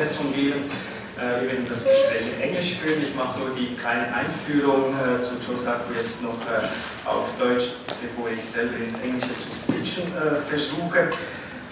Übersetzung 0.00 0.32
geben. 0.32 0.70
Äh, 1.18 1.42
wir 1.42 1.52
werden 1.52 1.66
das 1.68 1.84
Gespräch 1.84 2.32
in 2.34 2.40
Englisch 2.40 2.76
führen. 2.76 3.02
Ich 3.02 3.14
mache 3.14 3.38
nur 3.38 3.50
die 3.50 3.76
kleine 3.76 4.06
Einführung 4.14 4.94
äh, 4.96 5.22
zu 5.22 5.36
Joe 5.46 5.58
Sacco 5.58 5.92
jetzt 5.94 6.22
noch 6.22 6.40
äh, 6.48 7.08
auf 7.08 7.28
Deutsch, 7.38 7.72
bevor 8.00 8.30
ich 8.30 8.44
selber 8.44 8.76
ins 8.78 8.94
Englische 9.02 9.28
zu 9.28 9.52
switchen 9.52 10.04
äh, 10.16 10.40
versuche. 10.48 11.10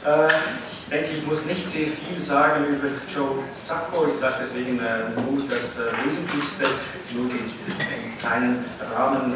Äh, 0.05 0.29
ich 0.29 0.91
denke, 0.91 1.17
ich 1.19 1.27
muss 1.27 1.45
nicht 1.47 1.69
sehr 1.69 1.87
viel 1.87 2.21
sagen 2.21 2.67
über 2.67 2.89
Joe 3.15 3.45
Sacco. 3.55 4.09
Ich 4.11 4.17
sage 4.17 4.37
deswegen 4.43 4.77
nur 4.77 5.45
das 5.49 5.81
Wesentlichste, 6.05 6.65
nur 7.13 7.29
den 7.29 8.19
kleinen 8.19 8.65
Rahmen 8.95 9.35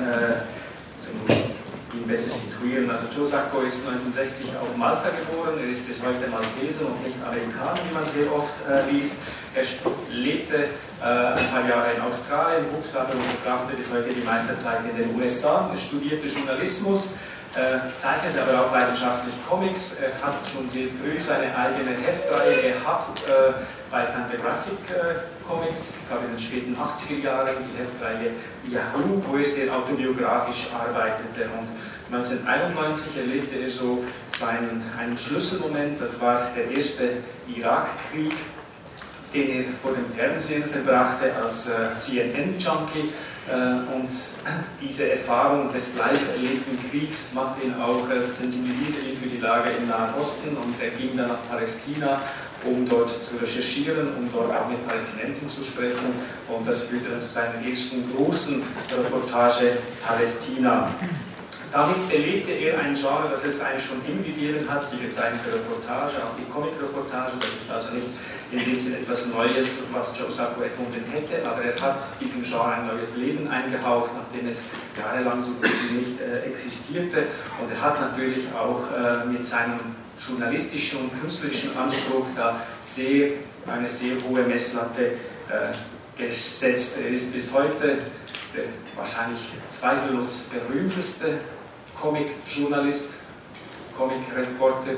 zum 1.04 1.51
besser 2.00 2.30
situieren. 2.30 2.90
Also 2.90 3.04
Joe 3.14 3.26
Sacco 3.26 3.60
ist 3.60 3.86
1960 3.86 4.56
auf 4.60 4.76
Malta 4.76 5.10
geboren, 5.10 5.58
er 5.58 5.68
ist 5.68 5.86
bis 5.86 6.00
heute 6.02 6.28
Malteser 6.28 6.86
und 6.86 7.02
nicht 7.04 7.16
Amerikaner, 7.24 7.78
wie 7.88 7.94
man 7.94 8.04
sehr 8.04 8.32
oft 8.32 8.54
äh, 8.68 8.90
liest. 8.90 9.18
Er 9.54 9.64
lebte 10.10 10.56
äh, 10.56 11.04
ein 11.04 11.46
paar 11.52 11.68
Jahre 11.68 11.92
in 11.94 12.02
Australien, 12.02 12.64
wuchs 12.72 12.96
aber 12.96 13.12
und 13.12 13.24
verbrachte 13.42 13.76
bis 13.76 13.92
heute 13.92 14.08
die 14.08 14.24
meiste 14.24 14.56
Zeit 14.56 14.80
in 14.88 14.96
den 14.96 15.20
USA. 15.20 15.70
Er 15.72 15.78
studierte 15.78 16.26
Journalismus, 16.26 17.16
äh, 17.54 17.92
zeichnete 18.00 18.40
aber 18.40 18.66
auch 18.66 18.72
leidenschaftlich 18.72 19.34
Comics. 19.46 19.96
Er 20.00 20.12
hat 20.26 20.36
schon 20.48 20.68
sehr 20.68 20.88
früh 20.88 21.20
seine 21.20 21.54
eigene 21.56 21.92
Heftreihe 22.00 22.72
gehabt 22.72 23.20
äh, 23.28 23.52
bei 23.90 24.06
Fantagraphic 24.06 24.80
äh, 24.88 25.31
Comics, 25.46 25.94
ich 26.00 26.08
glaube 26.08 26.24
in 26.26 26.32
den 26.32 26.38
späten 26.38 26.76
80er 26.76 27.24
Jahren, 27.24 27.56
die 27.60 27.78
Heftreihe 27.78 28.32
Yahoo, 28.68 29.22
wo 29.26 29.36
er 29.36 29.44
sehr 29.44 29.74
autobiografisch 29.74 30.68
arbeitete. 30.72 31.50
Und 31.58 32.14
1991 32.14 33.16
erlebte 33.18 33.56
er 33.56 33.70
so 33.70 34.04
seinen, 34.36 34.82
einen 34.98 35.16
Schlüsselmoment, 35.16 36.00
das 36.00 36.20
war 36.20 36.48
der 36.56 36.76
erste 36.76 37.22
Irakkrieg, 37.48 38.34
den 39.32 39.50
er 39.50 39.64
vor 39.82 39.92
dem 39.92 40.12
Fernsehen 40.14 40.64
verbrachte 40.64 41.34
als 41.34 41.68
äh, 41.68 41.94
CNN-Junkie. 41.94 43.12
Äh, 43.48 43.94
und 43.94 44.08
diese 44.80 45.12
Erfahrung 45.12 45.72
des 45.72 45.96
live 45.96 46.28
erlebten 46.36 46.78
Kriegs 46.90 47.32
machte 47.34 47.66
ihn 47.66 47.74
auch, 47.74 48.08
äh, 48.10 48.20
sensibilisierte 48.22 49.00
ihn 49.00 49.18
für 49.18 49.28
die 49.28 49.38
Lage 49.38 49.70
im 49.70 49.88
Nahen 49.88 50.14
Osten 50.20 50.56
und 50.56 50.74
er 50.80 50.90
ging 50.90 51.16
dann 51.16 51.28
nach 51.28 51.48
Palästina, 51.50 52.20
um 52.64 52.88
dort 52.88 53.10
zu 53.10 53.36
recherchieren, 53.36 54.08
um 54.16 54.30
dort 54.32 54.50
auch 54.50 54.68
mit 54.68 54.86
Palästinensern 54.86 55.48
zu 55.48 55.64
sprechen. 55.64 56.12
Und 56.48 56.66
das 56.66 56.84
führte 56.84 57.10
dann 57.10 57.20
zu 57.20 57.28
seiner 57.28 57.66
ersten 57.66 58.04
großen 58.14 58.62
Reportage 58.96 59.78
Palästina. 60.06 60.90
Damit 61.72 62.08
belebte 62.10 62.52
er 62.52 62.80
ein 62.80 62.94
Genre, 62.94 63.28
das 63.30 63.44
es 63.44 63.60
eigentlich 63.62 63.86
schon 63.86 64.04
immer 64.06 64.22
gegeben 64.22 64.68
hat, 64.68 64.92
die 64.92 65.06
gezeichnete 65.06 65.54
Reportage, 65.54 66.20
auch 66.20 66.36
die 66.36 66.44
Comic-Reportage. 66.52 67.32
Das 67.40 67.48
ist 67.50 67.72
also 67.72 67.94
nicht 67.94 68.08
in 68.52 68.58
dem 68.58 68.78
Sinne 68.78 68.98
etwas 68.98 69.32
Neues, 69.32 69.84
was 69.92 70.12
Joe 70.18 70.30
Sacco 70.30 70.60
erfunden 70.60 71.02
hätte, 71.10 71.46
aber 71.48 71.62
er 71.62 71.80
hat 71.80 71.96
diesem 72.20 72.44
Genre 72.44 72.74
ein 72.74 72.86
neues 72.86 73.16
Leben 73.16 73.48
eingehaucht, 73.48 74.10
nachdem 74.14 74.48
es 74.48 74.64
jahrelang 74.98 75.42
so 75.42 75.52
gut 75.52 75.70
wie 75.88 75.94
nicht 75.94 76.20
äh, 76.20 76.50
existierte. 76.50 77.24
Und 77.60 77.72
er 77.72 77.80
hat 77.80 78.00
natürlich 78.00 78.44
auch 78.52 78.82
äh, 78.92 79.26
mit 79.26 79.46
seinem 79.46 79.80
journalistischen 80.28 81.00
und 81.00 81.20
künstlerischen 81.20 81.76
Anspruch 81.76 82.26
da 82.36 82.60
sehr, 82.82 83.30
eine 83.66 83.88
sehr 83.88 84.16
hohe 84.28 84.42
Messlatte 84.42 85.12
äh, 85.48 86.22
gesetzt. 86.22 87.00
Er 87.02 87.08
ist 87.08 87.32
bis 87.32 87.52
heute 87.52 87.98
der 88.54 88.64
wahrscheinlich 88.94 89.40
zweifellos 89.70 90.50
berühmteste 90.52 91.38
Comic-Journalist, 91.98 93.14
Comic-Reporter 93.96 94.92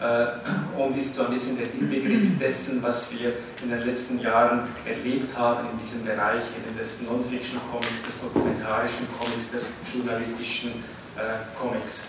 äh, 0.00 0.78
und 0.78 0.96
ist 0.96 1.14
so 1.14 1.26
ein 1.26 1.32
bisschen 1.32 1.58
der 1.58 1.72
Inbegriff 1.74 2.38
dessen, 2.38 2.82
was 2.82 3.12
wir 3.12 3.32
in 3.62 3.70
den 3.70 3.82
letzten 3.82 4.20
Jahren 4.20 4.62
erlebt 4.86 5.36
haben 5.36 5.68
in 5.72 5.80
diesem 5.80 6.04
Bereich 6.04 6.42
des 6.78 7.02
Non-Fiction-Comics, 7.02 8.02
des 8.06 8.20
dokumentarischen 8.22 9.06
Comics, 9.18 9.50
des 9.50 9.74
journalistischen 9.92 10.70
äh, 11.16 11.58
Comics. 11.60 12.06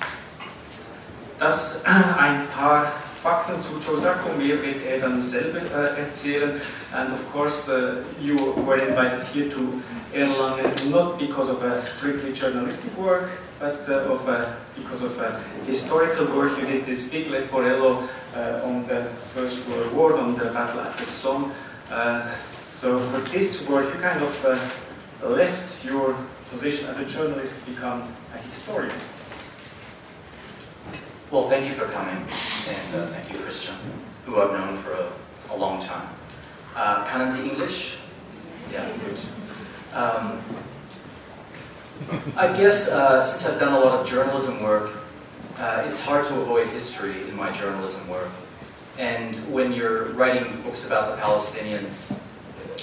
Das 1.40 1.84
ein 1.86 2.48
paar 2.56 2.92
Fakten 3.22 3.54
zu 3.62 3.80
Joe 3.86 4.00
Sacco, 4.00 4.30
mehr 4.38 4.62
wird 4.62 4.84
er 4.86 5.00
dann 5.00 5.20
selber 5.22 5.60
äh, 5.60 6.00
erzählen. 6.02 6.62
And 6.94 7.12
of 7.14 7.32
course, 7.32 7.70
uh, 7.72 8.04
you 8.22 8.36
were 8.66 8.78
invited 8.78 9.24
here 9.34 9.50
to 9.50 9.82
Erlangen 10.14 10.92
not 10.92 11.18
because 11.18 11.50
of 11.50 11.64
a 11.64 11.82
strictly 11.82 12.34
journalistic 12.34 12.96
work, 12.98 13.30
but 13.60 13.88
uh, 13.90 14.14
of 14.14 14.28
a, 14.28 14.58
because 14.76 15.02
of 15.04 15.18
a 15.20 15.40
historical 15.66 16.26
work. 16.36 16.60
You 16.60 16.66
did 16.66 16.86
this 16.86 17.12
big 17.12 17.28
leporello 17.28 18.08
uh, 18.36 18.66
on 18.66 18.88
the 18.88 19.06
First 19.34 19.68
World 19.68 19.94
War, 19.94 20.18
on 20.18 20.38
the 20.38 20.46
battle 20.46 20.82
at 20.82 20.98
the 20.98 21.06
Somme. 21.06 21.54
Uh, 21.90 22.28
so 22.30 23.00
for 23.12 23.20
this 23.32 23.68
work, 23.70 23.94
you 23.94 24.00
kind 24.02 24.24
of 24.24 24.46
uh, 24.46 25.28
left 25.28 25.86
your 25.86 26.16
position 26.52 26.88
as 26.88 27.00
a 27.00 27.06
journalist 27.06 27.54
to 27.60 27.72
become 27.72 28.04
a 28.34 28.38
historian. 28.38 28.96
Well, 31.32 31.50
thank 31.50 31.68
you 31.68 31.74
for 31.74 31.86
coming, 31.86 32.18
and 32.18 32.96
uh, 32.96 33.08
thank 33.08 33.32
you, 33.34 33.40
Christian, 33.40 33.76
who 34.26 34.40
I've 34.40 34.52
known 34.52 34.78
for 34.78 34.92
a, 34.92 35.12
a 35.52 35.58
long 35.58 35.82
time. 35.82 36.08
Uh, 36.76 37.06
können 37.06 37.32
Sie 37.32 37.50
English? 37.50 37.98
Yeah, 38.72 38.88
good. 39.06 39.20
Um, 39.94 40.40
I 42.38 42.48
guess 42.58 42.92
uh, 42.92 43.22
since 43.22 43.52
I've 43.52 43.60
done 43.60 43.74
a 43.74 43.80
lot 43.80 44.00
of 44.00 44.08
journalism 44.08 44.64
work, 44.64 44.92
uh, 45.58 45.84
it's 45.88 46.04
hard 46.04 46.26
to 46.28 46.42
avoid 46.42 46.68
history 46.70 47.22
in 47.30 47.36
my 47.36 47.52
journalism 47.52 48.10
work. 48.10 48.30
And 48.98 49.36
when 49.52 49.72
you're 49.74 50.06
writing 50.14 50.62
books 50.62 50.86
about 50.86 51.16
the 51.16 51.22
Palestinians, 51.22 52.18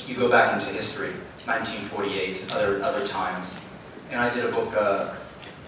you 0.09 0.17
go 0.17 0.31
back 0.31 0.55
into 0.55 0.73
history, 0.73 1.11
1948, 1.45 2.55
other, 2.55 2.83
other 2.83 3.07
times. 3.07 3.65
And 4.11 4.21
I 4.21 4.31
did 4.31 4.45
a 4.45 4.53
book 4.53 4.75
uh, 4.77 5.15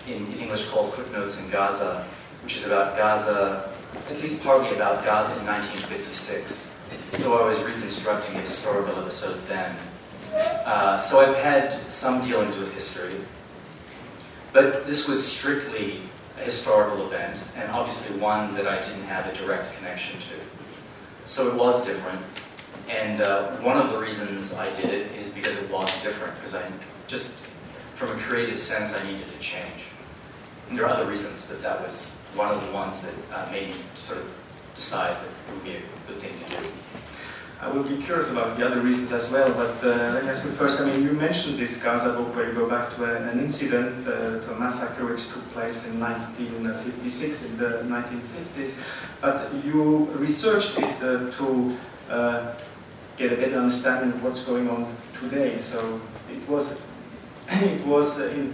in, 0.09 0.27
in 0.33 0.39
English 0.39 0.69
called 0.69 0.93
Footnotes 0.95 1.45
in 1.45 1.51
Gaza, 1.51 2.07
which 2.43 2.57
is 2.57 2.67
about 2.67 2.97
Gaza, 2.97 3.73
at 4.11 4.17
least 4.21 4.45
partly 4.45 4.75
about 4.75 5.05
Gaza 5.05 5.39
in 5.41 5.47
1956. 5.47 6.79
So 7.13 7.43
I 7.43 7.47
was 7.47 7.63
reconstructing 7.63 8.37
a 8.37 8.41
historical 8.41 8.97
episode 9.01 9.41
then. 9.47 9.77
Uh, 10.32 10.97
so 10.97 11.20
I've 11.20 11.37
had 11.37 11.72
some 11.91 12.25
dealings 12.26 12.59
with 12.59 12.72
history, 12.72 13.15
but 14.53 14.87
this 14.87 15.09
was 15.09 15.25
strictly 15.26 16.00
a 16.38 16.44
historical 16.44 17.06
event, 17.06 17.43
and 17.56 17.70
obviously 17.72 18.19
one 18.19 18.54
that 18.54 18.66
I 18.66 18.81
didn't 18.81 19.04
have 19.04 19.26
a 19.26 19.34
direct 19.37 19.75
connection 19.76 20.19
to. 20.20 20.34
So 21.25 21.48
it 21.48 21.56
was 21.56 21.84
different, 21.84 22.20
and 22.88 23.20
uh, 23.20 23.53
one 23.59 23.76
of 23.76 23.91
the 23.93 23.98
reasons 23.98 24.54
I 24.54 24.75
did 24.75 24.91
it 24.91 25.12
is 25.12 25.32
because 25.32 25.56
it 25.62 25.70
was 25.70 25.91
different, 26.03 26.34
because 26.37 26.54
I 26.54 26.62
just, 27.06 27.38
from 27.94 28.10
a 28.10 28.20
creative 28.20 28.59
sense, 28.59 28.97
I 28.97 29.04
needed 29.04 29.31
to 29.31 29.38
change. 29.38 29.93
And 30.69 30.78
there 30.78 30.87
are 30.87 30.91
other 30.91 31.06
reasons 31.06 31.47
but 31.47 31.60
that 31.60 31.82
was 31.82 32.19
one 32.34 32.49
of 32.49 32.64
the 32.64 32.72
ones 32.72 33.03
that 33.03 33.14
uh, 33.34 33.50
made 33.53 33.69
me 33.69 33.76
sort 33.94 34.20
of 34.20 34.31
decide 34.75 35.14
that 35.14 35.26
it 35.26 35.54
would 35.54 35.64
be 35.64 35.76
a 35.76 35.82
good 36.09 36.19
thing 36.20 36.32
to 36.32 36.62
do. 36.62 36.69
I 37.62 37.69
will 37.69 37.84
be 37.84 37.97
curious 38.03 38.28
about 38.28 38.56
the 38.56 38.67
other 38.67 38.81
reasons 38.81 39.12
as 39.12 39.31
well, 39.31 39.49
but 39.55 39.77
uh, 39.84 40.14
let 40.14 40.25
me 40.25 40.31
ask 40.31 40.43
you 40.43 40.50
first, 40.50 40.81
I 40.81 40.85
mean, 40.85 41.05
you 41.05 41.12
mentioned 41.12 41.61
this 41.61 41.81
Gaza 41.81 42.12
book 42.14 42.35
where 42.35 42.49
you 42.49 42.55
go 42.55 42.69
back 42.69 42.93
to 42.97 43.05
an 43.05 43.38
incident, 43.38 44.05
uh, 44.05 44.41
to 44.41 44.53
a 44.53 44.59
massacre 44.59 45.06
which 45.06 45.29
took 45.29 45.49
place 45.53 45.87
in 45.87 46.00
1956, 46.00 47.44
in 47.44 47.56
the 47.59 47.87
1950s, 47.87 48.82
but 49.20 49.55
you 49.64 50.11
researched 50.17 50.76
it 50.76 51.03
uh, 51.05 51.31
to 51.31 51.79
uh, 52.11 52.53
get 53.17 53.32
a 53.32 53.37
better 53.37 53.59
understanding 53.59 54.11
of 54.11 54.25
what's 54.25 54.43
going 54.43 54.69
on 54.69 54.97
today, 55.20 55.56
so 55.56 56.00
it 56.32 56.49
was, 56.49 56.81
it 57.49 57.87
was 57.87 58.19
in 58.19 58.53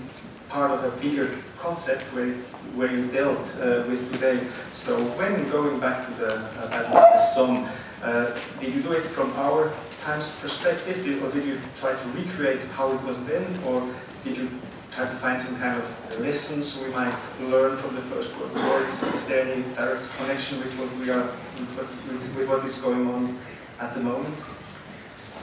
part 0.50 0.70
of 0.70 0.84
a 0.84 0.94
bigger 1.00 1.30
concept 1.56 2.02
where, 2.14 2.34
where 2.76 2.92
you 2.92 3.06
dealt 3.06 3.56
uh, 3.62 3.84
with 3.88 4.12
today. 4.12 4.46
So 4.72 4.98
when 5.16 5.48
going 5.50 5.80
back 5.80 6.06
to 6.06 6.12
the 6.14 6.34
uh, 6.36 7.12
the 7.12 7.18
Somme, 7.18 7.68
uh, 8.02 8.36
did 8.60 8.74
you 8.74 8.82
do 8.82 8.92
it 8.92 9.02
from 9.02 9.32
our 9.32 9.72
time's 10.04 10.34
perspective, 10.36 11.22
or 11.22 11.30
did 11.32 11.44
you 11.44 11.58
try 11.80 11.92
to 11.92 12.08
recreate 12.10 12.60
how 12.76 12.92
it 12.92 13.02
was 13.02 13.24
then, 13.26 13.44
or 13.64 13.82
did 14.24 14.36
you 14.36 14.48
try 14.92 15.04
to 15.04 15.14
find 15.16 15.40
some 15.40 15.58
kind 15.58 15.76
of 15.76 16.20
lessons 16.20 16.80
we 16.82 16.90
might 16.92 17.14
learn 17.40 17.76
from 17.78 17.94
the 17.94 18.02
First 18.02 18.36
World 18.38 18.54
War? 18.54 18.84
Is, 18.84 19.02
is 19.14 19.26
there 19.26 19.46
any 19.46 19.62
direct 19.74 20.02
connection 20.16 20.58
with 20.58 20.72
what 20.78 20.90
we 20.98 21.10
are, 21.10 21.28
with, 21.76 22.36
with 22.36 22.48
what 22.48 22.64
is 22.64 22.78
going 22.78 23.08
on 23.10 23.38
at 23.80 23.94
the 23.94 24.00
moment? 24.00 24.34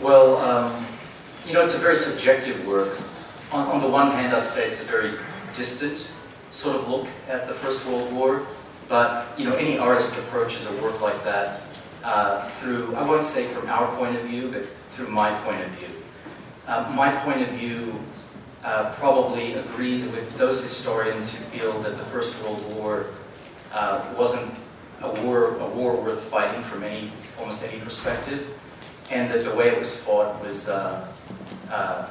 Well, 0.01 0.37
um, 0.37 0.85
you 1.45 1.53
know, 1.53 1.63
it's 1.63 1.75
a 1.75 1.79
very 1.79 1.95
subjective 1.95 2.65
work. 2.67 2.97
On, 3.51 3.67
on 3.67 3.81
the 3.81 3.89
one 3.89 4.11
hand, 4.11 4.33
I'd 4.33 4.45
say 4.45 4.67
it's 4.67 4.81
a 4.81 4.85
very 4.85 5.11
distant 5.53 6.11
sort 6.49 6.77
of 6.77 6.87
look 6.87 7.07
at 7.27 7.47
the 7.47 7.53
First 7.53 7.85
World 7.85 8.11
War, 8.13 8.47
but 8.87 9.27
you 9.37 9.45
know, 9.49 9.55
any 9.55 9.77
artist 9.77 10.17
approaches 10.17 10.69
a 10.69 10.81
work 10.81 11.01
like 11.01 11.21
that 11.25 11.61
uh, 12.05 12.43
through, 12.45 12.95
I 12.95 13.03
won't 13.03 13.23
say 13.23 13.45
from 13.45 13.67
our 13.67 13.93
point 13.97 14.15
of 14.15 14.21
view, 14.23 14.51
but 14.51 14.67
through 14.91 15.07
my 15.07 15.31
point 15.39 15.61
of 15.61 15.69
view. 15.71 15.89
Uh, 16.67 16.91
my 16.95 17.11
point 17.11 17.41
of 17.41 17.49
view 17.49 17.99
uh, 18.63 18.93
probably 18.93 19.53
agrees 19.53 20.11
with 20.11 20.37
those 20.37 20.61
historians 20.61 21.35
who 21.35 21.43
feel 21.45 21.81
that 21.81 21.97
the 21.97 22.05
First 22.05 22.41
World 22.43 22.63
War 22.75 23.07
uh, 23.73 24.13
wasn't 24.17 24.53
a 25.01 25.09
war, 25.23 25.55
a 25.57 25.67
war 25.67 25.99
worth 25.99 26.21
fighting 26.21 26.63
from 26.63 26.83
any, 26.83 27.11
almost 27.39 27.63
any 27.63 27.79
perspective, 27.79 28.47
and 29.11 29.29
that 29.31 29.43
the 29.43 29.53
way 29.55 29.69
it 29.69 29.77
was 29.77 30.01
fought 30.03 30.41
was 30.43 30.69
uh, 30.69 31.07
uh, 31.71 32.07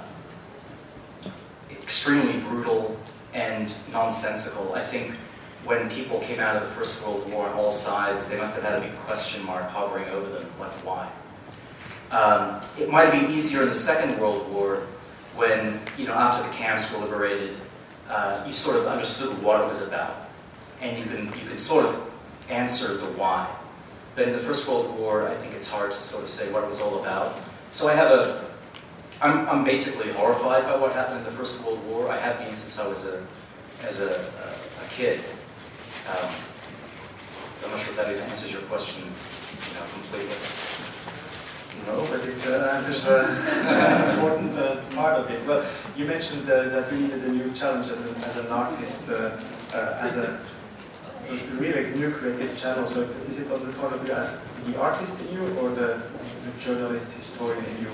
extremely 1.71 2.39
brutal 2.41 2.99
and 3.33 3.73
nonsensical. 3.93 4.75
I 4.75 4.83
think 4.83 5.15
when 5.65 5.89
people 5.91 6.21
came 6.21 6.41
out 6.41 6.57
of 6.57 6.63
the 6.63 6.69
First 6.71 7.07
World 7.07 7.31
War 7.33 7.49
on 7.49 7.55
all 7.55 7.71
sides, 7.71 8.29
they 8.29 8.37
must 8.37 8.55
have 8.55 8.65
had 8.65 8.79
a 8.79 8.81
big 8.81 8.95
question 9.01 9.45
mark 9.45 9.65
hovering 9.71 10.09
over 10.11 10.29
them, 10.29 10.47
like 10.61 10.73
why? 10.85 11.11
Um, 12.11 12.61
it 12.79 12.91
might 12.91 13.09
have 13.09 13.13
been 13.13 13.31
easier 13.31 13.63
in 13.63 13.69
the 13.69 13.75
Second 13.75 14.21
World 14.21 14.51
War 14.53 14.87
when, 15.37 15.81
you 15.99 16.07
know, 16.07 16.15
after 16.15 16.47
the 16.47 16.55
camps 16.55 16.93
were 16.93 17.01
liberated, 17.01 17.57
uh, 18.09 18.45
you 18.47 18.53
sort 18.53 18.77
of 18.77 18.87
understood 18.87 19.43
what 19.43 19.61
it 19.61 19.67
was 19.67 19.83
about. 19.83 20.29
And 20.81 20.99
you 20.99 21.05
can, 21.05 21.27
you 21.27 21.49
could 21.49 21.59
sort 21.59 21.87
of 21.87 22.11
answer 22.51 22.95
the 22.95 23.07
why. 23.07 23.49
But 24.15 24.29
in 24.29 24.33
the 24.33 24.39
First 24.39 24.69
World 24.69 24.97
War, 24.99 25.27
I 25.29 25.35
think 25.37 25.55
it's 25.55 25.69
hard 25.69 25.91
to 25.93 25.99
sort 25.99 26.23
of 26.23 26.29
say 26.29 26.53
what 26.53 26.63
it 26.63 26.69
was 26.69 26.81
all 26.81 27.01
about. 27.01 27.37
So 27.71 27.89
I 27.89 27.95
have 27.95 28.11
a, 28.11 28.45
I'm, 29.23 29.49
I'm 29.49 29.65
basically 29.65 30.13
horrified 30.13 30.65
by 30.65 30.77
what 30.77 30.93
happened 30.93 31.19
in 31.19 31.25
the 31.25 31.33
First 31.33 31.65
World 31.65 31.85
War. 31.89 32.11
I 32.11 32.19
have 32.19 32.39
been 32.39 32.53
since 32.53 32.79
I 32.79 32.87
was 32.87 33.07
a, 33.07 33.27
as 33.83 34.01
a, 34.01 34.11
a, 34.11 34.85
a 34.85 34.89
kid. 34.91 35.21
Um, 36.07 36.31
I'm 37.65 37.71
not 37.71 37.81
sure 37.81 37.91
if 37.91 37.97
that 37.97 38.09
answers 38.09 38.53
your 38.53 38.61
question 38.63 39.05
you 39.05 39.75
know, 39.75 39.87
completely. 39.89 40.37
No, 41.87 42.05
but 42.11 42.29
it 42.29 42.47
uh, 42.47 42.77
answers 42.77 43.07
an 43.07 44.11
important 44.15 44.59
uh, 44.59 44.83
part 44.95 45.15
of 45.15 45.31
it. 45.31 45.47
Well, 45.47 45.65
you 45.97 46.05
mentioned 46.05 46.49
uh, 46.49 46.65
that 46.69 46.93
you 46.93 46.99
needed 46.99 47.25
a 47.25 47.33
new 47.33 47.53
challenge 47.53 47.91
as, 47.91 48.11
a, 48.11 48.17
as 48.27 48.37
an 48.37 48.49
artist, 48.49 49.09
uh, 49.09 49.41
uh, 49.73 49.99
as 50.01 50.19
a 50.19 50.41
really 51.57 51.91
new 51.97 52.11
creative 52.11 52.59
channel. 52.59 52.87
So 52.87 53.03
is 53.27 53.41
it 53.41 53.51
on 53.51 53.67
the 53.67 53.73
part 53.79 53.95
of 53.95 54.07
you 54.07 54.13
as 54.13 54.43
the 54.67 54.79
artist 54.79 55.21
in 55.23 55.35
you 55.35 55.59
or 55.59 55.71
the, 55.71 56.03
the 56.45 56.61
journalist, 56.61 57.15
historian 57.15 57.65
in 57.65 57.81
you? 57.81 57.91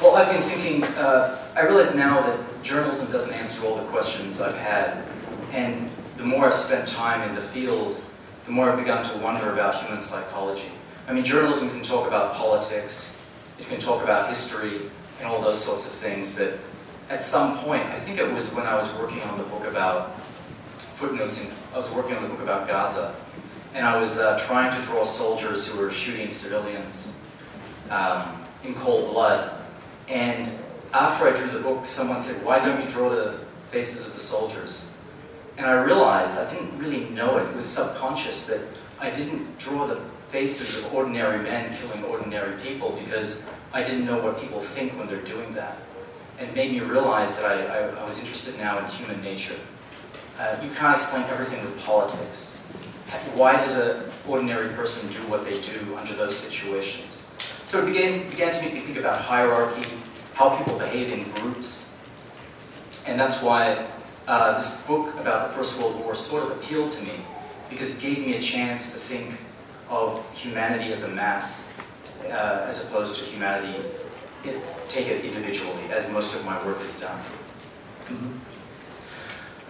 Well, 0.00 0.16
I've 0.16 0.32
been 0.32 0.42
thinking, 0.42 0.84
uh, 0.96 1.52
I 1.54 1.62
realize 1.62 1.94
now 1.94 2.22
that 2.22 2.62
journalism 2.62 3.12
doesn't 3.12 3.32
answer 3.34 3.64
all 3.66 3.76
the 3.76 3.84
questions 3.84 4.40
I've 4.40 4.56
had. 4.56 5.04
And 5.52 5.90
the 6.24 6.30
more 6.30 6.46
I've 6.46 6.54
spent 6.54 6.88
time 6.88 7.20
in 7.28 7.34
the 7.34 7.42
field, 7.42 8.00
the 8.46 8.50
more 8.50 8.70
I've 8.70 8.78
begun 8.78 9.04
to 9.04 9.18
wonder 9.18 9.52
about 9.52 9.82
human 9.82 10.00
psychology. 10.00 10.70
I 11.06 11.12
mean, 11.12 11.22
journalism 11.22 11.68
can 11.68 11.82
talk 11.82 12.08
about 12.08 12.32
politics, 12.32 13.22
it 13.58 13.68
can 13.68 13.78
talk 13.78 14.02
about 14.02 14.30
history, 14.30 14.80
and 15.18 15.28
all 15.28 15.42
those 15.42 15.62
sorts 15.62 15.86
of 15.86 15.92
things, 15.92 16.34
but 16.34 16.54
at 17.10 17.22
some 17.22 17.58
point, 17.58 17.82
I 17.82 18.00
think 18.00 18.18
it 18.18 18.32
was 18.32 18.54
when 18.54 18.66
I 18.66 18.74
was 18.74 18.90
working 18.94 19.20
on 19.20 19.36
the 19.36 19.44
book 19.44 19.66
about 19.66 20.18
footnotes, 20.96 21.44
in, 21.44 21.54
I 21.74 21.76
was 21.76 21.90
working 21.90 22.16
on 22.16 22.22
the 22.22 22.30
book 22.30 22.40
about 22.40 22.66
Gaza, 22.66 23.14
and 23.74 23.86
I 23.86 24.00
was 24.00 24.18
uh, 24.18 24.38
trying 24.46 24.74
to 24.74 24.86
draw 24.86 25.04
soldiers 25.04 25.68
who 25.68 25.78
were 25.78 25.90
shooting 25.90 26.32
civilians 26.32 27.14
um, 27.90 28.46
in 28.64 28.72
cold 28.76 29.12
blood. 29.12 29.60
And 30.08 30.50
after 30.94 31.28
I 31.28 31.36
drew 31.36 31.48
the 31.48 31.60
book, 31.60 31.84
someone 31.84 32.18
said, 32.18 32.42
why 32.42 32.60
don't 32.60 32.82
you 32.82 32.88
draw 32.88 33.10
the 33.10 33.40
faces 33.70 34.06
of 34.06 34.14
the 34.14 34.20
soldiers? 34.20 34.88
And 35.56 35.66
I 35.66 35.82
realized, 35.82 36.38
I 36.38 36.52
didn't 36.52 36.76
really 36.78 37.04
know 37.10 37.38
it, 37.38 37.48
it 37.48 37.54
was 37.54 37.64
subconscious, 37.64 38.46
that 38.46 38.60
I 39.00 39.10
didn't 39.10 39.58
draw 39.58 39.86
the 39.86 40.00
faces 40.30 40.84
of 40.84 40.94
ordinary 40.94 41.42
men 41.42 41.76
killing 41.76 42.04
ordinary 42.04 42.60
people 42.60 42.98
because 43.04 43.46
I 43.72 43.84
didn't 43.84 44.06
know 44.06 44.20
what 44.22 44.40
people 44.40 44.60
think 44.60 44.98
when 44.98 45.06
they're 45.06 45.22
doing 45.22 45.54
that. 45.54 45.76
And 46.38 46.52
made 46.54 46.72
me 46.72 46.80
realize 46.80 47.36
that 47.40 47.44
I, 47.44 47.66
I, 47.66 48.00
I 48.00 48.04
was 48.04 48.18
interested 48.18 48.58
now 48.58 48.78
in 48.78 48.84
human 48.86 49.22
nature. 49.22 49.56
Uh, 50.38 50.56
you 50.62 50.70
can't 50.70 50.94
explain 50.96 51.22
everything 51.24 51.64
with 51.64 51.78
politics. 51.84 52.56
Why 53.34 53.52
does 53.56 53.76
an 53.78 54.10
ordinary 54.26 54.70
person 54.70 55.08
do 55.12 55.18
what 55.28 55.44
they 55.44 55.60
do 55.60 55.96
under 55.96 56.14
those 56.14 56.36
situations? 56.36 57.28
So 57.64 57.82
it 57.82 57.86
began, 57.86 58.28
began 58.28 58.52
to 58.52 58.60
make 58.60 58.74
me 58.74 58.80
think 58.80 58.98
about 58.98 59.20
hierarchy, 59.20 59.86
how 60.34 60.56
people 60.56 60.78
behave 60.78 61.12
in 61.12 61.30
groups. 61.34 61.90
And 63.06 63.20
that's 63.20 63.42
why 63.42 63.86
uh, 64.26 64.54
this 64.54 64.86
book 64.86 65.14
about 65.20 65.48
the 65.48 65.54
First 65.54 65.78
World 65.78 66.00
War 66.00 66.14
sort 66.14 66.44
of 66.44 66.52
appealed 66.52 66.90
to 66.90 67.04
me, 67.04 67.20
because 67.70 67.96
it 67.96 68.00
gave 68.00 68.18
me 68.18 68.36
a 68.36 68.40
chance 68.40 68.92
to 68.94 68.98
think 68.98 69.34
of 69.88 70.24
humanity 70.34 70.92
as 70.92 71.04
a 71.04 71.14
mass, 71.14 71.72
uh, 72.26 72.64
as 72.66 72.84
opposed 72.84 73.18
to 73.18 73.24
humanity, 73.26 73.82
it, 74.44 74.62
take 74.88 75.08
it 75.08 75.24
individually, 75.24 75.84
as 75.90 76.12
most 76.12 76.34
of 76.34 76.44
my 76.44 76.64
work 76.64 76.80
is 76.82 77.00
done. 77.00 77.20
Mm 78.10 78.16
-hmm. 78.16 78.32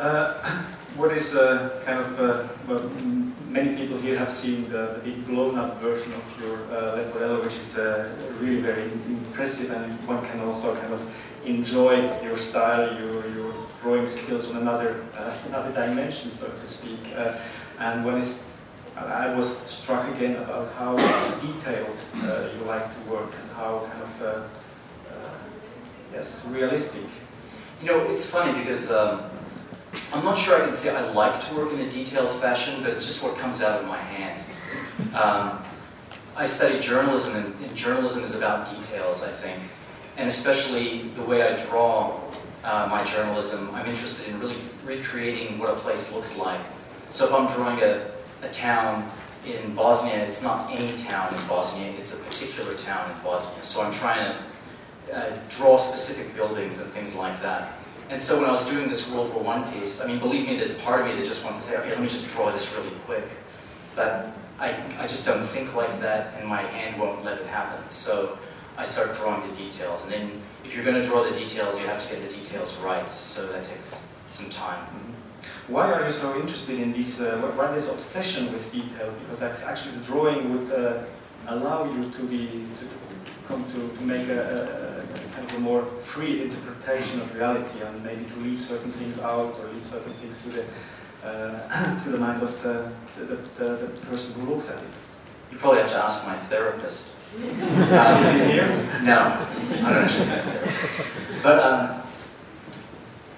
uh, 0.01 0.35
what 0.99 1.13
is 1.13 1.35
uh, 1.35 1.71
kind 1.87 1.99
of, 1.99 2.21
uh, 2.21 2.47
well, 2.69 2.83
many 3.51 3.71
people 3.77 3.99
here 4.03 4.19
have 4.19 4.31
seen 4.31 4.65
the, 4.65 4.83
the 4.95 5.01
big 5.05 5.27
blown 5.27 5.59
up 5.59 5.81
version 5.83 6.13
of 6.21 6.25
your 6.41 6.57
uh, 6.71 6.99
Leporello, 6.99 7.43
which 7.45 7.59
is 7.61 7.79
uh, 7.79 7.85
really 8.41 8.61
very 8.61 8.91
impressive 9.09 9.71
and 9.77 9.85
one 10.09 10.21
can 10.31 10.41
also 10.41 10.75
kind 10.75 10.93
of 10.93 11.01
enjoy 11.45 11.95
your 12.27 12.39
style, 12.39 12.87
your, 13.01 13.15
your 13.37 13.54
drawing 13.85 14.07
skills 14.07 14.51
on 14.51 14.63
another, 14.63 15.05
uh, 15.15 15.37
another 15.49 15.71
dimension, 15.71 16.31
so 16.31 16.49
to 16.49 16.67
speak. 16.67 16.99
Uh, 17.15 17.37
and 17.79 18.07
is 18.19 18.49
I 18.97 19.35
was 19.35 19.59
struck 19.67 20.09
again 20.15 20.37
about 20.37 20.73
how 20.73 20.97
detailed 21.41 21.97
uh, 22.23 22.49
you 22.57 22.65
like 22.65 22.87
to 22.95 23.11
work 23.11 23.31
and 23.41 23.51
how 23.57 23.87
kind 23.91 24.03
of, 24.03 24.23
uh, 24.23 24.27
uh, 24.27 25.35
yes, 26.13 26.43
realistic. 26.49 27.03
You 27.83 27.89
know, 27.89 28.01
it's 28.11 28.25
funny 28.25 28.59
because 28.59 28.91
um, 28.91 29.25
I'm 30.13 30.25
not 30.25 30.39
sure 30.39 30.57
I 30.57 30.65
can 30.65 30.73
say 30.73 30.97
I 30.97 31.11
like 31.11 31.45
to 31.49 31.55
work 31.55 31.73
in 31.73 31.81
a 31.81 31.91
detailed 31.91 32.31
fashion, 32.41 32.83
but 32.83 32.91
it's 32.91 33.07
just 33.07 33.23
what 33.23 33.37
comes 33.37 33.63
out 33.63 33.81
of 33.81 33.87
my 33.87 33.99
hand. 33.99 34.45
Um, 35.15 35.63
I 36.37 36.47
study 36.47 36.81
journalism, 36.81 37.37
and, 37.37 37.65
and, 37.65 37.75
journalism 37.77 38.25
is 38.25 38.35
about 38.35 38.71
details, 38.71 39.23
I 39.23 39.31
think. 39.31 39.63
And 40.17 40.29
especially 40.29 41.09
the 41.17 41.23
way 41.23 41.43
I 41.43 41.57
draw 41.67 42.21
uh, 42.65 42.89
my 42.91 43.05
journalism, 43.05 43.71
I'm 43.75 43.87
interested 43.87 44.33
in 44.33 44.41
really 44.41 44.57
recreating 44.85 45.59
what 45.59 45.71
a 45.71 45.77
place 45.77 46.13
looks 46.13 46.39
like. 46.39 46.61
So 47.11 47.27
if 47.27 47.35
I'm 47.35 47.47
drawing 47.55 47.81
a, 47.83 48.11
a 48.43 48.49
town 48.49 49.11
in 49.47 49.75
Bosnia, 49.75 50.25
it's 50.25 50.43
not 50.43 50.73
any 50.73 50.97
town 50.97 51.35
in 51.35 51.47
Bosnia, 51.47 51.93
it's 51.99 52.19
a 52.19 52.25
particular 52.25 52.75
town 52.75 53.11
in 53.11 53.17
Bosnia. 53.23 53.63
So 53.63 53.83
I'm 53.83 53.93
trying 53.93 54.33
to 54.33 55.17
uh, 55.17 55.39
draw 55.51 55.77
specific 55.77 56.35
buildings 56.35 56.81
and 56.81 56.91
things 56.93 57.15
like 57.15 57.41
that. 57.43 57.75
And 58.11 58.21
so 58.21 58.41
when 58.41 58.49
I 58.49 58.53
was 58.53 58.69
doing 58.69 58.89
this 58.89 59.11
World 59.13 59.35
War 59.35 59.55
I 59.55 59.63
piece, 59.73 60.01
I 60.01 60.07
mean, 60.07 60.19
believe 60.19 60.47
me, 60.47 60.57
there's 60.57 60.77
a 60.77 60.81
part 60.81 61.03
of 61.03 61.07
me 61.07 61.15
that 61.15 61.27
just 61.27 61.45
wants 61.45 61.59
to 61.59 61.65
say, 61.65 61.79
okay, 61.79 61.91
let 61.91 62.01
me 62.01 62.09
just 62.09 62.35
draw 62.35 62.51
this 62.51 62.75
really 62.75 62.95
quick. 63.07 63.25
But 63.95 64.33
I, 64.59 64.75
I 64.99 65.07
just 65.07 65.27
don't 65.27 65.47
think 65.49 65.75
like 65.75 66.01
that, 66.01 66.35
and 66.39 66.49
my 66.49 66.63
hand 66.63 67.01
won't 67.01 67.25
let 67.25 67.39
it 67.39 67.47
happen. 67.47 67.89
So 67.91 68.39
I 68.77 68.83
start 68.83 69.17
drawing 69.17 69.49
the 69.49 69.57
details. 69.57 70.05
And 70.05 70.13
then 70.13 70.43
if 70.65 70.75
you're 70.75 70.85
going 70.85 71.01
to 71.01 71.09
draw 71.09 71.23
the 71.23 71.37
details, 71.39 71.79
you 71.81 71.87
have 71.87 72.03
to 72.03 72.15
get 72.15 72.29
the 72.29 72.35
details 72.37 72.77
right. 72.79 73.09
So 73.11 73.47
that 73.49 73.65
takes 73.65 74.07
some 74.31 74.51
time. 74.51 74.87
Why 75.69 75.93
are 75.93 76.05
you 76.05 76.13
so 76.13 76.39
interested 76.39 76.81
in 76.81 76.93
this, 76.93 77.21
uh, 77.21 77.39
why 77.57 77.73
this 77.73 77.89
obsession 77.89 78.53
with 78.53 78.71
detail? 78.71 79.13
Because 79.21 79.41
that's 79.41 79.63
actually 79.63 79.97
the 79.97 80.05
drawing 80.05 80.53
would 80.53 80.73
uh, 80.73 81.05
allow 81.47 81.85
you 81.85 82.11
to 82.11 82.23
be, 82.25 82.49
to, 82.79 82.87
come 83.49 83.65
to, 83.73 83.97
to 83.97 84.03
make 84.05 84.29
a, 84.29 85.05
a, 85.15 85.35
kind 85.35 85.49
of 85.49 85.55
a 85.55 85.61
more 85.61 85.85
free 86.03 86.43
interpretation 86.43 87.21
of 87.21 87.35
reality 87.35 87.81
and 87.83 88.05
maybe 88.05 88.25
to 88.25 88.37
leave 88.41 88.61
certain 88.61 88.91
things 88.93 89.19
out 89.21 89.59
or 89.59 89.69
leave 89.73 89.85
certain 89.87 90.13
things 90.13 90.41
to 90.43 90.49
the, 90.51 90.65
uh, 91.27 92.03
to 92.05 92.11
the 92.11 92.19
mind 92.19 92.43
of 92.43 92.63
the, 92.63 92.91
the, 93.19 93.37
the, 93.57 93.77
the, 93.77 94.07
person 94.07 94.39
who 94.41 94.55
looks 94.55 94.71
at 94.71 94.83
it. 94.83 94.91
You 95.51 95.59
probably 95.59 95.81
have 95.81 95.91
to 95.93 96.05
ask 96.05 96.27
my 96.27 96.37
therapist. 96.49 97.14
Uh, 97.43 98.21
is 98.23 98.33
he 98.33 98.53
here? 98.53 98.69
No, 99.03 99.47
I 99.83 99.93
don't 99.93 100.05
actually 100.05 100.27
a. 100.27 101.43
But 101.43 101.59
um, 101.59 102.03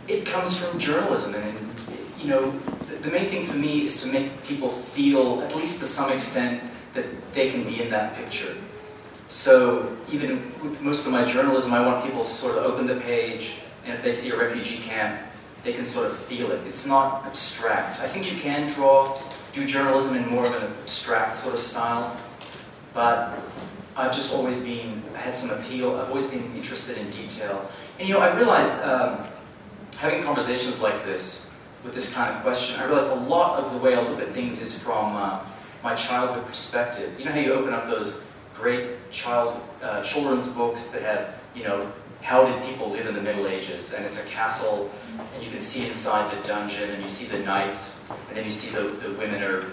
it 0.08 0.24
comes 0.24 0.56
from 0.56 0.78
journalism 0.78 1.34
and 1.34 1.66
you 2.18 2.28
know, 2.28 2.50
the, 2.88 2.96
the 2.96 3.10
main 3.10 3.28
thing 3.28 3.46
for 3.46 3.56
me 3.56 3.84
is 3.84 4.02
to 4.02 4.12
make 4.12 4.42
people 4.44 4.70
feel, 4.70 5.42
at 5.42 5.54
least 5.54 5.80
to 5.80 5.86
some 5.86 6.10
extent, 6.10 6.62
that 6.94 7.04
they 7.34 7.50
can 7.50 7.64
be 7.64 7.82
in 7.82 7.90
that 7.90 8.16
picture. 8.16 8.56
So 9.28 9.96
even 10.10 10.52
with 10.62 10.80
most 10.82 11.06
of 11.06 11.12
my 11.12 11.24
journalism, 11.24 11.72
I 11.72 11.84
want 11.84 12.04
people 12.04 12.22
to 12.22 12.28
sort 12.28 12.56
of 12.58 12.64
open 12.64 12.86
the 12.86 12.96
page, 12.96 13.58
and 13.84 13.94
if 13.94 14.02
they 14.02 14.12
see 14.12 14.30
a 14.30 14.38
refugee 14.38 14.78
camp, 14.78 15.20
they 15.62 15.72
can 15.72 15.84
sort 15.84 16.06
of 16.06 16.18
feel 16.18 16.52
it. 16.52 16.66
It's 16.66 16.86
not 16.86 17.24
abstract. 17.26 18.00
I 18.00 18.06
think 18.06 18.32
you 18.32 18.40
can 18.40 18.72
draw, 18.72 19.20
do 19.52 19.66
journalism 19.66 20.16
in 20.16 20.28
more 20.28 20.46
of 20.46 20.54
an 20.54 20.62
abstract 20.62 21.36
sort 21.36 21.54
of 21.54 21.60
style, 21.60 22.16
but 22.94 23.38
I've 23.96 24.14
just 24.14 24.34
always 24.34 24.62
been, 24.62 25.02
I 25.14 25.18
had 25.18 25.34
some 25.34 25.50
appeal, 25.58 25.96
I've 25.96 26.08
always 26.08 26.28
been 26.28 26.54
interested 26.54 26.98
in 26.98 27.10
detail. 27.10 27.70
And 27.98 28.06
you 28.06 28.14
know, 28.14 28.20
I 28.20 28.36
realized 28.36 28.82
um, 28.84 29.26
having 29.98 30.22
conversations 30.22 30.82
like 30.82 31.02
this, 31.04 31.50
with 31.82 31.94
this 31.94 32.12
kind 32.12 32.34
of 32.34 32.42
question. 32.42 32.78
I 32.80 32.84
realize 32.84 33.08
a 33.08 33.14
lot 33.14 33.62
of 33.62 33.72
the 33.72 33.78
way 33.78 33.94
I 33.94 34.00
look 34.02 34.20
at 34.20 34.32
things 34.32 34.60
is 34.60 34.78
from 34.78 35.16
uh, 35.16 35.40
my 35.82 35.94
childhood 35.94 36.44
perspective. 36.46 37.18
You 37.18 37.24
know 37.24 37.32
how 37.32 37.38
you 37.38 37.52
open 37.54 37.72
up 37.72 37.86
those 37.86 38.24
great 38.54 39.10
child 39.10 39.60
uh, 39.82 40.02
children's 40.02 40.48
books 40.50 40.90
that 40.90 41.02
have, 41.02 41.40
you 41.54 41.64
know, 41.64 41.90
how 42.22 42.44
did 42.44 42.60
people 42.64 42.90
live 42.90 43.06
in 43.06 43.14
the 43.14 43.22
Middle 43.22 43.46
Ages, 43.46 43.94
and 43.94 44.04
it's 44.04 44.24
a 44.24 44.28
castle, 44.28 44.90
and 45.34 45.44
you 45.44 45.50
can 45.50 45.60
see 45.60 45.86
inside 45.86 46.28
the 46.36 46.48
dungeon, 46.48 46.90
and 46.90 47.00
you 47.00 47.08
see 47.08 47.26
the 47.28 47.38
knights, 47.44 48.00
and 48.28 48.36
then 48.36 48.44
you 48.44 48.50
see 48.50 48.74
the, 48.74 48.82
the 48.82 49.12
women 49.12 49.42
are 49.44 49.66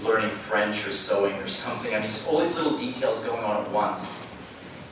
learning 0.00 0.30
French 0.30 0.86
or 0.86 0.92
sewing 0.92 1.34
or 1.36 1.48
something. 1.48 1.94
I 1.94 2.00
mean, 2.00 2.08
just 2.08 2.28
all 2.28 2.40
these 2.40 2.54
little 2.56 2.76
details 2.76 3.22
going 3.24 3.42
on 3.44 3.64
at 3.64 3.70
once. 3.70 4.18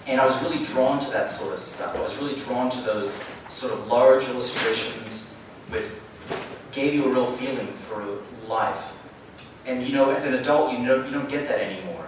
And 0.06 0.20
I 0.20 0.26
was 0.26 0.40
really 0.42 0.64
drawn 0.64 0.98
to 1.00 1.10
that 1.10 1.30
sort 1.30 1.54
of 1.54 1.62
stuff. 1.62 1.96
I 1.96 2.00
was 2.00 2.18
really 2.18 2.38
drawn 2.40 2.70
to 2.70 2.80
those 2.82 3.22
sort 3.48 3.72
of 3.72 3.86
large 3.86 4.28
illustrations 4.28 5.36
with, 5.70 6.00
gave 6.72 6.94
you 6.94 7.04
a 7.06 7.08
real 7.08 7.30
feeling 7.32 7.68
for 7.88 8.18
life. 8.46 8.82
And 9.66 9.86
you 9.86 9.92
know, 9.92 10.10
as 10.10 10.26
an 10.26 10.34
adult, 10.34 10.72
you 10.72 10.78
know, 10.78 11.04
you 11.04 11.10
don't 11.10 11.28
get 11.28 11.46
that 11.48 11.60
anymore. 11.60 12.06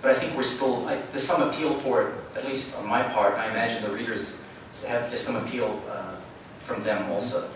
But 0.00 0.12
I 0.12 0.14
think 0.14 0.36
we're 0.36 0.42
still, 0.42 0.88
I, 0.88 0.96
there's 0.96 1.22
some 1.22 1.48
appeal 1.48 1.74
for 1.74 2.08
it, 2.08 2.14
at 2.36 2.46
least 2.46 2.78
on 2.78 2.88
my 2.88 3.02
part. 3.02 3.34
I 3.34 3.50
imagine 3.50 3.82
the 3.82 3.90
readers 3.90 4.44
have, 4.86 5.08
there's 5.08 5.20
some 5.20 5.36
appeal 5.36 5.82
uh, 5.90 6.16
from 6.64 6.82
them 6.82 7.10
also. 7.10 7.48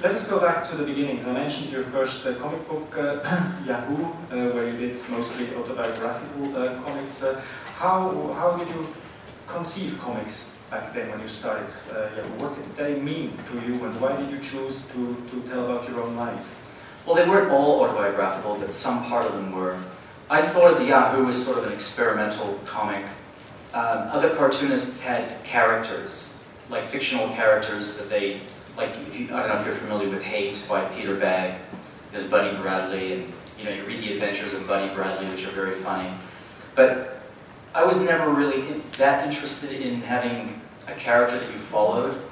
Let 0.00 0.14
us 0.14 0.28
go 0.28 0.38
back 0.38 0.70
to 0.70 0.76
the 0.76 0.84
beginnings. 0.84 1.26
I 1.26 1.32
mentioned 1.32 1.72
your 1.72 1.82
first 1.82 2.24
uh, 2.24 2.32
comic 2.34 2.68
book, 2.68 2.96
uh, 2.96 3.18
Yahoo, 3.66 4.04
uh, 4.04 4.54
where 4.54 4.70
you 4.70 4.76
did 4.78 4.96
mostly 5.08 5.52
autobiographical 5.56 6.56
uh, 6.56 6.80
comics. 6.82 7.24
Uh, 7.24 7.42
how, 7.74 8.32
how 8.34 8.56
did 8.56 8.68
you 8.68 8.86
conceive 9.48 9.98
comics 9.98 10.56
back 10.70 10.94
then 10.94 11.10
when 11.10 11.20
you 11.20 11.28
started 11.28 11.66
Yahoo? 11.90 12.44
What 12.44 12.54
did 12.54 12.76
they 12.76 13.00
mean 13.00 13.36
to 13.50 13.54
you 13.66 13.84
and 13.84 14.00
why 14.00 14.16
did 14.16 14.30
you 14.30 14.38
choose 14.38 14.86
to, 14.92 15.16
to 15.32 15.48
tell 15.48 15.64
about 15.64 15.88
your 15.88 16.00
own 16.02 16.14
life? 16.14 16.46
Well, 17.04 17.16
they 17.16 17.28
weren't 17.28 17.50
all 17.50 17.82
autobiographical, 17.82 18.54
but 18.54 18.72
some 18.72 19.02
part 19.06 19.26
of 19.26 19.32
them 19.32 19.50
were. 19.50 19.82
I 20.30 20.42
thought 20.42 20.78
the 20.78 20.84
Yahoo 20.84 21.24
was 21.24 21.44
sort 21.44 21.58
of 21.58 21.66
an 21.66 21.72
experimental 21.72 22.60
comic. 22.64 23.04
Um, 23.74 24.10
other 24.12 24.32
cartoonists 24.36 25.02
had 25.02 25.42
characters, 25.42 26.38
like 26.70 26.84
fictional 26.84 27.30
characters 27.30 27.96
that 27.96 28.08
they 28.08 28.42
like 28.78 28.94
I 28.94 29.26
don't 29.26 29.28
know 29.48 29.58
if 29.58 29.66
you're 29.66 29.74
familiar 29.74 30.08
with 30.08 30.22
Hate 30.22 30.64
by 30.68 30.84
Peter 30.86 31.16
Bagge. 31.16 31.58
There's 32.12 32.30
Buddy 32.30 32.56
Bradley, 32.58 33.12
and 33.12 33.32
you 33.58 33.64
know 33.64 33.72
you 33.72 33.82
read 33.82 34.00
the 34.02 34.12
adventures 34.14 34.54
of 34.54 34.68
Buddy 34.68 34.94
Bradley, 34.94 35.28
which 35.28 35.44
are 35.46 35.50
very 35.50 35.74
funny. 35.74 36.10
But 36.76 37.20
I 37.74 37.84
was 37.84 38.00
never 38.00 38.30
really 38.30 38.80
that 38.96 39.26
interested 39.26 39.72
in 39.72 40.00
having 40.02 40.60
a 40.86 40.92
character 40.92 41.38
that 41.40 41.52
you 41.52 41.58
followed. 41.58 42.22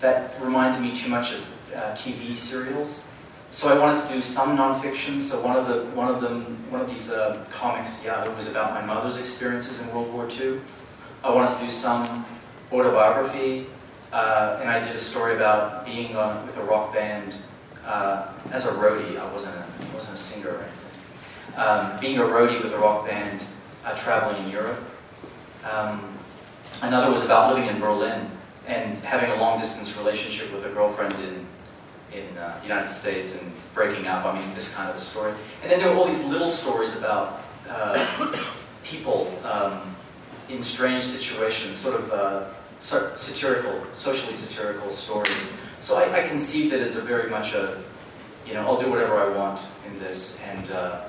That 0.00 0.34
reminded 0.42 0.82
me 0.82 0.92
too 0.92 1.08
much 1.08 1.34
of 1.34 1.40
uh, 1.76 1.80
TV 1.92 2.36
serials. 2.36 3.08
So 3.50 3.72
I 3.72 3.78
wanted 3.78 4.08
to 4.08 4.14
do 4.14 4.22
some 4.22 4.56
nonfiction. 4.56 5.20
So 5.20 5.40
one 5.44 5.56
of 5.56 5.68
the 5.68 5.84
one 5.94 6.08
of 6.08 6.20
them 6.20 6.58
one 6.68 6.80
of 6.80 6.90
these 6.90 7.12
uh, 7.12 7.46
comics, 7.48 8.04
yeah, 8.04 8.24
it 8.24 8.34
was 8.34 8.50
about 8.50 8.72
my 8.72 8.84
mother's 8.84 9.20
experiences 9.20 9.80
in 9.80 9.94
World 9.94 10.12
War 10.12 10.28
II. 10.28 10.60
I 11.22 11.32
wanted 11.32 11.56
to 11.58 11.62
do 11.62 11.70
some 11.70 12.26
autobiography, 12.72 13.66
uh, 14.12 14.58
and 14.60 14.68
I 14.68 14.80
did 14.80 14.94
a 14.94 14.98
story 14.98 15.34
about 15.34 15.86
being 15.86 16.16
on, 16.16 16.46
with 16.46 16.56
a 16.58 16.64
rock 16.64 16.92
band 16.92 17.34
uh, 17.86 18.28
as 18.50 18.66
a 18.66 18.72
roadie. 18.72 19.18
I 19.18 19.32
wasn't 19.32 19.56
a, 19.56 19.60
I 19.60 19.94
wasn't 19.94 20.18
a 20.18 20.20
singer 20.20 20.50
or 20.50 20.58
anything. 20.58 21.56
Um, 21.56 22.00
being 22.00 22.18
a 22.18 22.22
roadie 22.22 22.62
with 22.62 22.72
a 22.72 22.78
rock 22.78 23.06
band 23.06 23.44
uh, 23.84 23.96
traveling 23.96 24.44
in 24.44 24.50
Europe. 24.50 24.80
Um, 25.70 26.16
another 26.82 27.10
was 27.10 27.24
about 27.24 27.54
living 27.54 27.68
in 27.68 27.80
Berlin 27.80 28.30
and 28.66 28.98
having 28.98 29.30
a 29.30 29.36
long 29.36 29.60
distance 29.60 29.96
relationship 29.96 30.52
with 30.52 30.64
a 30.64 30.70
girlfriend 30.70 31.14
in 31.24 31.46
in 32.12 32.36
uh, 32.36 32.58
the 32.60 32.68
United 32.68 32.88
States 32.88 33.42
and 33.42 33.52
breaking 33.74 34.06
up. 34.06 34.24
I 34.24 34.38
mean, 34.38 34.54
this 34.54 34.74
kind 34.74 34.90
of 34.90 34.96
a 34.96 35.00
story. 35.00 35.32
And 35.62 35.70
then 35.70 35.80
there 35.80 35.88
were 35.88 35.96
all 35.96 36.06
these 36.06 36.26
little 36.26 36.46
stories 36.46 36.96
about 36.96 37.42
uh, 37.68 38.36
people 38.84 39.32
um, 39.44 39.96
in 40.48 40.60
strange 40.60 41.02
situations, 41.02 41.76
sort 41.76 42.00
of 42.00 42.12
uh, 42.12 42.44
satirical, 42.82 43.86
socially 43.92 44.32
satirical 44.32 44.90
stories. 44.90 45.56
So 45.78 45.98
I, 45.98 46.22
I, 46.22 46.28
conceived 46.28 46.72
it 46.72 46.80
as 46.80 46.96
a 46.96 47.00
very 47.00 47.30
much 47.30 47.54
a, 47.54 47.80
you 48.46 48.54
know, 48.54 48.66
I'll 48.66 48.76
do 48.76 48.90
whatever 48.90 49.16
I 49.16 49.28
want 49.36 49.60
in 49.86 49.98
this, 50.00 50.42
and 50.42 50.70
uh, 50.72 51.08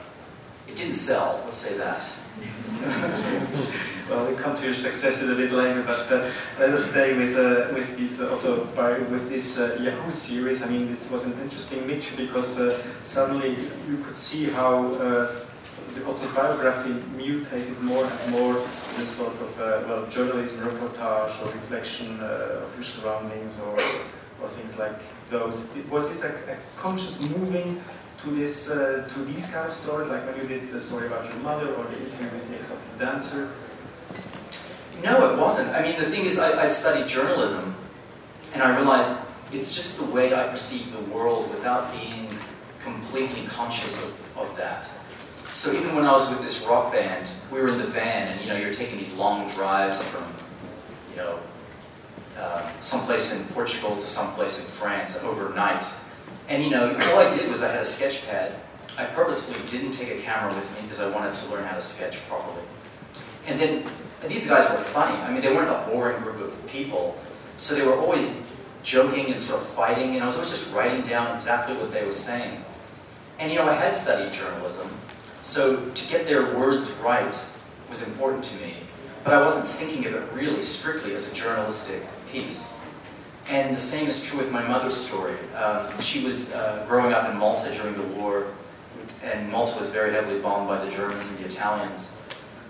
it 0.68 0.76
didn't 0.76 0.96
sell. 0.96 1.42
Let's 1.46 1.58
say 1.58 1.78
that. 1.78 2.04
well, 4.10 4.26
we'll 4.26 4.38
come 4.38 4.56
to 4.58 4.66
your 4.66 4.74
successes 4.74 5.30
a 5.30 5.36
bit 5.36 5.52
later, 5.52 5.84
but 5.84 6.12
uh, 6.12 6.30
let 6.60 6.70
us 6.70 6.90
stay 6.90 7.18
with 7.18 7.36
uh, 7.38 7.74
with 7.74 7.98
this 7.98 8.20
uh, 8.20 8.34
auto 8.34 8.66
with 9.10 9.30
this 9.30 9.60
uh, 9.60 9.78
Yahoo 9.80 10.12
series. 10.12 10.64
I 10.64 10.70
mean, 10.70 10.94
it 10.94 11.12
was 11.12 11.26
an 11.26 11.34
interesting 11.42 11.86
mixture 11.88 12.16
because 12.18 12.60
uh, 12.60 12.82
suddenly 13.04 13.52
you 13.88 13.98
could 14.06 14.18
see 14.18 14.46
how 14.46 14.90
the 14.90 16.06
autobiography 16.06 16.96
mutated 17.16 17.80
more 17.82 18.06
and 18.06 18.32
more 18.32 18.64
this 18.98 19.10
sort 19.10 19.34
of 19.34 19.60
uh, 19.60 19.84
well 19.88 20.06
journalism 20.08 20.60
reportage 20.62 21.42
or 21.42 21.52
reflection 21.52 22.20
uh, 22.20 22.64
of 22.64 22.76
your 22.76 22.84
surroundings 22.84 23.60
or 23.60 23.80
or 24.42 24.50
things 24.50 24.78
like 24.78 24.98
those. 25.30 25.68
Was 25.90 26.10
this 26.10 26.24
a, 26.24 26.30
a 26.52 26.58
conscious 26.78 27.22
moving 27.22 27.82
to 28.24 28.30
this 28.32 28.70
uh, 28.70 29.10
to 29.14 29.26
these 29.26 29.50
kind 29.50 29.68
of 29.68 29.74
stories, 29.74 30.10
like 30.10 30.26
when 30.26 30.38
you 30.42 30.48
did 30.48 30.72
the 30.72 30.80
story 30.80 31.08
about 31.08 31.26
your 31.26 31.38
mother 31.38 31.74
or 31.74 31.84
the 31.84 31.98
interview 31.98 32.30
with 32.32 32.48
the 32.50 33.06
dancer? 33.06 33.52
No, 35.04 35.34
it 35.34 35.40
wasn't. 35.40 35.70
I 35.72 35.82
mean, 35.82 36.00
the 36.00 36.06
thing 36.06 36.26
is, 36.26 36.40
I, 36.40 36.66
I 36.66 36.68
studied 36.70 37.08
journalism, 37.08 37.76
and 38.54 38.64
I 38.64 38.76
realized 38.78 39.20
it's 39.52 39.76
just 39.76 40.00
the 40.00 40.06
way 40.14 40.34
I 40.34 40.48
perceive 40.48 40.94
the 40.94 41.14
world 41.14 41.50
without 41.50 41.92
being 41.92 42.28
completely 42.84 43.46
conscious 43.48 44.04
of, 44.04 44.38
of 44.38 44.58
that. 44.58 44.90
So 45.54 45.72
even 45.72 45.96
when 45.96 46.04
I 46.04 46.12
was 46.12 46.30
with 46.32 46.42
this 46.42 46.66
rock 46.66 46.92
band, 46.92 47.32
we 47.52 47.62
were 47.62 47.70
in 47.70 47.78
the 47.78 47.86
van, 47.86 48.28
and 48.28 48.42
you 48.42 48.48
know, 48.48 48.56
you're 48.56 48.74
taking 48.74 48.98
these 48.98 49.16
long 49.16 49.48
drives 49.50 50.04
from, 50.04 50.26
you 51.12 51.18
know, 51.18 51.40
uh, 52.40 52.68
someplace 52.82 53.40
in 53.40 53.46
Portugal 53.54 53.96
to 53.96 54.06
someplace 54.08 54.60
in 54.60 54.66
France 54.66 55.22
overnight. 55.24 55.86
And 56.50 56.64
you 56.64 56.72
know, 56.72 56.90
all 56.90 57.20
I 57.20 57.30
did 57.30 57.50
was 57.50 57.64
I 57.64 57.72
had 57.72 57.82
a 57.82 57.86
sketch 57.86 58.26
pad. 58.26 58.54
I 58.98 59.06
purposefully 59.06 59.60
didn't 59.70 59.92
take 59.92 60.10
a 60.10 60.22
camera 60.22 60.54
with 60.56 60.70
me 60.74 60.82
because 60.82 61.00
I 61.00 61.10
wanted 61.10 61.36
to 61.36 61.52
learn 61.52 61.64
how 61.66 61.76
to 61.76 61.82
sketch 61.82 62.18
properly. 62.28 62.64
And 63.46 63.60
then 63.60 63.86
and 64.24 64.32
these 64.32 64.48
guys 64.48 64.70
were 64.72 64.78
funny. 64.78 65.18
I 65.18 65.32
mean, 65.32 65.42
they 65.42 65.54
weren't 65.54 65.70
a 65.70 65.88
boring 65.92 66.18
group 66.24 66.40
of 66.40 66.68
people, 66.68 67.16
so 67.58 67.76
they 67.76 67.86
were 67.86 67.96
always 67.96 68.42
joking 68.82 69.28
and 69.28 69.40
sort 69.40 69.62
of 69.62 69.68
fighting. 69.68 70.16
And 70.16 70.24
I 70.24 70.26
was 70.26 70.36
always 70.36 70.50
just 70.50 70.74
writing 70.74 71.02
down 71.02 71.32
exactly 71.32 71.76
what 71.76 71.92
they 71.92 72.06
were 72.06 72.12
saying. 72.12 72.64
And 73.38 73.52
you 73.52 73.60
know, 73.60 73.70
I 73.70 73.74
had 73.74 73.94
studied 73.94 74.34
journalism, 74.34 74.90
so 75.44 75.90
to 75.90 76.08
get 76.08 76.26
their 76.26 76.58
words 76.58 76.90
right 77.04 77.36
was 77.90 78.08
important 78.08 78.46
to 78.46 78.64
me, 78.64 78.76
but 79.26 79.34
I 79.34 79.42
wasn't 79.42 79.68
thinking 79.68 80.06
of 80.06 80.14
it 80.14 80.24
really 80.34 80.64
strictly 80.64 81.14
as 81.16 81.30
a 81.30 81.36
journalistic 81.36 82.02
piece. 82.32 82.80
And 83.50 83.76
the 83.76 83.80
same 83.80 84.08
is 84.08 84.24
true 84.24 84.40
with 84.40 84.54
my 84.54 84.66
mother's 84.66 84.96
story. 84.96 85.36
Um, 85.58 86.00
she 86.00 86.24
was 86.24 86.54
uh, 86.56 86.86
growing 86.88 87.12
up 87.12 87.30
in 87.30 87.38
Malta 87.38 87.76
during 87.76 87.94
the 87.94 88.16
war, 88.16 88.48
and 89.22 89.52
Malta 89.52 89.78
was 89.78 89.92
very 89.92 90.14
heavily 90.14 90.40
bombed 90.40 90.70
by 90.70 90.84
the 90.84 90.90
Germans 90.90 91.32
and 91.32 91.40
the 91.40 91.48
Italians. 91.48 92.18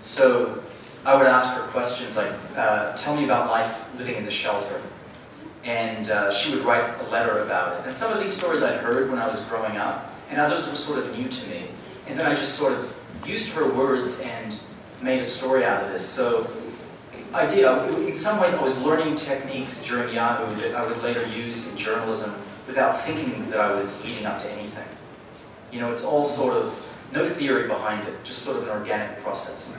So 0.02 0.64
I 1.06 1.16
would 1.16 1.28
ask 1.28 1.56
her 1.56 1.68
questions 1.68 2.18
like, 2.18 2.34
uh, 2.58 2.98
tell 2.98 3.16
me 3.16 3.26
about 3.26 3.52
life 3.52 3.86
living 4.00 4.16
in 4.16 4.26
the 4.26 4.32
shelter. 4.32 4.82
And 5.64 6.10
uh, 6.10 6.32
she 6.32 6.56
would 6.56 6.66
write 6.66 7.00
a 7.02 7.10
letter 7.12 7.44
about 7.44 7.80
it. 7.80 7.86
And 7.86 7.94
some 7.94 8.12
of 8.12 8.20
these 8.20 8.34
stories 8.34 8.64
I'd 8.64 8.80
heard 8.80 9.12
when 9.12 9.20
I 9.20 9.28
was 9.28 9.46
growing 9.46 9.78
up, 9.78 10.12
and 10.32 10.42
others 10.42 10.68
were 10.68 10.76
sort 10.76 10.98
of 11.00 11.16
new 11.16 11.30
to 11.30 11.50
me. 11.52 11.68
And 12.08 12.20
then 12.20 12.26
I 12.26 12.36
just 12.36 12.56
sort 12.56 12.74
of 12.74 12.94
used 13.26 13.54
her 13.54 13.74
words 13.74 14.20
and 14.22 14.58
made 15.02 15.20
a 15.20 15.24
story 15.24 15.66
out 15.66 15.84
of 15.84 15.92
this. 15.92 16.06
So 16.06 16.50
I 17.34 17.46
did. 17.46 17.66
in 18.08 18.14
some 18.14 18.40
ways, 18.40 18.54
I 18.54 18.62
was 18.62 18.84
learning 18.86 19.16
techniques 19.16 19.84
during 19.84 20.14
Yahoo 20.14 20.56
that 20.62 20.76
I 20.76 20.86
would 20.86 21.02
later 21.02 21.26
use 21.28 21.70
in 21.72 21.78
journalism 21.78 22.34
without 22.68 23.02
thinking 23.02 23.50
that 23.50 23.60
I 23.60 23.74
was 23.76 24.04
leading 24.06 24.26
up 24.26 24.40
to 24.40 24.52
anything. 24.52 24.88
You 25.72 25.80
know, 25.82 25.92
it's 25.92 26.06
all 26.06 26.26
sort 26.26 26.56
of, 26.56 26.80
no 27.12 27.26
theory 27.26 27.68
behind 27.68 28.08
it, 28.08 28.24
just 28.24 28.44
sort 28.44 28.58
of 28.58 28.64
an 28.64 28.70
organic 28.70 29.22
process. 29.24 29.78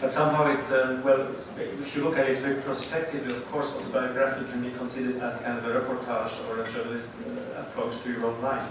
But 0.00 0.12
somehow 0.12 0.50
it, 0.50 0.60
uh, 0.72 1.00
well, 1.04 1.28
if 1.58 1.94
you 1.94 2.04
look 2.04 2.16
at 2.16 2.28
it 2.28 2.42
retrospectively, 2.42 3.34
of 3.34 3.50
course, 3.50 3.66
autobiography 3.68 4.50
can 4.50 4.62
be 4.62 4.70
considered 4.70 5.20
as 5.20 5.38
kind 5.40 5.58
of 5.58 5.64
a 5.66 5.80
reportage 5.80 6.32
or 6.48 6.64
a 6.64 6.72
journalist 6.72 7.08
uh, 7.28 7.60
approach 7.60 8.02
to 8.02 8.12
your 8.12 8.26
own 8.26 8.40
life. 8.40 8.64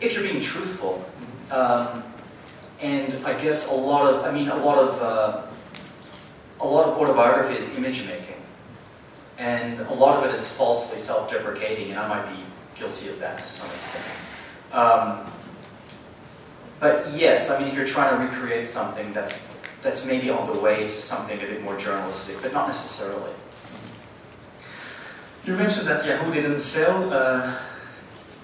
If 0.00 0.14
you're 0.14 0.24
being 0.24 0.42
truthful, 0.42 1.08
um, 1.50 2.02
and 2.80 3.12
I 3.24 3.40
guess 3.40 3.70
a 3.70 3.74
lot 3.74 4.12
of, 4.12 4.24
I 4.24 4.32
mean, 4.32 4.48
a 4.48 4.56
lot 4.56 4.78
of, 4.78 5.02
uh, 5.02 5.46
a 6.60 6.66
lot 6.66 6.88
of 6.88 6.98
autobiography 6.98 7.56
is 7.56 7.76
image 7.76 8.06
making. 8.06 8.34
And 9.38 9.80
a 9.80 9.94
lot 9.94 10.16
of 10.16 10.30
it 10.30 10.34
is 10.34 10.50
falsely 10.50 10.96
self-deprecating, 10.96 11.90
and 11.90 11.98
I 11.98 12.08
might 12.08 12.26
be 12.34 12.42
guilty 12.78 13.08
of 13.08 13.18
that 13.18 13.38
to 13.38 13.44
some 13.44 13.70
extent. 13.70 14.04
Um, 14.72 15.30
but 16.80 17.10
yes, 17.12 17.50
I 17.50 17.58
mean, 17.58 17.68
if 17.68 17.74
you're 17.74 17.86
trying 17.86 18.18
to 18.18 18.24
recreate 18.24 18.66
something 18.66 19.12
that's, 19.12 19.48
that's 19.82 20.06
maybe 20.06 20.30
on 20.30 20.52
the 20.52 20.58
way 20.60 20.82
to 20.84 20.90
something 20.90 21.38
a 21.38 21.40
bit 21.40 21.62
more 21.62 21.76
journalistic, 21.76 22.36
but 22.42 22.52
not 22.52 22.66
necessarily. 22.66 23.32
You 25.44 25.54
mentioned 25.56 25.86
that 25.86 26.04
Yahoo 26.04 26.32
didn't 26.32 26.58
sell. 26.58 27.12
Uh, 27.12 27.56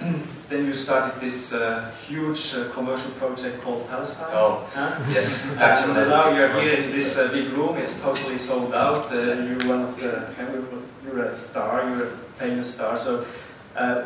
then 0.48 0.66
you 0.66 0.74
started 0.74 1.20
this 1.20 1.52
uh, 1.52 1.92
huge 2.06 2.54
uh, 2.54 2.68
commercial 2.70 3.10
project 3.12 3.62
called 3.62 3.88
Palestine. 3.88 4.30
Oh, 4.32 4.68
huh? 4.74 4.98
yes. 5.10 5.50
And 5.60 6.08
now 6.08 6.30
you're 6.36 6.52
here 6.60 6.74
in 6.74 6.90
this 6.90 7.18
uh, 7.18 7.30
big 7.32 7.48
room. 7.50 7.76
It's 7.76 8.02
totally 8.02 8.38
sold 8.38 8.74
out. 8.74 9.12
Uh, 9.12 9.16
you're 9.16 9.66
one 9.68 9.82
of 9.82 10.00
the 10.00 10.28
you're 11.04 11.24
a 11.24 11.34
star. 11.34 11.88
You're 11.88 12.06
a 12.06 12.16
famous 12.38 12.74
star. 12.74 12.98
So. 12.98 13.26
Uh, 13.76 14.02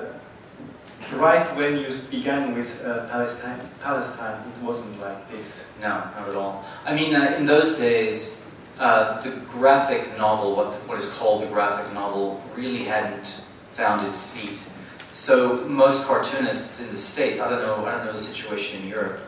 right 1.15 1.47
when 1.57 1.79
you 1.79 1.99
began 2.11 2.55
with 2.55 2.85
uh, 2.85 3.07
Palestine, 3.07 3.61
Palestine, 3.81 4.41
it 4.49 4.65
wasn't 4.65 5.01
like 5.01 5.31
this. 5.31 5.67
No, 5.81 5.89
not 5.89 6.29
at 6.29 6.35
all. 6.35 6.65
I 6.85 6.95
mean, 6.95 7.15
uh, 7.15 7.37
in 7.39 7.47
those 7.47 7.79
days, 7.79 8.51
uh, 8.79 9.21
the 9.23 9.31
graphic 9.53 10.17
novel, 10.19 10.57
what, 10.57 10.73
what 10.89 10.99
is 10.99 11.13
called 11.15 11.43
the 11.43 11.47
graphic 11.47 11.93
novel, 11.95 12.43
really 12.57 12.85
hadn't 12.85 13.45
found 13.75 14.07
its 14.07 14.23
feet. 14.23 14.59
So 15.17 15.65
most 15.65 16.07
cartoonists 16.07 16.85
in 16.85 16.93
the 16.93 16.99
States, 16.99 17.41
I 17.41 17.49
don't 17.49 17.63
know, 17.63 17.87
I 17.87 17.93
don't 17.93 18.05
know 18.05 18.13
the 18.13 18.19
situation 18.19 18.83
in 18.83 18.89
Europe, 18.89 19.19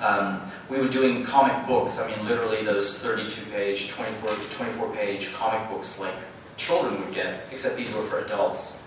um, 0.00 0.40
we 0.70 0.78
were 0.78 0.88
doing 0.88 1.22
comic 1.22 1.66
books, 1.66 2.00
I 2.00 2.08
mean 2.08 2.26
literally 2.26 2.64
those 2.64 3.02
32 3.02 3.50
page, 3.50 3.90
24, 3.90 4.30
24 4.30 4.96
page 4.96 5.30
comic 5.34 5.68
books 5.68 6.00
like 6.00 6.14
children 6.56 6.98
would 6.98 7.12
get, 7.12 7.42
except 7.52 7.76
these 7.76 7.94
were 7.94 8.04
for 8.04 8.20
adults. 8.20 8.82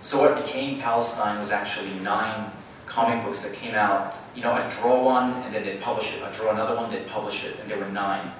So 0.00 0.20
what 0.20 0.44
became 0.44 0.78
Palestine 0.78 1.38
was 1.38 1.52
actually 1.52 1.98
nine 2.00 2.52
comic 2.84 3.24
books 3.24 3.42
that 3.48 3.56
came 3.56 3.74
out. 3.74 4.14
You 4.36 4.42
know, 4.42 4.52
I'd 4.52 4.68
draw 4.68 5.02
one 5.02 5.32
and 5.44 5.54
then 5.54 5.64
they'd 5.64 5.80
publish 5.80 6.14
it. 6.14 6.22
I'd 6.22 6.34
draw 6.34 6.52
another 6.52 6.76
one, 6.76 6.90
they'd 6.90 7.08
publish 7.08 7.46
it, 7.46 7.58
and 7.60 7.70
there 7.70 7.78
were 7.78 7.88
nine. 7.88 8.30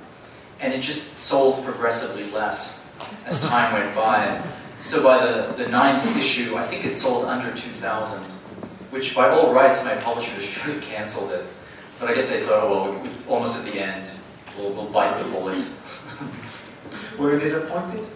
And 0.61 0.75
it 0.75 0.83
just 0.83 1.17
sold 1.17 1.65
progressively 1.65 2.31
less 2.31 2.93
as 3.25 3.41
time 3.49 3.73
went 3.73 3.97
by. 3.97 4.39
So 4.81 5.03
by 5.03 5.27
the, 5.27 5.53
the 5.63 5.69
ninth 5.71 6.17
issue, 6.17 6.57
I 6.57 6.67
think 6.67 6.85
it 6.85 6.95
sold 6.95 7.25
under 7.25 7.49
2,000, 7.49 8.23
which 8.91 9.15
by 9.15 9.29
all 9.29 9.53
rights 9.53 9.85
my 9.85 9.95
publishers 9.97 10.45
should 10.45 10.75
have 10.75 10.83
canceled 10.83 11.33
it. 11.33 11.45
But 11.99 12.11
I 12.11 12.15
guess 12.15 12.31
they 12.31 12.41
thought, 12.41 12.63
oh, 12.63 12.71
well, 12.71 12.93
we, 12.93 13.09
we, 13.09 13.15
almost 13.29 13.67
at 13.67 13.73
the 13.73 13.81
end, 13.81 14.09
we'll, 14.57 14.71
we'll 14.71 14.87
bite 14.87 15.19
the 15.19 15.29
bullet. 15.31 15.65
Were 17.19 17.35
you 17.35 17.41
disappointed? 17.41 18.07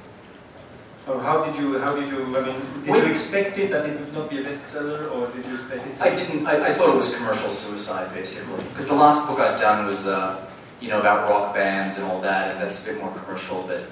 Or 1.08 1.20
how 1.20 1.44
did 1.44 1.56
you, 1.56 1.80
how 1.80 1.96
did 1.96 2.08
you, 2.08 2.24
I 2.36 2.46
mean, 2.46 2.60
did 2.84 2.94
you 2.94 3.10
expect 3.10 3.58
it 3.58 3.72
that 3.72 3.86
it 3.86 3.98
would 3.98 4.14
not 4.14 4.30
be 4.30 4.38
a 4.38 4.44
bestseller, 4.44 5.10
or 5.10 5.26
did 5.34 5.44
you 5.44 5.54
expect 5.54 5.84
it? 5.84 6.00
I 6.00 6.14
didn't. 6.14 6.46
I, 6.46 6.68
I 6.68 6.72
thought 6.72 6.90
it 6.90 6.94
was 6.94 7.16
commercial 7.16 7.50
suicide, 7.50 8.14
basically, 8.14 8.62
because 8.68 8.86
the 8.86 8.94
last 8.94 9.26
book 9.26 9.40
I'd 9.40 9.60
done 9.60 9.84
was, 9.88 10.06
uh, 10.06 10.46
you 10.80 10.88
know, 10.88 11.00
about 11.00 11.28
rock 11.28 11.56
bands 11.56 11.98
and 11.98 12.06
all 12.06 12.20
that, 12.20 12.52
and 12.52 12.60
that's 12.62 12.86
a 12.86 12.92
bit 12.92 13.02
more 13.02 13.10
commercial. 13.10 13.64
But 13.64 13.82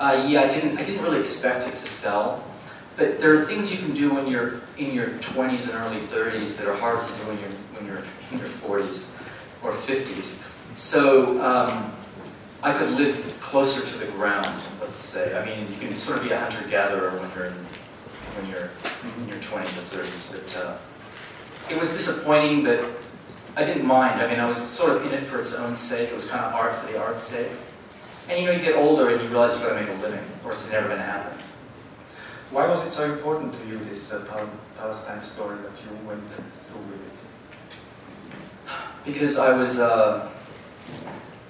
uh, 0.00 0.26
yeah, 0.28 0.42
I 0.42 0.48
didn't. 0.48 0.78
I 0.78 0.84
didn't 0.84 1.02
really 1.02 1.20
expect 1.20 1.68
it 1.68 1.72
to 1.72 1.86
sell. 1.86 2.44
But 2.96 3.20
there 3.20 3.32
are 3.32 3.44
things 3.44 3.72
you 3.72 3.84
can 3.84 3.94
do 3.94 4.14
when 4.14 4.26
you're 4.26 4.60
in 4.76 4.92
your 4.94 5.08
20s 5.08 5.72
and 5.72 5.78
early 5.82 6.00
30s 6.06 6.58
that 6.58 6.68
are 6.68 6.76
hard 6.76 7.00
to 7.00 7.06
do 7.06 7.28
when 7.28 7.38
you're 7.38 7.48
when 7.74 7.86
you're 7.86 8.04
in 8.32 8.38
your 8.38 8.48
40s 8.48 9.20
or 9.62 9.72
50s. 9.72 10.48
So 10.76 11.40
um, 11.42 11.92
I 12.62 12.76
could 12.76 12.90
live 12.90 13.38
closer 13.40 13.86
to 13.86 14.04
the 14.04 14.10
ground. 14.12 14.48
Let's 14.80 14.96
say. 14.96 15.38
I 15.38 15.44
mean, 15.44 15.68
you 15.70 15.88
can 15.88 15.96
sort 15.96 16.18
of 16.18 16.24
be 16.24 16.30
a 16.32 16.38
hunter-gatherer 16.38 17.18
when 17.18 17.30
you're 17.34 17.46
in, 17.46 17.54
when 18.36 18.50
you're 18.50 18.70
in 19.18 19.28
your 19.28 19.38
20s 19.38 19.76
or 19.78 20.02
30s. 20.02 20.32
But 20.32 20.66
uh, 20.66 20.78
it 21.70 21.78
was 21.78 21.90
disappointing, 21.90 22.64
but 22.64 22.84
I 23.56 23.64
didn't 23.64 23.86
mind. 23.86 24.20
I 24.20 24.28
mean, 24.28 24.40
I 24.40 24.46
was 24.46 24.56
sort 24.56 24.96
of 24.96 25.06
in 25.06 25.12
it 25.12 25.22
for 25.22 25.40
its 25.40 25.58
own 25.58 25.74
sake. 25.74 26.10
It 26.10 26.14
was 26.14 26.30
kind 26.30 26.44
of 26.44 26.54
art 26.54 26.74
for 26.74 26.92
the 26.92 27.00
art's 27.00 27.22
sake. 27.22 27.50
And 28.28 28.40
you 28.40 28.46
know, 28.46 28.52
you 28.52 28.60
get 28.60 28.76
older 28.76 29.10
and 29.10 29.20
you 29.20 29.28
realize 29.28 29.52
you've 29.52 29.62
got 29.62 29.70
to 29.70 29.80
make 29.80 29.88
a 29.88 30.00
living, 30.00 30.24
or 30.44 30.52
it's 30.52 30.70
never 30.70 30.86
going 30.86 30.98
to 30.98 31.04
happen. 31.04 31.36
Why 32.50 32.68
was 32.68 32.84
it 32.84 32.90
so 32.90 33.10
important 33.10 33.54
to 33.54 33.66
you, 33.66 33.78
this 33.86 34.12
uh, 34.12 34.24
Pal- 34.30 34.50
Palestine 34.78 35.22
story 35.22 35.56
that 35.56 35.72
you 35.82 36.06
went 36.06 36.22
through 36.30 36.80
with 36.90 37.00
it? 37.00 37.12
Because 39.04 39.38
I 39.38 39.56
was, 39.56 39.80
uh, 39.80 40.30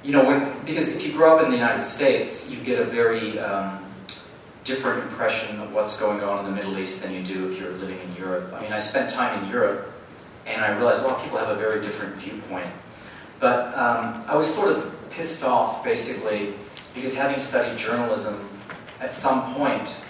you 0.04 0.12
know, 0.12 0.24
when 0.24 0.64
because 0.64 0.96
if 0.96 1.04
you 1.04 1.12
grow 1.12 1.36
up 1.36 1.44
in 1.44 1.50
the 1.50 1.56
United 1.56 1.82
States, 1.82 2.50
you 2.50 2.62
get 2.62 2.80
a 2.80 2.84
very 2.84 3.38
um, 3.38 3.84
different 4.64 5.02
impression 5.02 5.60
of 5.60 5.72
what's 5.72 6.00
going 6.00 6.20
on 6.22 6.44
in 6.46 6.50
the 6.52 6.56
Middle 6.56 6.78
East 6.78 7.02
than 7.02 7.12
you 7.12 7.22
do 7.22 7.50
if 7.50 7.60
you're 7.60 7.72
living 7.72 7.98
in 8.00 8.16
Europe. 8.16 8.52
I 8.54 8.62
mean, 8.62 8.72
I 8.72 8.78
spent 8.78 9.10
time 9.10 9.42
in 9.42 9.50
Europe, 9.50 9.92
and 10.46 10.64
I 10.64 10.74
realized, 10.76 11.04
well, 11.04 11.20
people 11.20 11.38
have 11.38 11.50
a 11.50 11.56
very 11.56 11.82
different 11.82 12.14
viewpoint. 12.14 12.70
But 13.40 13.74
um, 13.76 14.24
I 14.28 14.36
was 14.36 14.52
sort 14.52 14.70
of 14.70 15.01
pissed 15.12 15.44
off, 15.44 15.84
basically, 15.84 16.54
because 16.94 17.16
having 17.16 17.38
studied 17.38 17.78
journalism, 17.78 18.48
at 19.00 19.12
some 19.12 19.54
point, 19.54 20.04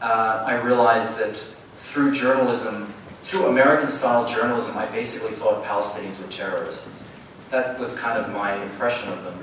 uh, 0.00 0.44
I 0.46 0.60
realized 0.60 1.18
that 1.18 1.36
through 1.76 2.14
journalism, 2.14 2.92
through 3.22 3.46
American-style 3.46 4.28
journalism, 4.28 4.76
I 4.76 4.86
basically 4.86 5.32
thought 5.32 5.64
Palestinians 5.64 6.20
were 6.20 6.30
terrorists. 6.30 7.08
That 7.50 7.78
was 7.78 7.98
kind 7.98 8.18
of 8.18 8.32
my 8.32 8.62
impression 8.62 9.08
of 9.10 9.24
them. 9.24 9.38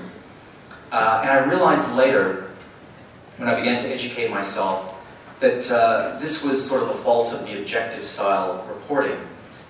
Uh, 0.91 1.21
and 1.23 1.31
I 1.31 1.45
realized 1.45 1.93
later, 1.95 2.51
when 3.37 3.49
I 3.49 3.55
began 3.55 3.79
to 3.81 3.89
educate 3.89 4.29
myself, 4.29 4.95
that 5.39 5.71
uh, 5.71 6.19
this 6.19 6.45
was 6.45 6.63
sort 6.67 6.83
of 6.83 6.89
the 6.89 6.95
fault 6.95 7.33
of 7.33 7.45
the 7.45 7.59
objective 7.59 8.03
style 8.03 8.65
reporting. 8.67 9.17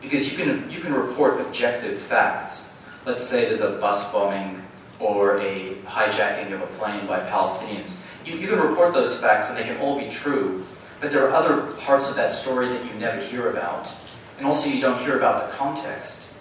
Because 0.02 0.32
you 0.32 0.44
can, 0.44 0.70
you 0.70 0.80
can 0.80 0.94
report 0.94 1.40
objective 1.40 2.00
facts. 2.00 2.82
Let's 3.06 3.24
say 3.24 3.46
there's 3.46 3.62
a 3.62 3.78
bus 3.80 4.12
bombing 4.12 4.61
or 5.02 5.38
a 5.40 5.74
hijacking 5.86 6.52
of 6.54 6.62
a 6.62 6.68
plane 6.78 7.06
by 7.08 7.20
Palestinians. 7.20 8.06
You, 8.26 8.38
you 8.38 8.48
can 8.48 8.60
report 8.60 8.94
those 8.94 9.20
facts 9.20 9.50
and 9.50 9.58
they 9.58 9.64
can 9.64 9.78
all 9.82 10.00
be 10.00 10.10
true, 10.10 10.66
but 11.00 11.12
there 11.12 11.28
are 11.28 11.32
other 11.32 11.74
parts 11.82 12.10
of 12.10 12.16
that 12.18 12.32
story 12.32 12.70
that 12.70 12.86
you 12.86 12.94
never 13.00 13.20
hear 13.20 13.50
about. 13.50 13.92
And 14.38 14.46
also 14.46 14.70
you 14.70 14.80
don't 14.80 15.00
hear 15.00 15.18
about 15.18 15.50
the 15.50 15.58
context. 15.58 16.34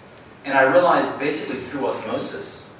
And 0.45 0.57
I 0.57 0.63
realized 0.63 1.19
basically 1.19 1.59
through 1.61 1.87
osmosis, 1.87 2.75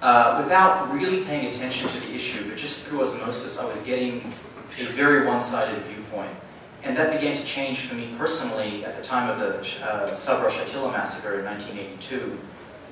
uh, 0.00 0.40
without 0.42 0.92
really 0.92 1.24
paying 1.24 1.46
attention 1.46 1.88
to 1.88 2.00
the 2.00 2.12
issue, 2.12 2.48
but 2.48 2.56
just 2.56 2.88
through 2.88 3.02
osmosis, 3.02 3.60
I 3.60 3.66
was 3.66 3.82
getting 3.82 4.32
a 4.78 4.84
very 4.86 5.26
one-sided 5.26 5.80
viewpoint. 5.84 6.34
And 6.82 6.96
that 6.96 7.12
began 7.12 7.36
to 7.36 7.44
change 7.44 7.80
for 7.80 7.94
me 7.94 8.12
personally 8.18 8.84
at 8.84 8.96
the 8.96 9.02
time 9.02 9.30
of 9.30 9.38
the 9.38 9.58
uh, 9.86 10.14
Sabra 10.14 10.50
Shatila 10.50 10.90
massacre 10.90 11.38
in 11.38 11.44
1982 11.44 12.38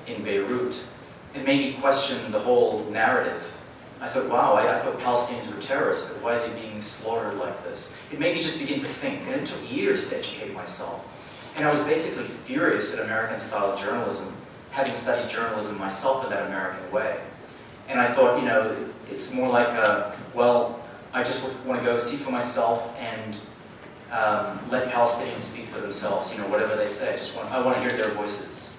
in 0.07 0.23
Beirut. 0.23 0.81
It 1.33 1.45
made 1.45 1.73
me 1.75 1.81
question 1.81 2.31
the 2.31 2.39
whole 2.39 2.85
narrative. 2.91 3.43
I 4.01 4.07
thought, 4.07 4.27
wow, 4.29 4.53
I, 4.53 4.75
I 4.75 4.79
thought 4.79 4.97
Palestinians 4.99 5.53
were 5.53 5.61
terrorists, 5.61 6.11
but 6.11 6.23
why 6.23 6.33
are 6.33 6.47
they 6.47 6.59
being 6.59 6.81
slaughtered 6.81 7.35
like 7.35 7.63
this? 7.63 7.95
It 8.11 8.19
made 8.19 8.35
me 8.35 8.41
just 8.41 8.59
begin 8.59 8.79
to 8.79 8.85
think, 8.85 9.21
and 9.27 9.35
it 9.35 9.45
took 9.45 9.71
years 9.71 10.09
to 10.09 10.17
educate 10.17 10.53
myself. 10.53 11.07
And 11.55 11.65
I 11.67 11.71
was 11.71 11.83
basically 11.83 12.25
furious 12.25 12.97
at 12.97 13.05
American-style 13.05 13.77
journalism, 13.77 14.33
having 14.71 14.93
studied 14.93 15.29
journalism 15.29 15.77
myself 15.77 16.23
in 16.23 16.31
that 16.31 16.47
American 16.47 16.91
way. 16.91 17.19
And 17.89 17.99
I 17.99 18.11
thought, 18.11 18.39
you 18.39 18.45
know, 18.45 18.75
it's 19.09 19.33
more 19.33 19.49
like 19.49 19.67
a, 19.67 20.17
well, 20.33 20.81
I 21.13 21.23
just 21.23 21.43
want 21.65 21.79
to 21.79 21.85
go 21.85 21.97
see 21.97 22.17
for 22.17 22.31
myself 22.31 22.97
and 22.99 23.35
um, 24.11 24.59
let 24.71 24.91
Palestinians 24.91 25.39
speak 25.39 25.65
for 25.65 25.79
themselves, 25.79 26.33
you 26.33 26.39
know, 26.41 26.47
whatever 26.47 26.75
they 26.75 26.87
say. 26.87 27.13
I 27.13 27.17
just 27.17 27.35
want, 27.35 27.51
I 27.51 27.61
want 27.61 27.77
to 27.77 27.83
hear 27.83 27.91
their 27.91 28.11
voices. 28.11 28.70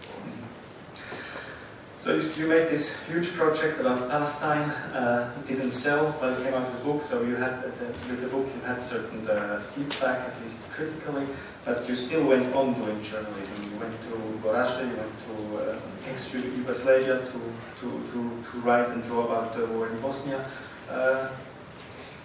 So 2.03 2.17
you- 2.17 2.49
made 2.49 2.69
this 2.69 2.99
huge 3.07 3.33
project 3.35 3.79
about 3.79 4.11
Palestine. 4.11 4.69
Uh, 4.93 5.31
it 5.39 5.47
didn't 5.47 5.71
sell, 5.71 6.13
but 6.21 6.33
it 6.33 6.43
came 6.45 6.55
out 6.55 6.67
with 6.67 6.81
a 6.81 6.85
book. 6.85 7.01
So 7.03 7.23
you 7.23 7.37
had 7.37 7.63
the, 7.63 7.87
with 8.11 8.21
the 8.21 8.27
book 8.27 8.47
you 8.57 8.61
had 8.67 8.83
certain 8.83 9.23
uh, 9.31 9.63
feedback, 9.73 10.19
at 10.29 10.35
least 10.43 10.69
critically. 10.75 11.27
But 11.65 11.89
you 11.89 11.95
still 11.95 12.27
went 12.27 12.53
on 12.57 12.75
doing 12.75 13.01
journalism. 13.05 13.57
You 13.71 13.79
went 13.79 13.95
to 14.09 14.15
Gorazde, 14.43 14.83
you 14.91 14.97
went 14.99 15.17
to 15.29 15.35
uh, 15.63 16.11
ex-Yugoslavia 16.11 17.19
to, 17.31 17.39
to, 17.81 17.87
to, 18.11 18.19
to 18.51 18.55
write 18.67 18.89
and 18.89 19.05
draw 19.07 19.23
about 19.27 19.57
the 19.57 19.67
war 19.67 19.87
in 19.89 20.01
Bosnia. 20.01 20.45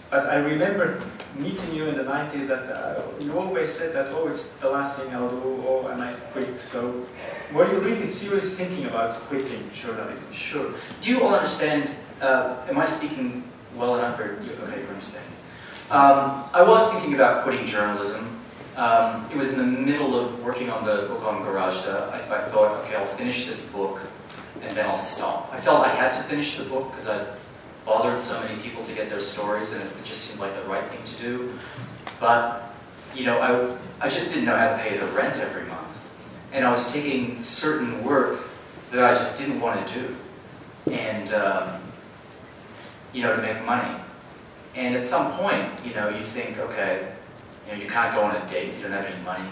But 0.09 0.29
I 0.29 0.35
remember 0.37 1.03
meeting 1.37 1.73
you 1.73 1.87
in 1.87 1.97
the 1.97 2.03
90s 2.03 2.47
that 2.47 2.71
uh, 2.71 3.01
you 3.19 3.37
always 3.37 3.73
said 3.73 3.93
that, 3.93 4.13
oh, 4.13 4.27
it's 4.27 4.53
the 4.57 4.69
last 4.69 4.97
thing 4.99 5.13
I'll 5.13 5.29
do, 5.29 5.63
oh, 5.67 5.87
and 5.87 6.01
I 6.01 6.13
quit. 6.31 6.57
So 6.57 7.05
were 7.53 7.69
you 7.71 7.79
really 7.79 8.09
seriously 8.09 8.65
thinking 8.65 8.85
about 8.85 9.15
quitting 9.27 9.69
journalism? 9.73 10.31
Sure. 10.31 10.73
Do 11.01 11.11
you 11.11 11.23
all 11.23 11.35
understand? 11.35 11.89
Uh, 12.21 12.55
am 12.69 12.77
I 12.77 12.85
speaking 12.85 13.43
well 13.75 13.97
enough, 13.97 14.19
or 14.19 14.39
okay, 14.39 14.81
you 14.81 14.87
understand? 14.87 15.25
Um, 15.91 16.45
I 16.53 16.63
was 16.63 16.91
thinking 16.93 17.13
about 17.13 17.43
quitting 17.43 17.65
journalism. 17.65 18.39
Um, 18.75 19.25
it 19.31 19.37
was 19.37 19.53
in 19.53 19.59
the 19.59 19.65
middle 19.65 20.17
of 20.17 20.43
working 20.43 20.69
on 20.69 20.85
the 20.85 21.07
book 21.07 21.23
on 21.25 21.43
Goražde. 21.43 21.89
I, 22.11 22.19
I 22.37 22.49
thought, 22.49 22.83
okay, 22.83 22.95
I'll 22.95 23.05
finish 23.17 23.45
this 23.45 23.71
book, 23.73 23.99
and 24.61 24.75
then 24.77 24.85
I'll 24.85 24.97
stop. 24.97 25.49
I 25.53 25.59
felt 25.59 25.85
I 25.85 25.89
had 25.89 26.13
to 26.13 26.23
finish 26.23 26.57
the 26.57 26.65
book 26.65 26.91
because 26.91 27.09
I 27.09 27.25
bothered 27.87 28.19
so 28.19 28.39
many 28.41 28.61
people 28.61 28.83
to 28.83 28.93
get 28.93 29.09
their 29.09 29.21
stories, 29.21 29.73
and 29.73 29.81
it 29.81 30.03
just 30.03 30.21
seemed 30.21 30.41
like 30.41 30.53
the 30.61 30.69
right 30.69 30.83
thing 30.89 30.99
to 31.05 31.21
do. 31.21 31.53
But 32.19 32.75
you 33.15 33.25
know, 33.25 33.39
I, 33.39 34.05
I 34.05 34.09
just 34.09 34.31
didn't 34.31 34.45
know 34.45 34.57
how 34.57 34.69
to 34.69 34.77
pay 34.77 34.97
the 34.97 35.05
rent 35.07 35.37
every 35.37 35.63
month, 35.63 35.97
and 36.51 36.65
I 36.65 36.71
was 36.71 36.91
taking 36.91 37.41
certain 37.43 38.03
work 38.03 38.49
that 38.91 39.03
I 39.03 39.17
just 39.17 39.39
didn't 39.39 39.61
want 39.61 39.87
to 39.87 39.93
do, 39.93 40.15
and 40.91 41.33
um, 41.33 41.81
you 43.13 43.23
know, 43.23 43.35
to 43.35 43.41
make 43.41 43.63
money. 43.65 43.95
And 44.75 44.95
at 44.95 45.05
some 45.05 45.31
point, 45.33 45.65
you 45.83 45.95
know, 45.95 46.09
you 46.09 46.23
think, 46.23 46.59
okay, 46.59 47.07
you 47.65 47.71
know, 47.71 47.81
you 47.81 47.89
can't 47.89 48.13
go 48.13 48.21
on 48.21 48.35
a 48.35 48.47
date, 48.47 48.75
you 48.75 48.83
don't 48.83 48.91
have 48.91 49.05
any 49.05 49.23
money, 49.23 49.49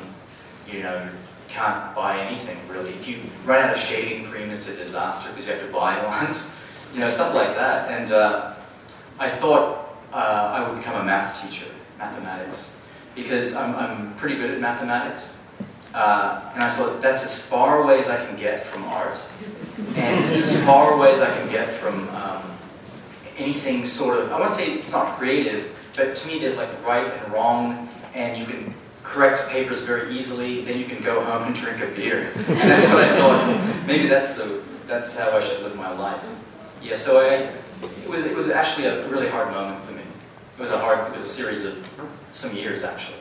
you 0.72 0.84
know, 0.84 1.04
you 1.04 1.10
can't 1.48 1.96
buy 1.96 2.20
anything 2.20 2.58
really. 2.68 2.92
If 2.92 3.08
you 3.08 3.20
run 3.46 3.64
out 3.64 3.72
of 3.72 3.80
shaving 3.80 4.26
cream, 4.26 4.52
it's 4.52 4.68
a 4.70 4.76
disaster 4.76 5.32
because 5.32 5.48
you 5.48 5.54
have 5.54 5.66
to 5.66 5.72
buy 5.72 5.96
one. 6.06 6.36
You 6.94 7.00
know, 7.00 7.08
stuff 7.08 7.34
like 7.34 7.56
that. 7.56 7.90
And 7.92 8.12
uh, 8.12 8.54
I 9.20 9.30
thought 9.30 9.98
uh, 10.14 10.16
I 10.16 10.70
would 10.70 10.78
become 10.78 11.02
a 11.02 11.04
math 11.04 11.42
teacher, 11.42 11.72
mathematics, 11.98 12.76
because 13.16 13.56
I'm, 13.56 13.76
I'm 13.76 14.16
pretty 14.16 14.36
good 14.36 14.52
at 14.52 14.62
mathematics. 14.62 15.40
Uh, 15.94 16.52
and 16.54 16.64
I 16.64 16.70
thought 16.76 17.02
that's 17.02 17.24
as 17.24 17.48
far 17.48 17.82
away 17.82 18.00
as 18.00 18.10
I 18.10 18.24
can 18.26 18.36
get 18.36 18.66
from 18.66 18.84
art, 18.84 19.18
and 19.96 20.26
it's 20.30 20.42
as 20.42 20.66
far 20.66 20.94
away 20.94 21.12
as 21.12 21.22
I 21.22 21.34
can 21.40 21.50
get 21.50 21.70
from 21.70 22.10
um, 22.10 22.44
anything 23.38 23.86
sort 23.86 24.18
of. 24.20 24.30
I 24.30 24.38
want 24.38 24.52
to 24.52 24.58
say 24.58 24.74
it's 24.74 24.92
not 24.92 25.18
creative, 25.18 25.74
but 25.96 26.18
to 26.18 26.28
me 26.28 26.40
there's 26.40 26.58
like 26.58 26.86
right 26.86 27.08
and 27.08 27.32
wrong, 27.32 27.88
and 28.14 28.38
you 28.38 28.46
can 28.46 28.74
correct 29.04 29.48
papers 29.48 29.84
very 29.84 30.14
easily. 30.14 30.66
Then 30.66 30.78
you 30.78 30.84
can 30.84 31.02
go 31.02 31.24
home 31.24 31.44
and 31.44 31.56
drink 31.56 31.82
a 31.82 31.88
beer, 31.88 32.30
and 32.36 32.70
that's 32.70 32.88
what 32.88 33.02
I 33.02 33.18
thought. 33.18 33.88
Maybe 33.88 34.08
that's 34.10 34.36
the 34.36 34.62
that's 34.88 35.18
how 35.18 35.32
I 35.32 35.42
should 35.42 35.64
live 35.64 35.78
my 35.78 35.94
life. 35.94 36.22
Yeah. 36.86 36.96
So 36.96 37.20
I, 37.20 37.52
it 38.04 38.10
was 38.10 38.26
it 38.26 38.36
was 38.36 38.50
actually 38.50 38.86
a 38.86 39.08
really 39.10 39.28
hard 39.28 39.52
moment 39.52 39.84
for 39.86 39.94
me. 39.94 40.02
It 40.02 40.60
was 40.60 40.72
a 40.72 40.78
hard. 40.78 41.08
It 41.08 41.12
was 41.12 41.22
a 41.22 41.28
series 41.28 41.66
of 41.66 41.76
some 42.32 42.56
years 42.56 42.84
actually. 42.84 43.18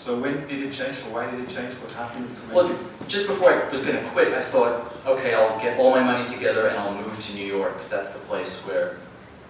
So 0.00 0.18
when 0.18 0.46
did 0.48 0.62
it 0.62 0.72
change, 0.72 0.96
or 1.06 1.14
why 1.14 1.30
did 1.30 1.40
it 1.40 1.48
change? 1.48 1.74
What 1.74 1.92
happened? 1.92 2.28
Well, 2.52 2.76
just 3.06 3.28
before 3.28 3.52
I 3.52 3.68
was 3.68 3.84
going 3.84 4.02
to 4.02 4.10
quit, 4.10 4.32
I 4.32 4.40
thought, 4.40 4.92
okay, 5.06 5.34
I'll 5.34 5.60
get 5.60 5.78
all 5.78 5.90
my 5.90 6.02
money 6.02 6.26
together 6.26 6.66
and 6.66 6.76
I'll 6.78 6.94
move 6.94 7.20
to 7.20 7.34
New 7.34 7.46
York 7.46 7.74
because 7.74 7.90
that's 7.90 8.10
the 8.10 8.20
place 8.20 8.66
where 8.66 8.96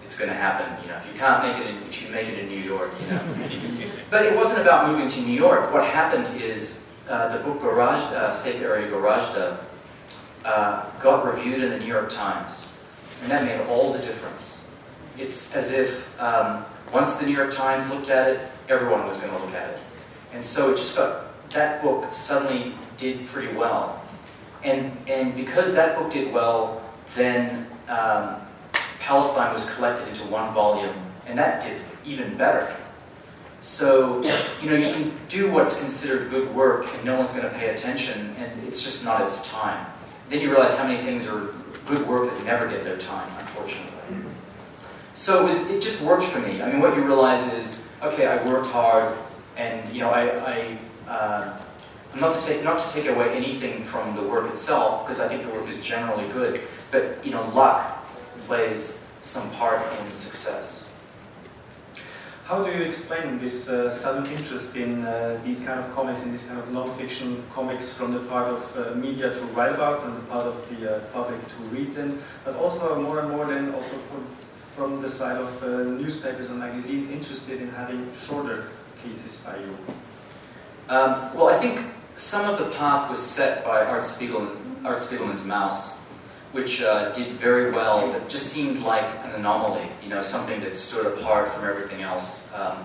it's 0.03 0.17
going 0.19 0.29
to 0.29 0.35
happen. 0.35 0.67
You 0.83 0.89
know, 0.89 0.97
if 0.97 1.05
you 1.07 1.17
can't 1.17 1.43
make 1.43 1.65
it, 1.65 1.69
in, 1.73 1.83
if 1.83 2.01
you 2.01 2.07
can 2.07 2.13
make 2.13 2.27
it 2.27 2.39
in 2.39 2.49
New 2.49 2.59
York, 2.59 2.91
you 3.01 3.07
know. 3.07 3.21
but 4.09 4.25
it 4.25 4.35
wasn't 4.35 4.61
about 4.61 4.89
moving 4.89 5.07
to 5.07 5.21
New 5.21 5.33
York. 5.35 5.71
What 5.71 5.85
happened 5.85 6.41
is 6.41 6.89
uh, 7.07 7.37
the 7.37 7.43
book 7.43 7.61
Garage, 7.61 8.03
uh, 8.13 8.31
Safe 8.31 8.61
Area 8.61 8.87
Goražde, 8.91 9.57
uh, 10.43 10.89
got 10.99 11.25
reviewed 11.25 11.63
in 11.63 11.69
the 11.69 11.79
New 11.79 11.85
York 11.85 12.09
Times, 12.09 12.78
and 13.21 13.31
that 13.31 13.43
made 13.43 13.59
all 13.67 13.93
the 13.93 13.99
difference. 13.99 14.67
It's 15.17 15.55
as 15.55 15.71
if 15.71 16.19
um, 16.21 16.65
once 16.93 17.17
the 17.17 17.25
New 17.25 17.35
York 17.35 17.51
Times 17.51 17.89
looked 17.89 18.09
at 18.09 18.29
it, 18.29 18.39
everyone 18.69 19.05
was 19.05 19.21
going 19.21 19.33
to 19.33 19.45
look 19.45 19.53
at 19.53 19.69
it. 19.71 19.79
And 20.33 20.43
so 20.43 20.71
it 20.71 20.77
just 20.77 20.95
got, 20.95 21.49
that 21.49 21.81
book 21.81 22.13
suddenly 22.13 22.73
did 22.97 23.25
pretty 23.27 23.53
well. 23.55 24.03
And, 24.63 24.95
and 25.07 25.35
because 25.35 25.73
that 25.75 25.97
book 25.97 26.11
did 26.11 26.33
well, 26.33 26.81
then 27.15 27.67
um, 27.87 28.35
Palestine 28.99 29.51
was 29.53 29.73
collected 29.73 30.07
into 30.07 30.23
one 30.25 30.53
volume, 30.53 30.95
and 31.25 31.37
that 31.39 31.63
did 31.63 31.81
even 32.05 32.37
better. 32.37 32.75
So, 33.61 34.21
you 34.61 34.69
know, 34.69 34.75
you 34.75 34.93
can 34.93 35.13
do 35.27 35.51
what's 35.51 35.79
considered 35.79 36.29
good 36.29 36.53
work 36.55 36.87
and 36.93 37.03
no 37.03 37.17
one's 37.17 37.33
going 37.33 37.43
to 37.43 37.53
pay 37.57 37.73
attention, 37.73 38.33
and 38.37 38.67
it's 38.67 38.83
just 38.83 39.03
not 39.03 39.21
its 39.21 39.49
time. 39.49 39.85
Then 40.29 40.41
you 40.41 40.49
realize 40.49 40.77
how 40.77 40.87
many 40.87 40.97
things 40.99 41.29
are 41.29 41.53
good 41.89 42.07
work 42.07 42.29
that 42.29 42.45
never 42.45 42.67
get 42.67 42.83
their 42.83 42.97
time, 42.97 43.29
unfortunately. 43.39 44.31
So 45.15 45.41
it, 45.41 45.45
was, 45.45 45.69
it 45.69 45.81
just 45.81 46.01
worked 46.01 46.25
for 46.25 46.39
me. 46.39 46.61
I 46.61 46.71
mean, 46.71 46.79
what 46.79 46.95
you 46.95 47.03
realize 47.03 47.51
is, 47.53 47.89
okay, 48.01 48.27
I 48.27 48.41
worked 48.47 48.67
hard, 48.67 49.17
and 49.57 49.91
you 49.93 49.99
know, 49.99 50.11
I, 50.11 50.29
I 50.53 51.11
uh, 51.11 51.59
not 52.15 52.33
to 52.33 52.45
take 52.45 52.63
not 52.63 52.79
to 52.79 52.93
take 52.93 53.07
away 53.07 53.35
anything 53.35 53.83
from 53.83 54.15
the 54.15 54.23
work 54.23 54.49
itself, 54.49 55.05
because 55.05 55.19
I 55.19 55.27
think 55.27 55.43
the 55.43 55.49
work 55.49 55.67
is 55.67 55.83
generally 55.83 56.27
good, 56.29 56.61
but 56.91 57.23
you 57.25 57.31
know, 57.31 57.47
luck 57.49 58.05
plays 58.45 59.05
some 59.21 59.49
part 59.51 59.81
in 59.99 60.13
success. 60.13 60.88
How 62.49 62.63
do 62.63 62.71
you 62.71 62.83
explain 62.83 63.37
this 63.37 63.69
uh, 63.69 63.91
sudden 63.91 64.25
interest 64.31 64.75
in 64.75 65.05
uh, 65.05 65.39
these 65.45 65.63
kind 65.63 65.79
of 65.79 65.93
comics, 65.93 66.23
in 66.23 66.31
this 66.31 66.47
kind 66.47 66.59
of 66.59 66.71
non-fiction 66.71 67.43
comics 67.53 67.93
from 67.93 68.11
the 68.11 68.21
part 68.21 68.47
of 68.47 68.75
uh, 68.75 68.95
media 68.95 69.29
to 69.29 69.41
write 69.53 69.71
about 69.71 70.03
and 70.03 70.17
the 70.17 70.21
part 70.21 70.47
of 70.47 70.55
the 70.67 70.95
uh, 70.95 70.99
public 71.13 71.39
to 71.47 71.55
read 71.65 71.93
them, 71.93 72.19
but 72.43 72.55
also 72.55 72.99
more 72.99 73.19
and 73.19 73.29
more 73.29 73.45
then 73.45 73.71
also 73.75 73.95
from, 74.09 74.25
from 74.75 74.99
the 74.99 75.07
side 75.07 75.37
of 75.37 75.63
uh, 75.63 75.83
newspapers 76.01 76.49
and 76.49 76.57
magazines 76.57 77.11
interested 77.11 77.61
in 77.61 77.69
having 77.69 78.11
shorter 78.25 78.71
pieces 79.03 79.41
by 79.41 79.55
you? 79.57 79.77
Um, 80.89 81.31
well, 81.35 81.49
I 81.49 81.59
think 81.59 81.85
some 82.15 82.51
of 82.51 82.57
the 82.57 82.75
path 82.77 83.11
was 83.11 83.19
set 83.19 83.63
by 83.63 83.85
Art, 83.85 84.03
Spiegel, 84.03 84.57
Art 84.83 84.97
Spiegelman's 84.97 85.45
Maus, 85.45 85.98
which 86.51 86.81
uh, 86.81 87.11
did 87.13 87.27
very 87.33 87.71
well, 87.71 88.11
but 88.11 88.27
just 88.27 88.47
seemed 88.47 88.79
like 88.79 89.05
an 89.23 89.31
anomaly, 89.31 89.87
you 90.03 90.09
know, 90.09 90.21
something 90.21 90.59
that 90.61 90.75
stood 90.75 91.19
apart 91.19 91.51
from 91.51 91.63
everything 91.65 92.01
else. 92.01 92.51
Um, 92.53 92.77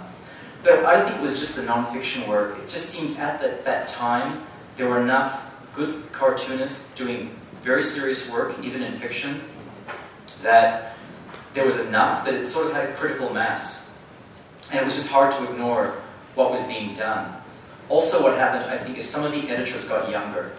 but 0.63 0.85
I 0.85 1.03
think 1.05 1.17
it 1.17 1.23
was 1.23 1.39
just 1.39 1.57
the 1.57 1.63
nonfiction 1.63 2.27
work. 2.29 2.59
It 2.59 2.69
just 2.69 2.91
seemed 2.91 3.17
at 3.19 3.41
the, 3.41 3.59
that 3.65 3.89
time 3.89 4.45
there 4.77 4.89
were 4.89 5.01
enough 5.01 5.43
good 5.75 6.11
cartoonists 6.13 6.95
doing 6.95 7.35
very 7.63 7.83
serious 7.83 8.31
work, 8.31 8.55
even 8.63 8.83
in 8.83 8.93
fiction, 8.99 9.41
that 10.43 10.97
there 11.55 11.65
was 11.65 11.87
enough 11.87 12.25
that 12.27 12.35
it 12.35 12.45
sort 12.45 12.67
of 12.67 12.73
had 12.73 12.91
a 12.91 12.93
critical 12.95 13.33
mass. 13.33 13.91
And 14.71 14.81
it 14.81 14.85
was 14.85 14.95
just 14.95 15.09
hard 15.09 15.33
to 15.33 15.51
ignore 15.51 15.95
what 16.35 16.51
was 16.51 16.65
being 16.65 16.95
done. 16.95 17.35
Also, 17.89 18.23
what 18.23 18.37
happened, 18.37 18.71
I 18.71 18.79
think, 18.79 18.97
is 18.99 19.09
some 19.09 19.25
of 19.25 19.33
the 19.33 19.49
editors 19.51 19.89
got 19.89 20.11
younger. 20.11 20.53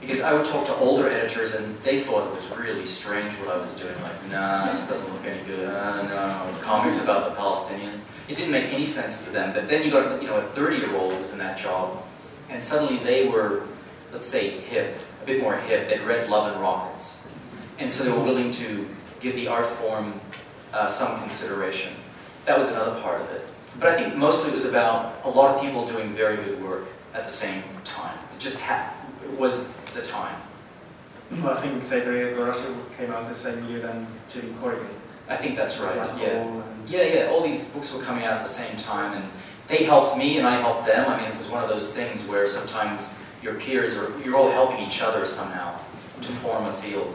Because 0.00 0.20
I 0.20 0.32
would 0.32 0.46
talk 0.46 0.64
to 0.66 0.74
older 0.76 1.08
editors 1.08 1.56
and 1.56 1.76
they 1.82 1.98
thought 1.98 2.28
it 2.28 2.32
was 2.32 2.50
really 2.56 2.86
strange 2.86 3.32
what 3.34 3.48
I 3.48 3.58
was 3.58 3.80
doing. 3.80 4.00
Like, 4.02 4.30
nah, 4.30 4.70
this 4.70 4.88
doesn't 4.88 5.12
look 5.12 5.24
any 5.24 5.44
good. 5.44 5.68
Uh, 5.68 6.02
no, 6.02 6.58
comics 6.60 7.02
about 7.02 7.30
the 7.30 7.40
Palestinians. 7.40 8.04
It 8.28 8.36
didn't 8.36 8.52
make 8.52 8.72
any 8.72 8.84
sense 8.84 9.24
to 9.26 9.32
them. 9.32 9.52
But 9.52 9.68
then 9.68 9.84
you 9.84 9.90
got, 9.90 10.22
you 10.22 10.28
know, 10.28 10.38
a 10.38 10.42
30-year-old 10.42 11.18
was 11.18 11.32
in 11.32 11.38
that 11.40 11.58
job, 11.58 12.04
and 12.48 12.62
suddenly 12.62 13.02
they 13.02 13.26
were, 13.26 13.66
let's 14.12 14.26
say, 14.26 14.50
hip, 14.50 15.00
a 15.22 15.26
bit 15.26 15.42
more 15.42 15.56
hip. 15.56 15.88
They'd 15.88 16.02
read 16.02 16.28
Love 16.30 16.52
and 16.52 16.60
Rockets, 16.60 17.26
and 17.78 17.90
so 17.90 18.04
they 18.04 18.12
were 18.12 18.22
willing 18.22 18.52
to 18.52 18.88
give 19.20 19.34
the 19.34 19.48
art 19.48 19.66
form 19.66 20.20
uh, 20.72 20.86
some 20.86 21.18
consideration. 21.20 21.92
That 22.44 22.58
was 22.58 22.70
another 22.70 23.00
part 23.00 23.20
of 23.22 23.30
it. 23.30 23.44
But 23.78 23.90
I 23.90 24.02
think 24.02 24.16
mostly 24.16 24.50
it 24.50 24.54
was 24.54 24.66
about 24.66 25.20
a 25.24 25.30
lot 25.30 25.54
of 25.54 25.62
people 25.62 25.86
doing 25.86 26.12
very 26.14 26.36
good 26.36 26.62
work 26.62 26.86
at 27.14 27.24
the 27.24 27.30
same 27.30 27.62
time. 27.84 28.18
It 28.34 28.40
just 28.40 28.60
it 28.62 29.38
was 29.38 29.77
the 29.94 30.02
time. 30.02 30.40
Well, 31.30 31.50
I 31.50 31.60
think 31.60 31.82
Safe 31.84 32.06
Area 32.06 32.34
came 32.96 33.10
out 33.10 33.28
the 33.28 33.34
same 33.34 33.68
year 33.68 33.80
than 33.80 34.06
Jimmy 34.32 34.52
Corrigan. 34.60 34.86
I 35.28 35.36
think 35.36 35.56
that's 35.56 35.78
right. 35.78 35.96
Yeah. 36.18 36.62
Yeah, 36.86 37.02
yeah. 37.02 37.30
All 37.30 37.42
these 37.42 37.72
books 37.74 37.92
were 37.92 38.02
coming 38.02 38.24
out 38.24 38.34
at 38.38 38.44
the 38.44 38.50
same 38.50 38.76
time, 38.78 39.12
and 39.12 39.30
they 39.66 39.84
helped 39.84 40.16
me, 40.16 40.38
and 40.38 40.46
I 40.46 40.58
helped 40.60 40.86
them. 40.86 41.06
I 41.06 41.20
mean, 41.20 41.30
it 41.30 41.36
was 41.36 41.50
one 41.50 41.62
of 41.62 41.68
those 41.68 41.94
things 41.94 42.26
where 42.26 42.48
sometimes 42.48 43.22
your 43.42 43.54
peers 43.54 43.98
are 43.98 44.10
you're 44.24 44.36
all 44.36 44.50
helping 44.50 44.80
each 44.80 45.02
other 45.02 45.26
somehow 45.26 45.78
to 46.22 46.32
form 46.32 46.64
a 46.64 46.72
field. 46.74 47.14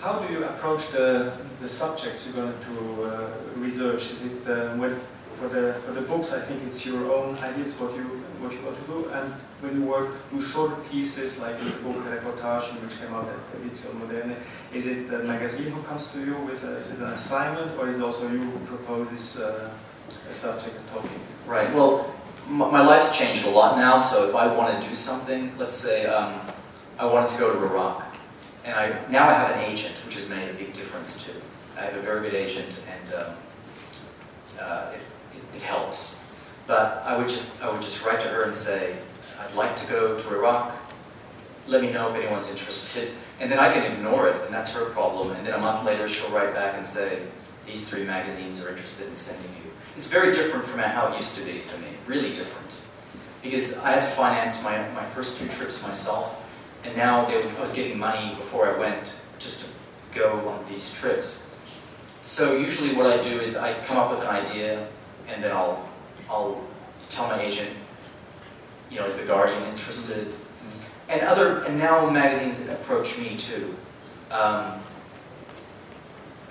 How 0.00 0.18
do 0.18 0.32
you 0.32 0.44
approach 0.44 0.88
the, 0.90 1.32
the 1.60 1.68
subjects 1.68 2.26
you're 2.26 2.34
going 2.34 2.54
to 2.68 3.04
uh, 3.04 3.30
research? 3.56 4.10
Is 4.10 4.24
it 4.24 4.48
uh, 4.48 4.74
when, 4.76 4.98
for 5.38 5.48
the 5.48 5.74
for 5.84 5.92
the 5.92 6.02
books? 6.02 6.32
I 6.32 6.40
think 6.40 6.62
it's 6.66 6.84
your 6.86 7.12
own 7.12 7.36
ideas 7.38 7.78
what 7.78 7.94
you 7.94 8.23
what 8.40 8.52
you 8.52 8.60
want 8.62 8.78
to 8.78 8.86
do, 8.86 9.08
and 9.10 9.28
when 9.60 9.80
you 9.80 9.86
work 9.86 10.10
do 10.30 10.40
short 10.40 10.72
pieces 10.90 11.40
like 11.40 11.58
the 11.58 11.70
book 11.82 11.96
Reportage, 12.04 12.70
which 12.82 12.98
came 12.98 13.14
out 13.14 13.28
at 13.28 13.60
Edition 13.60 13.98
Moderne, 13.98 14.36
is 14.72 14.86
it 14.86 15.08
the 15.10 15.20
magazine 15.20 15.72
who 15.72 15.82
comes 15.82 16.08
to 16.12 16.18
you 16.24 16.36
with 16.48 16.62
a, 16.64 16.76
is 16.76 16.90
it 16.90 16.98
an 16.98 17.12
assignment, 17.12 17.78
or 17.78 17.88
is 17.88 17.96
it 17.96 18.02
also 18.02 18.30
you 18.30 18.42
who 18.42 18.58
proposes 18.66 19.40
uh, 19.40 19.70
a 20.28 20.32
subject 20.32 20.76
and 20.76 20.88
topic? 20.90 21.10
Right. 21.46 21.72
Well, 21.74 22.14
my 22.48 22.84
life's 22.84 23.16
changed 23.16 23.46
a 23.46 23.50
lot 23.50 23.78
now. 23.78 23.96
So 23.96 24.28
if 24.28 24.34
I 24.34 24.46
want 24.54 24.80
to 24.80 24.88
do 24.88 24.94
something, 24.94 25.50
let's 25.56 25.76
say 25.76 26.04
um, 26.06 26.40
I 26.98 27.06
wanted 27.06 27.30
to 27.30 27.38
go 27.38 27.54
to 27.54 27.58
Iraq 27.64 28.14
and 28.64 28.74
I, 28.74 29.10
now 29.10 29.28
I 29.28 29.34
have 29.34 29.50
an 29.56 29.64
agent, 29.64 29.94
which 30.06 30.14
has 30.14 30.28
made 30.30 30.48
a 30.48 30.54
big 30.54 30.72
difference 30.72 31.24
too. 31.24 31.38
I 31.76 31.82
have 31.82 31.94
a 31.96 32.00
very 32.00 32.22
good 32.22 32.34
agent, 32.34 32.80
and 32.90 33.14
um, 33.14 33.36
uh, 34.58 34.92
it, 34.94 35.36
it, 35.36 35.56
it, 35.56 35.62
helps. 35.62 36.23
But 36.66 37.02
I 37.04 37.16
would 37.16 37.28
just 37.28 37.62
I 37.62 37.70
would 37.70 37.82
just 37.82 38.04
write 38.04 38.20
to 38.20 38.28
her 38.28 38.44
and 38.44 38.54
say, 38.54 38.96
I'd 39.40 39.54
like 39.54 39.76
to 39.76 39.86
go 39.86 40.18
to 40.18 40.34
Iraq. 40.34 40.76
Let 41.66 41.82
me 41.82 41.92
know 41.92 42.10
if 42.10 42.16
anyone's 42.16 42.50
interested. 42.50 43.10
And 43.40 43.50
then 43.50 43.58
I 43.58 43.72
can 43.72 43.90
ignore 43.90 44.28
it, 44.28 44.40
and 44.44 44.54
that's 44.54 44.72
her 44.74 44.84
problem. 44.90 45.32
And 45.32 45.46
then 45.46 45.54
a 45.54 45.58
month 45.58 45.84
later, 45.84 46.08
she'll 46.08 46.30
write 46.30 46.54
back 46.54 46.74
and 46.76 46.86
say, 46.86 47.22
these 47.66 47.88
three 47.88 48.04
magazines 48.04 48.62
are 48.62 48.68
interested 48.70 49.08
in 49.08 49.16
sending 49.16 49.50
you. 49.64 49.70
It's 49.96 50.10
very 50.10 50.32
different 50.32 50.66
from 50.66 50.80
how 50.80 51.12
it 51.12 51.16
used 51.16 51.36
to 51.38 51.44
be 51.44 51.58
for 51.58 51.80
me, 51.80 51.88
really 52.06 52.30
different. 52.30 52.80
Because 53.42 53.78
I 53.78 53.92
had 53.92 54.02
to 54.02 54.08
finance 54.08 54.62
my, 54.62 54.76
my 54.90 55.04
first 55.10 55.38
two 55.38 55.48
trips 55.48 55.82
myself 55.82 56.44
and 56.84 56.96
now 56.96 57.24
they, 57.24 57.42
I 57.42 57.60
was 57.60 57.74
getting 57.74 57.98
money 57.98 58.34
before 58.34 58.68
I 58.68 58.78
went 58.78 59.02
just 59.38 59.64
to 59.64 60.18
go 60.18 60.48
on 60.48 60.64
these 60.68 60.94
trips. 60.94 61.54
So 62.22 62.56
usually 62.56 62.94
what 62.94 63.06
I 63.06 63.22
do 63.22 63.40
is 63.40 63.56
I 63.56 63.74
come 63.84 63.96
up 63.96 64.10
with 64.10 64.20
an 64.20 64.28
idea 64.28 64.86
and 65.28 65.42
then 65.42 65.52
I'll, 65.52 65.88
I'll 66.28 66.62
tell 67.10 67.28
my 67.28 67.40
agent, 67.40 67.70
you 68.90 68.98
know, 68.98 69.04
is 69.04 69.16
the 69.16 69.26
Guardian 69.26 69.62
interested? 69.64 70.32
And 71.08 71.20
other, 71.22 71.62
and 71.64 71.78
now 71.78 72.08
magazines 72.08 72.66
approach 72.68 73.18
me 73.18 73.36
too. 73.36 73.76
Um, 74.30 74.80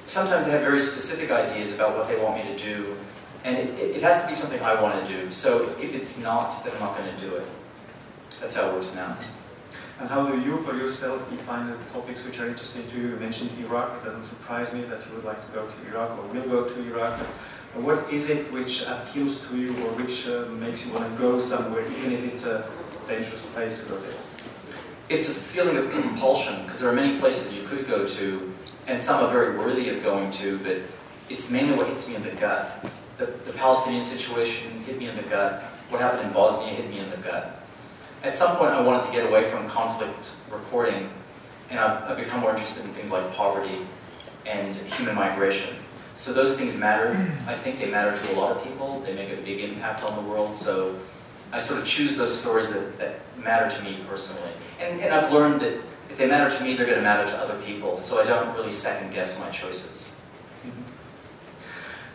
sometimes 0.06 0.46
they 0.46 0.52
have 0.52 0.62
very 0.62 0.80
specific 0.80 1.32
ideas 1.32 1.74
about 1.74 1.98
what 1.98 2.08
they 2.08 2.22
want 2.22 2.38
me 2.38 2.56
to 2.56 2.64
do, 2.64 2.96
and 3.44 3.58
it, 3.58 3.70
it, 3.80 3.96
it 3.98 4.04
has 4.04 4.22
to 4.22 4.28
be 4.28 4.34
something 4.34 4.62
I 4.62 4.80
want 4.80 5.06
to 5.06 5.12
do. 5.12 5.32
So 5.32 5.76
if 5.82 5.96
it's 5.96 6.20
not, 6.20 6.64
then 6.64 6.74
I'm 6.76 6.82
not 6.82 6.98
going 6.98 7.14
to 7.14 7.20
do 7.20 7.36
it. 7.36 7.48
That's 8.40 8.56
how 8.56 8.70
it 8.70 8.74
works 8.74 8.96
now. 8.96 9.18
And 10.00 10.10
how 10.10 10.28
do 10.28 10.40
you, 10.42 10.58
for 10.58 10.76
yourself, 10.76 11.30
define 11.30 11.70
the 11.70 11.78
topics 11.94 12.24
which 12.26 12.40
are 12.40 12.48
interesting 12.48 12.88
to 12.90 12.98
you? 12.98 13.10
You 13.10 13.16
mentioned 13.18 13.52
Iraq. 13.60 14.02
It 14.02 14.06
doesn't 14.06 14.26
surprise 14.26 14.72
me 14.74 14.84
that 14.84 15.00
you 15.08 15.16
would 15.16 15.24
like 15.24 15.46
to 15.48 15.52
go 15.54 15.66
to 15.66 15.88
Iraq 15.88 16.18
or 16.18 16.28
will 16.28 16.50
go 16.50 16.68
to 16.68 16.82
Iraq. 16.82 17.20
What 17.76 18.14
is 18.14 18.30
it 18.30 18.52
which 18.54 18.84
appeals 18.84 19.48
to 19.48 19.58
you 19.58 19.72
or 19.72 19.94
which 19.94 20.28
uh, 20.28 20.46
makes 20.60 20.86
you 20.86 20.94
want 20.94 21.12
to 21.12 21.18
go 21.20 21.40
somewhere, 21.40 21.84
even 21.88 22.12
if 22.12 22.24
it's 22.24 22.46
a 22.46 22.70
dangerous 23.08 23.44
place 23.48 23.80
to 23.80 23.86
go 23.90 23.98
there? 24.00 24.20
It's 25.10 25.36
a 25.36 25.40
feeling 25.40 25.78
of 25.78 25.90
compulsion 25.90 26.62
because 26.64 26.82
there 26.82 26.92
are 26.92 26.96
many 26.96 27.20
places 27.20 27.56
you 27.58 27.68
could 27.68 27.88
go 27.88 28.06
to, 28.06 28.54
and 28.86 29.00
some 29.00 29.26
are 29.26 29.32
very 29.32 29.58
worthy 29.58 29.90
of 29.90 30.04
going 30.04 30.30
to, 30.32 30.60
but 30.60 30.78
it's 31.32 31.50
mainly 31.50 31.76
what 31.76 31.88
hits 31.88 32.08
me 32.08 32.16
in 32.16 32.22
the 32.22 32.32
gut. 32.32 32.86
The, 33.18 33.26
the 33.26 33.54
Palestinian 33.54 34.04
situation 34.04 34.84
hit 34.84 35.00
me 35.00 35.10
in 35.10 35.16
the 35.16 35.24
gut. 35.24 35.64
What 35.90 36.00
happened 36.00 36.28
in 36.28 36.34
Bosnia 36.34 36.76
hit 36.76 36.90
me 36.92 37.00
in 37.00 37.10
the 37.10 37.18
gut. 37.18 37.66
At 38.22 38.36
some 38.36 38.56
point, 38.58 38.72
I 38.72 38.82
wanted 38.82 39.08
to 39.08 39.12
get 39.12 39.26
away 39.26 39.50
from 39.50 39.68
conflict 39.68 40.30
reporting, 40.52 41.10
and 41.72 41.80
I've, 41.80 42.12
I've 42.12 42.18
become 42.18 42.42
more 42.42 42.52
interested 42.52 42.86
in 42.86 42.92
things 42.92 43.12
like 43.12 43.34
poverty 43.34 43.80
and 44.46 44.76
human 44.76 45.16
migration. 45.16 45.76
So 46.14 46.32
those 46.34 46.58
things 46.58 46.76
matter. 46.76 47.32
I 47.48 47.56
think 47.56 47.80
they 47.80 47.90
matter 47.90 48.16
to 48.16 48.34
a 48.34 48.36
lot 48.36 48.56
of 48.56 48.64
people. 48.64 49.00
They 49.02 49.16
make 49.16 49.32
a 49.32 49.42
big 49.42 49.62
impact 49.62 50.04
on 50.04 50.16
the 50.16 50.30
world. 50.30 50.54
So 50.54 51.00
I 51.52 51.58
sort 51.60 51.80
of 51.80 51.88
choose 51.88 52.18
those 52.18 52.38
stories 52.38 52.72
that, 52.74 52.98
that 53.00 53.38
matter 53.38 53.70
to 53.76 53.84
me 53.84 54.00
personally. 54.08 54.52
And, 54.80 55.02
and 55.02 55.14
I've 55.14 55.32
learned 55.32 55.62
that 55.62 55.82
if 56.10 56.18
they 56.18 56.28
matter 56.28 56.56
to 56.56 56.64
me, 56.64 56.76
they're 56.76 56.86
going 56.86 57.00
to 57.00 57.04
matter 57.04 57.28
to 57.28 57.38
other 57.38 57.60
people. 57.64 57.98
So 57.98 58.22
I 58.22 58.26
don't 58.26 58.54
really 58.56 58.72
second 58.72 59.14
guess 59.14 59.40
my 59.40 59.50
choices. 59.50 60.16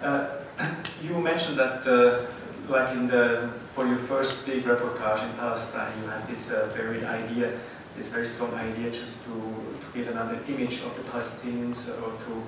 Uh, 0.00 0.28
you 1.02 1.18
mentioned 1.18 1.58
that, 1.58 1.86
uh, 1.86 2.26
like 2.68 2.94
in 2.94 3.08
the 3.08 3.50
for 3.74 3.86
your 3.86 3.98
first 3.98 4.44
big 4.44 4.64
reportage 4.64 5.22
in 5.22 5.32
Palestine, 5.36 5.92
you 6.02 6.08
had 6.08 6.26
this 6.26 6.50
uh, 6.50 6.68
very 6.74 7.04
idea, 7.04 7.58
this 7.96 8.08
very 8.08 8.26
strong 8.26 8.52
idea, 8.54 8.90
just 8.90 9.24
to, 9.24 9.30
to 9.30 9.86
give 9.94 10.08
another 10.08 10.38
image 10.48 10.82
of 10.82 10.96
the 10.96 11.02
Palestinians 11.10 11.88
or 12.02 12.10
to 12.26 12.42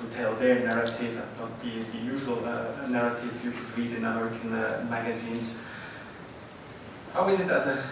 to 0.00 0.16
tell 0.16 0.34
their 0.36 0.58
narrative 0.60 1.20
not 1.38 1.62
the, 1.62 1.82
the 1.92 1.98
usual 1.98 2.44
uh, 2.44 2.86
narrative 2.88 3.40
you 3.44 3.50
could 3.50 3.78
read 3.78 3.92
in 3.96 4.04
American 4.04 4.52
uh, 4.54 4.86
magazines. 4.88 5.62
How 7.12 7.28
is 7.28 7.40
it 7.40 7.50
as 7.50 7.66
a 7.66 7.82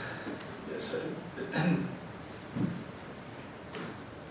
yes, 0.72 0.94
uh, 0.94 1.58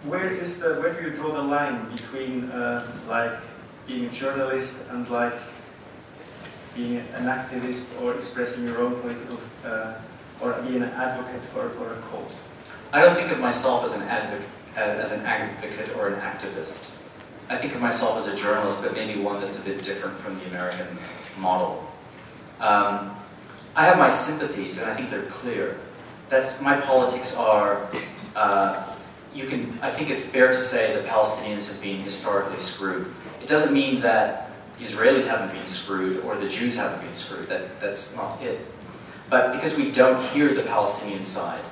where 0.03 0.33
is 0.33 0.59
the 0.59 0.75
where 0.75 0.93
do 0.93 1.09
you 1.09 1.15
draw 1.15 1.33
the 1.33 1.43
line 1.43 1.89
between 1.91 2.49
uh, 2.51 2.87
like 3.07 3.39
being 3.85 4.05
a 4.05 4.09
journalist 4.09 4.89
and 4.89 5.07
like 5.09 5.35
being 6.75 6.97
an 6.97 7.25
activist 7.25 7.99
or 8.01 8.15
expressing 8.15 8.63
your 8.65 8.79
own 8.79 8.99
political 9.01 9.39
uh, 9.65 9.93
or 10.41 10.53
being 10.61 10.83
an 10.83 10.89
advocate 10.89 11.43
for, 11.43 11.69
for 11.71 11.93
a 11.93 11.97
cause? 12.09 12.41
I 12.93 13.01
don't 13.01 13.15
think 13.15 13.31
of 13.31 13.39
myself 13.39 13.83
as 13.83 13.97
an 13.97 14.07
advocate 14.07 14.49
as 14.77 15.11
an 15.11 15.25
advocate 15.25 15.95
or 15.97 16.09
an 16.09 16.21
activist. 16.21 16.96
I 17.49 17.55
think 17.57 17.75
of 17.75 17.81
myself 17.81 18.17
as 18.17 18.27
a 18.27 18.35
journalist, 18.35 18.83
but 18.83 18.93
maybe 18.93 19.19
one 19.19 19.39
that's 19.39 19.61
a 19.61 19.69
bit 19.69 19.83
different 19.83 20.17
from 20.17 20.37
the 20.39 20.47
American 20.47 20.87
model. 21.37 21.89
Um, 22.59 23.15
I 23.75 23.85
have 23.85 23.97
my 23.97 24.09
sympathies, 24.09 24.81
and 24.81 24.91
I 24.91 24.95
think 24.95 25.09
they're 25.09 25.23
clear. 25.23 25.79
That's 26.29 26.61
my 26.61 26.79
politics 26.81 27.37
are. 27.37 27.89
Uh, 28.35 28.83
you 29.33 29.47
can. 29.47 29.79
I 29.81 29.89
think 29.89 30.09
it's 30.09 30.25
fair 30.25 30.47
to 30.47 30.53
say 30.53 30.93
that 30.93 31.05
Palestinians 31.05 31.71
have 31.71 31.81
been 31.81 32.01
historically 32.01 32.59
screwed. 32.59 33.13
It 33.41 33.47
doesn't 33.47 33.73
mean 33.73 34.01
that 34.01 34.51
the 34.77 34.83
Israelis 34.83 35.27
haven't 35.27 35.55
been 35.55 35.67
screwed 35.67 36.23
or 36.25 36.35
the 36.35 36.49
Jews 36.49 36.77
haven't 36.77 37.01
been 37.01 37.13
screwed. 37.13 37.47
That 37.47 37.79
that's 37.79 38.15
not 38.15 38.41
it. 38.41 38.59
But 39.29 39.53
because 39.53 39.77
we 39.77 39.91
don't 39.91 40.21
hear 40.31 40.53
the 40.53 40.63
Palestinian 40.63 41.21
side, 41.21 41.63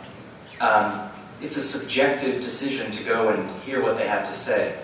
um, 0.61 1.09
it's 1.41 1.57
a 1.57 1.61
subjective 1.61 2.41
decision 2.41 2.91
to 2.91 3.03
go 3.03 3.29
and 3.29 3.49
hear 3.61 3.83
what 3.83 3.97
they 3.97 4.07
have 4.07 4.25
to 4.25 4.33
say. 4.33 4.77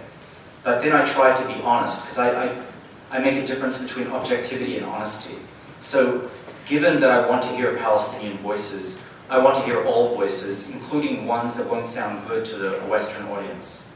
But 0.63 0.81
then 0.81 0.93
I 0.93 1.05
try 1.05 1.35
to 1.35 1.47
be 1.47 1.61
honest, 1.61 2.03
because 2.03 2.19
I, 2.19 2.45
I, 2.45 2.61
I, 3.09 3.19
make 3.19 3.41
a 3.41 3.45
difference 3.45 3.81
between 3.81 4.07
objectivity 4.07 4.77
and 4.77 4.85
honesty. 4.85 5.35
So, 5.79 6.29
given 6.67 6.99
that 7.01 7.09
I 7.09 7.27
want 7.27 7.41
to 7.43 7.49
hear 7.49 7.75
Palestinian 7.77 8.37
voices, 8.37 9.03
I 9.29 9.39
want 9.39 9.55
to 9.55 9.63
hear 9.63 9.83
all 9.85 10.15
voices, 10.15 10.71
including 10.71 11.25
ones 11.25 11.55
that 11.57 11.67
won't 11.69 11.87
sound 11.87 12.27
good 12.27 12.45
to 12.45 12.57
the 12.57 12.71
Western 12.81 13.27
audience, 13.27 13.91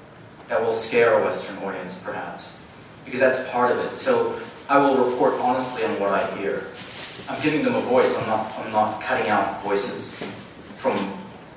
that 0.48 0.60
will 0.60 0.72
scare 0.72 1.20
a 1.20 1.24
Western 1.24 1.58
audience, 1.64 2.02
perhaps, 2.04 2.66
because 3.04 3.20
that's 3.20 3.48
part 3.50 3.72
of 3.72 3.78
it. 3.80 3.96
So, 3.96 4.40
I 4.68 4.80
will 4.80 5.12
report 5.12 5.36
honestly 5.36 5.84
on 5.84 6.00
what 6.00 6.12
I 6.12 6.36
hear. 6.38 6.66
I'm 7.30 7.40
giving 7.44 7.64
them 7.64 7.76
a 7.76 7.82
voice, 7.82 8.18
I'm 8.18 8.28
not, 8.28 8.52
I'm 8.58 8.72
not 8.72 9.02
cutting 9.02 9.30
out 9.30 9.62
voices 9.64 10.24
from 10.78 10.98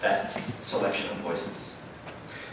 that 0.03 0.39
selection 0.61 1.11
of 1.11 1.17
voices. 1.19 1.68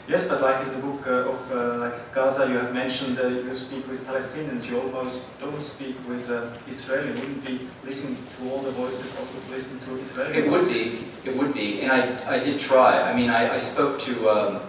Yes, 0.08 0.30
but 0.30 0.40
like 0.42 0.68
in 0.68 0.72
the 0.72 0.80
book 0.80 1.08
uh, 1.08 1.34
of 1.34 1.52
uh, 1.52 1.78
like 1.80 2.14
Gaza, 2.14 2.48
you 2.48 2.58
have 2.58 2.72
mentioned 2.72 3.18
uh, 3.18 3.28
you 3.28 3.58
speak 3.58 3.88
with 3.88 4.06
Palestinians. 4.06 4.70
You 4.70 4.80
almost 4.80 5.40
don't 5.40 5.60
speak 5.60 5.98
with 6.08 6.30
uh, 6.30 6.52
Israeli. 6.70 7.10
Wouldn't 7.10 7.44
be 7.44 7.68
listening 7.84 8.16
to 8.38 8.52
all 8.52 8.60
the 8.60 8.70
voices, 8.72 9.18
also 9.18 9.40
listen 9.50 9.80
to 9.80 9.98
Israeli. 9.98 10.38
It 10.38 10.52
would 10.52 10.68
be. 10.68 11.06
It 11.26 11.36
would 11.36 11.56
be, 11.56 11.82
and 11.82 11.92
I, 11.92 12.36
I 12.36 12.40
did 12.40 12.60
try. 12.60 13.02
I 13.02 13.16
mean, 13.16 13.32
I, 13.32 13.56
I 13.56 13.58
spoke 13.58 13.98
to 14.02 14.30
um, 14.30 14.62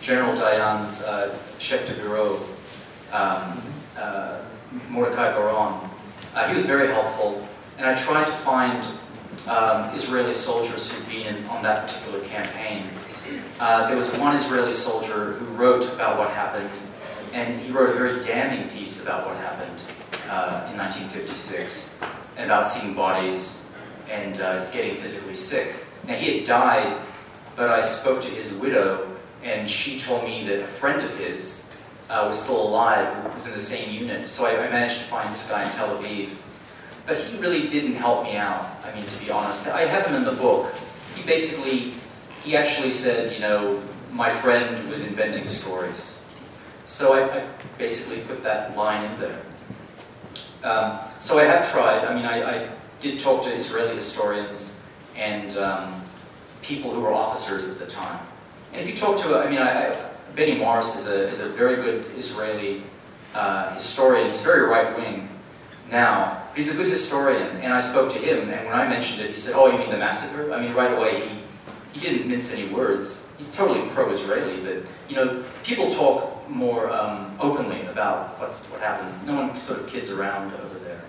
General 0.00 0.36
Dayan's 0.36 1.02
uh, 1.02 1.36
chef 1.58 1.88
de 1.88 1.94
bureau, 1.94 2.38
um, 3.12 3.60
uh, 3.98 4.42
Mordecai 4.90 5.32
Bar-On. 5.32 5.90
Uh, 6.36 6.46
he 6.46 6.54
was 6.54 6.66
very 6.66 6.86
helpful, 6.86 7.44
and 7.78 7.86
I 7.88 7.96
tried 7.96 8.26
to 8.26 8.32
find 8.32 8.84
um, 9.48 9.92
Israeli 9.92 10.32
soldiers 10.32 10.92
who'd 10.92 11.08
been 11.08 11.44
on 11.46 11.64
that 11.64 11.88
particular 11.88 12.20
campaign 12.26 12.84
uh, 13.60 13.86
there 13.88 13.96
was 13.96 14.10
one 14.16 14.36
Israeli 14.36 14.72
soldier 14.72 15.32
who 15.32 15.46
wrote 15.56 15.84
about 15.92 16.18
what 16.18 16.30
happened, 16.30 16.70
and 17.32 17.60
he 17.60 17.72
wrote 17.72 17.90
a 17.90 17.98
very 17.98 18.22
damning 18.22 18.68
piece 18.70 19.02
about 19.02 19.26
what 19.26 19.36
happened 19.36 19.80
uh, 20.28 20.68
in 20.70 20.78
1956, 20.78 22.00
about 22.38 22.66
seeing 22.66 22.94
bodies 22.94 23.66
and 24.10 24.40
uh, 24.40 24.70
getting 24.70 24.96
physically 24.96 25.34
sick. 25.34 25.74
Now, 26.06 26.14
he 26.14 26.38
had 26.38 26.46
died, 26.46 27.02
but 27.56 27.70
I 27.70 27.80
spoke 27.80 28.22
to 28.22 28.30
his 28.30 28.54
widow, 28.54 29.08
and 29.42 29.68
she 29.68 29.98
told 29.98 30.24
me 30.24 30.46
that 30.48 30.60
a 30.60 30.66
friend 30.66 31.00
of 31.02 31.16
his 31.18 31.70
uh, 32.10 32.24
was 32.26 32.42
still 32.42 32.60
alive, 32.60 33.34
was 33.34 33.46
in 33.46 33.52
the 33.52 33.58
same 33.58 33.92
unit. 33.92 34.26
So 34.26 34.44
I, 34.44 34.66
I 34.66 34.70
managed 34.70 34.98
to 34.98 35.04
find 35.04 35.30
this 35.30 35.50
guy 35.50 35.64
in 35.64 35.70
Tel 35.72 35.96
Aviv. 35.96 36.30
But 37.06 37.18
he 37.18 37.36
really 37.38 37.68
didn't 37.68 37.94
help 37.94 38.24
me 38.24 38.36
out, 38.36 38.66
I 38.84 38.94
mean, 38.94 39.06
to 39.06 39.24
be 39.24 39.30
honest. 39.30 39.68
I 39.68 39.82
have 39.82 40.06
him 40.06 40.14
in 40.16 40.24
the 40.24 40.32
book. 40.32 40.72
He 41.14 41.22
basically 41.22 41.93
he 42.44 42.56
actually 42.56 42.90
said, 42.90 43.32
you 43.32 43.40
know, 43.40 43.82
my 44.12 44.30
friend 44.30 44.88
was 44.90 45.06
inventing 45.06 45.48
stories. 45.48 46.22
So 46.84 47.14
I, 47.14 47.40
I 47.40 47.46
basically 47.78 48.22
put 48.24 48.42
that 48.44 48.76
line 48.76 49.10
in 49.10 49.20
there. 49.20 49.40
Um, 50.62 50.98
so 51.18 51.38
I 51.38 51.44
have 51.44 51.70
tried. 51.70 52.04
I 52.04 52.14
mean, 52.14 52.24
I, 52.24 52.42
I, 52.42 52.68
did 53.00 53.20
talk 53.20 53.44
to 53.44 53.50
Israeli 53.52 53.94
historians 53.94 54.80
and 55.14 55.58
um, 55.58 56.02
people 56.62 56.90
who 56.90 57.02
were 57.02 57.12
officers 57.12 57.68
at 57.68 57.78
the 57.78 57.86
time. 57.86 58.18
And 58.72 58.80
if 58.80 58.88
you 58.88 58.96
talk 58.96 59.20
to, 59.20 59.36
I 59.36 59.50
mean, 59.50 59.58
I, 59.58 59.94
Benny 60.34 60.54
Morris 60.54 60.96
is 60.96 61.08
a, 61.08 61.28
is 61.28 61.40
a 61.40 61.50
very 61.50 61.76
good 61.76 62.06
Israeli 62.16 62.82
uh, 63.34 63.74
historian. 63.74 64.28
He's 64.28 64.42
very 64.42 64.66
right 64.66 64.96
wing 64.96 65.28
now. 65.90 66.42
He's 66.56 66.72
a 66.72 66.76
good 66.78 66.88
historian, 66.88 67.58
and 67.58 67.74
I 67.74 67.78
spoke 67.78 68.10
to 68.14 68.18
him, 68.18 68.48
and 68.48 68.66
when 68.66 68.74
I 68.74 68.88
mentioned 68.88 69.20
it, 69.20 69.30
he 69.32 69.36
said, 69.36 69.54
"Oh, 69.54 69.70
you 69.70 69.76
mean 69.76 69.90
the 69.90 69.98
massacre?" 69.98 70.52
I 70.54 70.62
mean, 70.62 70.72
right 70.72 70.96
away 70.96 71.28
he 71.28 71.43
he 71.94 72.00
didn't 72.00 72.28
mince 72.28 72.52
any 72.52 72.68
words. 72.74 73.28
He's 73.38 73.54
totally 73.54 73.88
pro-Israeli, 73.90 74.62
but 74.62 74.90
you 75.08 75.16
know, 75.16 75.44
people 75.62 75.88
talk 75.88 76.48
more 76.50 76.90
um, 76.90 77.34
openly 77.38 77.82
about 77.86 78.38
what's, 78.40 78.64
what 78.66 78.80
happens. 78.80 79.24
No 79.24 79.34
one 79.34 79.56
sort 79.56 79.80
of 79.80 79.88
kids 79.88 80.10
around 80.10 80.52
over 80.54 80.78
there. 80.80 81.02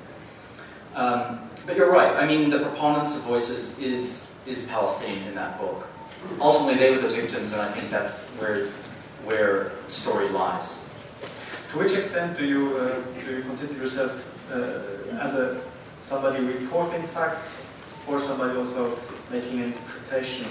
Um, 0.94 1.50
but 1.66 1.76
you're 1.76 1.92
right. 1.92 2.16
I 2.16 2.28
mean, 2.28 2.52
the 2.52 2.60
proponents 2.60 3.18
of 3.18 3.24
voices 3.24 3.80
is 3.80 4.32
is 4.46 4.68
Palestine 4.68 5.18
in 5.28 5.34
that 5.34 5.60
book. 5.60 5.88
Ultimately, 6.40 6.78
they 6.78 6.92
were 6.92 7.02
the 7.02 7.10
victims, 7.10 7.54
and 7.54 7.62
I 7.64 7.72
think 7.72 7.90
that's 7.90 8.28
where 8.40 8.68
where 9.26 9.72
the 9.86 9.92
story 9.92 10.30
lies. 10.30 10.86
To 11.72 11.80
which 11.80 11.94
extent 11.94 12.38
do 12.38 12.46
you 12.46 12.78
uh, 12.78 13.02
do 13.26 13.38
you 13.38 13.42
consider 13.42 13.74
yourself 13.74 14.14
uh, 14.52 15.18
as 15.20 15.34
a 15.34 15.60
somebody 16.00 16.46
reporting 16.46 17.02
facts, 17.08 17.68
or 18.08 18.22
somebody 18.22 18.56
also 18.56 18.96
making 19.32 19.62
an 19.62 19.74
interpretation 19.74 20.46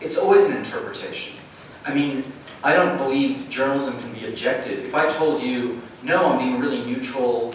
it's 0.00 0.18
always 0.18 0.46
an 0.46 0.56
interpretation. 0.56 1.36
I 1.84 1.94
mean, 1.94 2.24
I 2.62 2.74
don't 2.74 2.98
believe 2.98 3.48
journalism 3.48 3.98
can 3.98 4.12
be 4.12 4.26
objective. 4.26 4.84
If 4.84 4.94
I 4.94 5.08
told 5.08 5.42
you, 5.42 5.80
no, 6.02 6.32
I'm 6.32 6.38
being 6.38 6.60
really 6.60 6.84
neutral, 6.84 7.54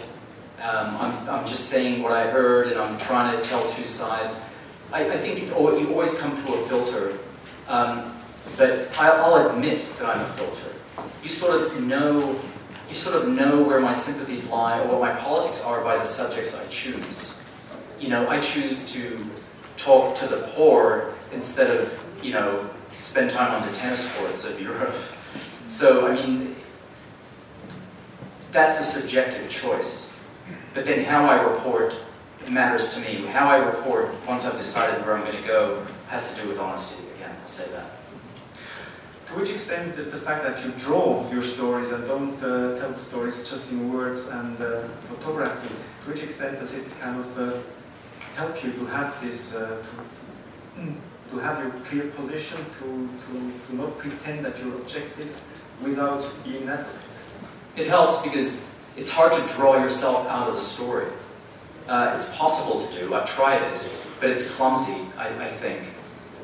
um, 0.60 0.96
I'm, 0.96 1.28
I'm 1.28 1.46
just 1.46 1.68
saying 1.68 2.02
what 2.02 2.12
I 2.12 2.26
heard 2.30 2.68
and 2.68 2.80
I'm 2.80 2.96
trying 2.98 3.40
to 3.40 3.46
tell 3.46 3.68
two 3.68 3.84
sides, 3.84 4.44
I, 4.92 5.04
I 5.10 5.18
think 5.18 5.42
it, 5.42 5.48
you 5.48 5.54
always 5.54 6.20
come 6.20 6.30
through 6.36 6.54
a 6.54 6.68
filter. 6.68 7.18
Um, 7.68 8.14
but 8.56 8.96
I'll 8.98 9.50
admit 9.50 9.88
that 9.98 10.16
I'm 10.16 10.20
a 10.20 10.32
filter. 10.34 10.72
You 11.22 11.28
sort 11.28 11.62
of 11.62 11.82
know, 11.82 12.40
you 12.88 12.94
sort 12.94 13.22
of 13.22 13.28
know 13.28 13.62
where 13.62 13.80
my 13.80 13.92
sympathies 13.92 14.50
lie 14.50 14.80
or 14.80 14.86
what 14.88 15.00
my 15.00 15.20
politics 15.20 15.62
are 15.64 15.82
by 15.82 15.96
the 15.96 16.04
subjects 16.04 16.58
I 16.58 16.66
choose. 16.68 17.42
You 17.98 18.08
know, 18.08 18.28
I 18.28 18.40
choose 18.40 18.92
to 18.92 19.18
talk 19.76 20.16
to 20.16 20.26
the 20.26 20.48
poor 20.54 21.14
instead 21.32 21.70
of, 21.70 22.03
you 22.24 22.32
know, 22.32 22.68
spend 22.94 23.30
time 23.30 23.52
on 23.52 23.68
the 23.68 23.76
tennis 23.76 24.16
courts 24.16 24.48
of 24.48 24.60
Europe. 24.60 24.94
So, 25.68 26.08
I 26.08 26.14
mean, 26.14 26.56
that's 28.50 28.80
a 28.80 28.84
subjective 28.84 29.50
choice. 29.50 30.16
But 30.72 30.86
then 30.86 31.04
how 31.04 31.26
I 31.26 31.42
report 31.42 31.94
matters 32.48 32.94
to 32.94 33.00
me. 33.00 33.26
How 33.26 33.48
I 33.48 33.56
report, 33.56 34.14
once 34.26 34.46
I've 34.46 34.56
decided 34.56 35.04
where 35.04 35.16
I'm 35.16 35.24
going 35.24 35.40
to 35.40 35.48
go, 35.48 35.86
has 36.08 36.34
to 36.34 36.42
do 36.42 36.48
with 36.48 36.58
honesty. 36.58 37.04
Again, 37.16 37.34
I'll 37.40 37.48
say 37.48 37.70
that. 37.72 37.86
To 39.28 39.40
which 39.40 39.50
extent 39.50 39.96
did 39.96 40.12
the 40.12 40.18
fact 40.18 40.44
that 40.44 40.64
you 40.64 40.72
draw 40.72 41.28
your 41.30 41.42
stories 41.42 41.92
and 41.92 42.06
don't 42.06 42.42
uh, 42.42 42.78
tell 42.78 42.96
stories 42.96 43.48
just 43.48 43.72
in 43.72 43.92
words 43.92 44.28
and 44.28 44.60
uh, 44.60 44.82
photography, 45.08 45.68
to 45.68 46.10
which 46.10 46.22
extent 46.22 46.58
does 46.58 46.74
it 46.74 46.84
kind 47.00 47.18
of 47.18 47.38
uh, 47.38 47.58
help 48.36 48.62
you 48.62 48.72
to 48.72 48.86
have 48.86 49.20
this, 49.20 49.54
uh, 49.56 49.82
to, 50.76 50.94
to, 51.34 51.40
have 51.40 51.58
your 51.58 51.70
clear 51.84 52.10
position, 52.12 52.58
to, 52.78 53.08
to, 53.08 53.52
to 53.66 53.76
not 53.76 53.98
pretend 53.98 54.44
that 54.44 54.58
you're 54.58 54.74
objective 54.74 55.34
without 55.82 56.24
being 56.44 56.66
that? 56.66 56.86
It 57.76 57.88
helps 57.88 58.22
because 58.22 58.74
it's 58.96 59.12
hard 59.12 59.32
to 59.32 59.54
draw 59.54 59.82
yourself 59.82 60.26
out 60.28 60.48
of 60.48 60.54
the 60.54 60.60
story. 60.60 61.08
Uh, 61.88 62.12
it's 62.16 62.34
possible 62.36 62.86
to 62.86 62.98
do, 62.98 63.14
I've 63.14 63.28
tried 63.28 63.62
it, 63.62 63.90
but 64.20 64.30
it's 64.30 64.54
clumsy, 64.54 64.96
I, 65.18 65.28
I 65.28 65.48
think. 65.48 65.82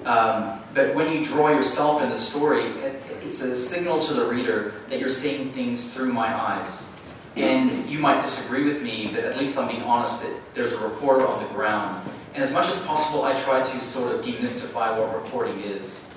Um, 0.05 0.61
but 0.75 0.95
when 0.95 1.13
you 1.13 1.25
draw 1.25 1.51
yourself 1.51 2.03
in 2.03 2.09
the 2.09 2.15
story, 2.15 2.65
it, 2.65 3.03
it's 3.23 3.43
a 3.43 3.55
signal 3.55 4.01
to 4.01 4.15
the 4.15 4.27
reader 4.27 4.75
that 4.89 4.99
you're 4.99 5.09
seeing 5.09 5.51
things 5.51 5.95
through 5.95 6.13
my 6.13 6.35
eyes. 6.35 6.91
And 7.37 7.73
you 7.87 7.99
might 7.99 8.21
disagree 8.21 8.65
with 8.65 8.83
me, 8.83 9.11
but 9.15 9.25
at 9.25 9.39
least 9.39 9.57
I'm 9.57 9.69
being 9.69 9.83
honest 9.83 10.23
that 10.23 10.41
there's 10.55 10.73
a 10.73 10.81
reporter 10.81 11.27
on 11.27 11.43
the 11.43 11.49
ground. 11.55 12.11
And 12.35 12.43
as 12.43 12.53
much 12.53 12.69
as 12.69 12.85
possible, 12.87 13.25
I 13.25 13.35
try 13.43 13.63
to 13.63 13.81
sort 13.81 14.15
of 14.15 14.25
demystify 14.25 14.97
what 14.97 15.15
reporting 15.15 15.61
is 15.61 16.09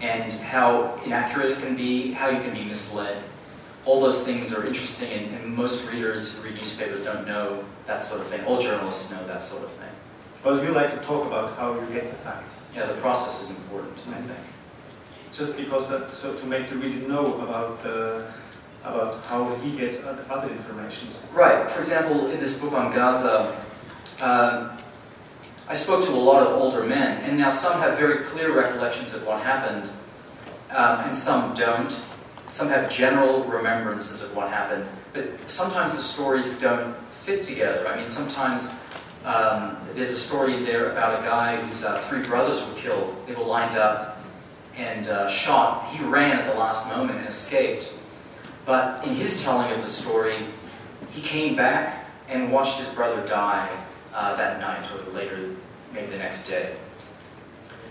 and 0.00 0.32
how 0.32 0.98
inaccurate 1.04 1.50
it 1.50 1.58
can 1.58 1.74
be, 1.74 2.12
how 2.12 2.28
you 2.28 2.40
can 2.40 2.54
be 2.54 2.64
misled. 2.64 3.22
All 3.84 4.00
those 4.00 4.24
things 4.24 4.54
are 4.54 4.66
interesting, 4.66 5.10
and, 5.10 5.34
and 5.34 5.54
most 5.54 5.90
readers 5.90 6.36
who 6.36 6.44
read 6.44 6.56
newspapers 6.56 7.04
don't 7.04 7.26
know 7.26 7.64
that 7.86 8.02
sort 8.02 8.20
of 8.20 8.28
thing. 8.28 8.44
All 8.44 8.60
journalists 8.60 9.10
know 9.10 9.26
that 9.26 9.42
sort 9.42 9.64
of 9.64 9.70
thing. 9.72 9.88
Well, 10.44 10.62
you 10.62 10.70
like 10.70 10.90
to 10.90 11.04
talk 11.04 11.26
about 11.26 11.56
how 11.56 11.74
you 11.74 11.86
get 11.92 12.10
the 12.10 12.18
facts. 12.18 12.60
Yeah, 12.74 12.86
the 12.86 13.00
process 13.00 13.42
is 13.42 13.56
important, 13.56 13.96
mm 13.96 14.12
-hmm. 14.12 14.18
I 14.18 14.22
think. 14.28 14.44
Just 15.32 15.56
because 15.56 15.88
that's 15.88 16.12
so 16.12 16.34
to 16.34 16.46
make 16.46 16.64
the 16.68 16.76
reader 16.76 17.06
know 17.08 17.24
about 17.46 17.84
uh, 17.84 18.22
about 18.84 19.24
how 19.26 19.54
he 19.62 19.70
gets 19.76 19.96
other 20.30 20.50
information. 20.50 21.08
Right. 21.34 21.70
For 21.70 21.80
example, 21.80 22.30
in 22.30 22.38
this 22.40 22.60
book 22.60 22.72
on 22.72 22.92
Gaza, 22.92 23.36
um, 24.20 24.70
I 25.68 25.74
spoke 25.74 26.02
to 26.06 26.12
a 26.12 26.16
lot 26.16 26.46
of 26.46 26.56
older 26.56 26.82
men, 26.82 27.22
and 27.24 27.36
now 27.36 27.50
some 27.50 27.78
have 27.82 27.98
very 27.98 28.24
clear 28.24 28.56
recollections 28.56 29.12
of 29.12 29.26
what 29.26 29.42
happened, 29.42 29.90
um, 30.70 31.00
and 31.00 31.14
some 31.14 31.54
don't. 31.54 31.92
Some 32.46 32.68
have 32.68 32.90
general 32.90 33.44
remembrances 33.44 34.22
of 34.22 34.34
what 34.34 34.48
happened, 34.48 34.86
but 35.12 35.26
sometimes 35.46 35.94
the 35.94 36.00
stories 36.00 36.58
don't 36.58 36.96
fit 37.20 37.42
together. 37.42 37.86
I 37.86 37.96
mean, 37.98 38.06
sometimes 38.06 38.72
um, 39.26 39.76
there's 39.94 40.10
a 40.10 40.16
story 40.16 40.64
there 40.64 40.90
about 40.90 41.20
a 41.20 41.22
guy 41.22 41.56
whose 41.56 41.84
uh, 41.84 42.00
three 42.08 42.22
brothers 42.22 42.66
were 42.66 42.74
killed. 42.76 43.14
They 43.26 43.34
were 43.34 43.44
lined 43.44 43.76
up 43.76 44.24
and 44.78 45.06
uh, 45.08 45.28
shot. 45.28 45.90
He 45.90 46.02
ran 46.02 46.38
at 46.38 46.46
the 46.46 46.58
last 46.58 46.88
moment 46.96 47.18
and 47.18 47.28
escaped. 47.28 47.94
But 48.64 49.06
in 49.06 49.14
his 49.14 49.44
telling 49.44 49.70
of 49.72 49.82
the 49.82 49.86
story, 49.86 50.46
he 51.10 51.20
came 51.20 51.56
back 51.56 52.06
and 52.30 52.50
watched 52.50 52.78
his 52.78 52.88
brother 52.88 53.26
die 53.26 53.68
uh, 54.18 54.34
that 54.34 54.60
night 54.60 54.84
or 54.90 55.12
later, 55.12 55.54
maybe 55.94 56.08
the 56.08 56.18
next 56.18 56.48
day. 56.48 56.74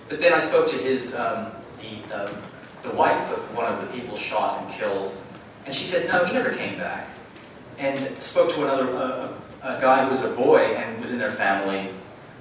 But 0.09 0.19
then 0.19 0.33
I 0.33 0.37
spoke 0.37 0.67
to 0.69 0.77
his, 0.77 1.15
um, 1.15 1.51
the, 1.79 2.37
the 2.83 2.93
wife 2.95 3.31
of 3.31 3.55
one 3.55 3.65
of 3.65 3.79
the 3.79 3.87
people 3.97 4.17
shot 4.17 4.61
and 4.61 4.71
killed, 4.73 5.15
and 5.65 5.73
she 5.73 5.85
said, 5.85 6.09
no, 6.09 6.25
he 6.25 6.33
never 6.33 6.53
came 6.53 6.77
back. 6.77 7.07
And 7.77 8.21
spoke 8.21 8.51
to 8.55 8.63
another, 8.63 8.89
uh, 8.91 9.77
a 9.77 9.81
guy 9.81 10.03
who 10.03 10.09
was 10.09 10.25
a 10.25 10.35
boy 10.35 10.59
and 10.59 10.99
was 10.99 11.13
in 11.13 11.19
their 11.19 11.31
family, 11.31 11.91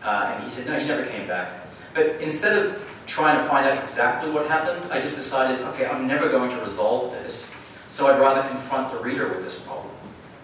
uh, 0.03 0.33
and 0.35 0.43
he 0.43 0.51
said, 0.51 0.67
no, 0.67 0.79
he 0.79 0.87
never 0.87 1.07
came 1.07 1.29
back. 1.29 1.53
But 1.95 2.21
instead 2.21 2.59
of 2.59 3.03
trying 3.07 3.39
to 3.39 3.45
find 3.45 3.67
out 3.67 3.79
exactly 3.79 4.31
what 4.31 4.49
happened, 4.49 4.93
I 4.93 5.01
just 5.01 5.15
decided, 5.15 5.61
okay, 5.69 5.87
I'm 5.87 6.09
never 6.09 6.29
going 6.29 6.51
to 6.51 6.61
resolve 6.61 7.13
this, 7.13 7.55
so 7.87 8.13
I'd 8.13 8.19
rather 8.19 8.47
confront 8.49 8.93
the 8.93 8.99
reader 8.99 9.29
with 9.29 9.45
this 9.45 9.61
problem. 9.61 9.86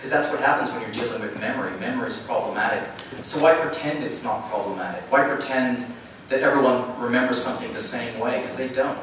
Because 0.02 0.10
that's 0.10 0.32
what 0.32 0.40
happens 0.40 0.72
when 0.72 0.82
you're 0.82 0.90
dealing 0.90 1.22
with 1.22 1.38
memory. 1.38 1.78
Memory 1.78 2.08
is 2.08 2.18
problematic. 2.18 2.82
So 3.22 3.40
why 3.40 3.54
pretend 3.54 4.02
it's 4.02 4.24
not 4.24 4.50
problematic? 4.50 5.04
Why 5.12 5.22
pretend 5.22 5.86
that 6.28 6.40
everyone 6.40 7.00
remembers 7.00 7.40
something 7.40 7.72
the 7.72 7.78
same 7.78 8.18
way? 8.18 8.38
Because 8.38 8.56
they 8.56 8.68
don't. 8.70 8.98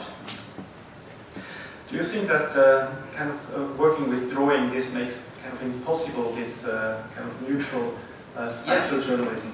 Do 1.90 1.96
you 1.96 2.04
think 2.04 2.28
that 2.28 2.52
uh, 2.52 2.92
kind 3.16 3.30
of 3.30 3.56
uh, 3.56 3.74
working 3.78 4.10
with 4.10 4.30
drawing 4.30 4.72
this 4.72 4.94
makes 4.94 5.32
kind 5.42 5.54
of 5.56 5.62
impossible 5.62 6.34
this 6.34 6.66
uh, 6.66 7.02
kind 7.16 7.30
of 7.30 7.50
neutral 7.50 7.98
uh, 8.36 8.52
factual 8.64 9.00
yeah. 9.00 9.08
journalism? 9.08 9.54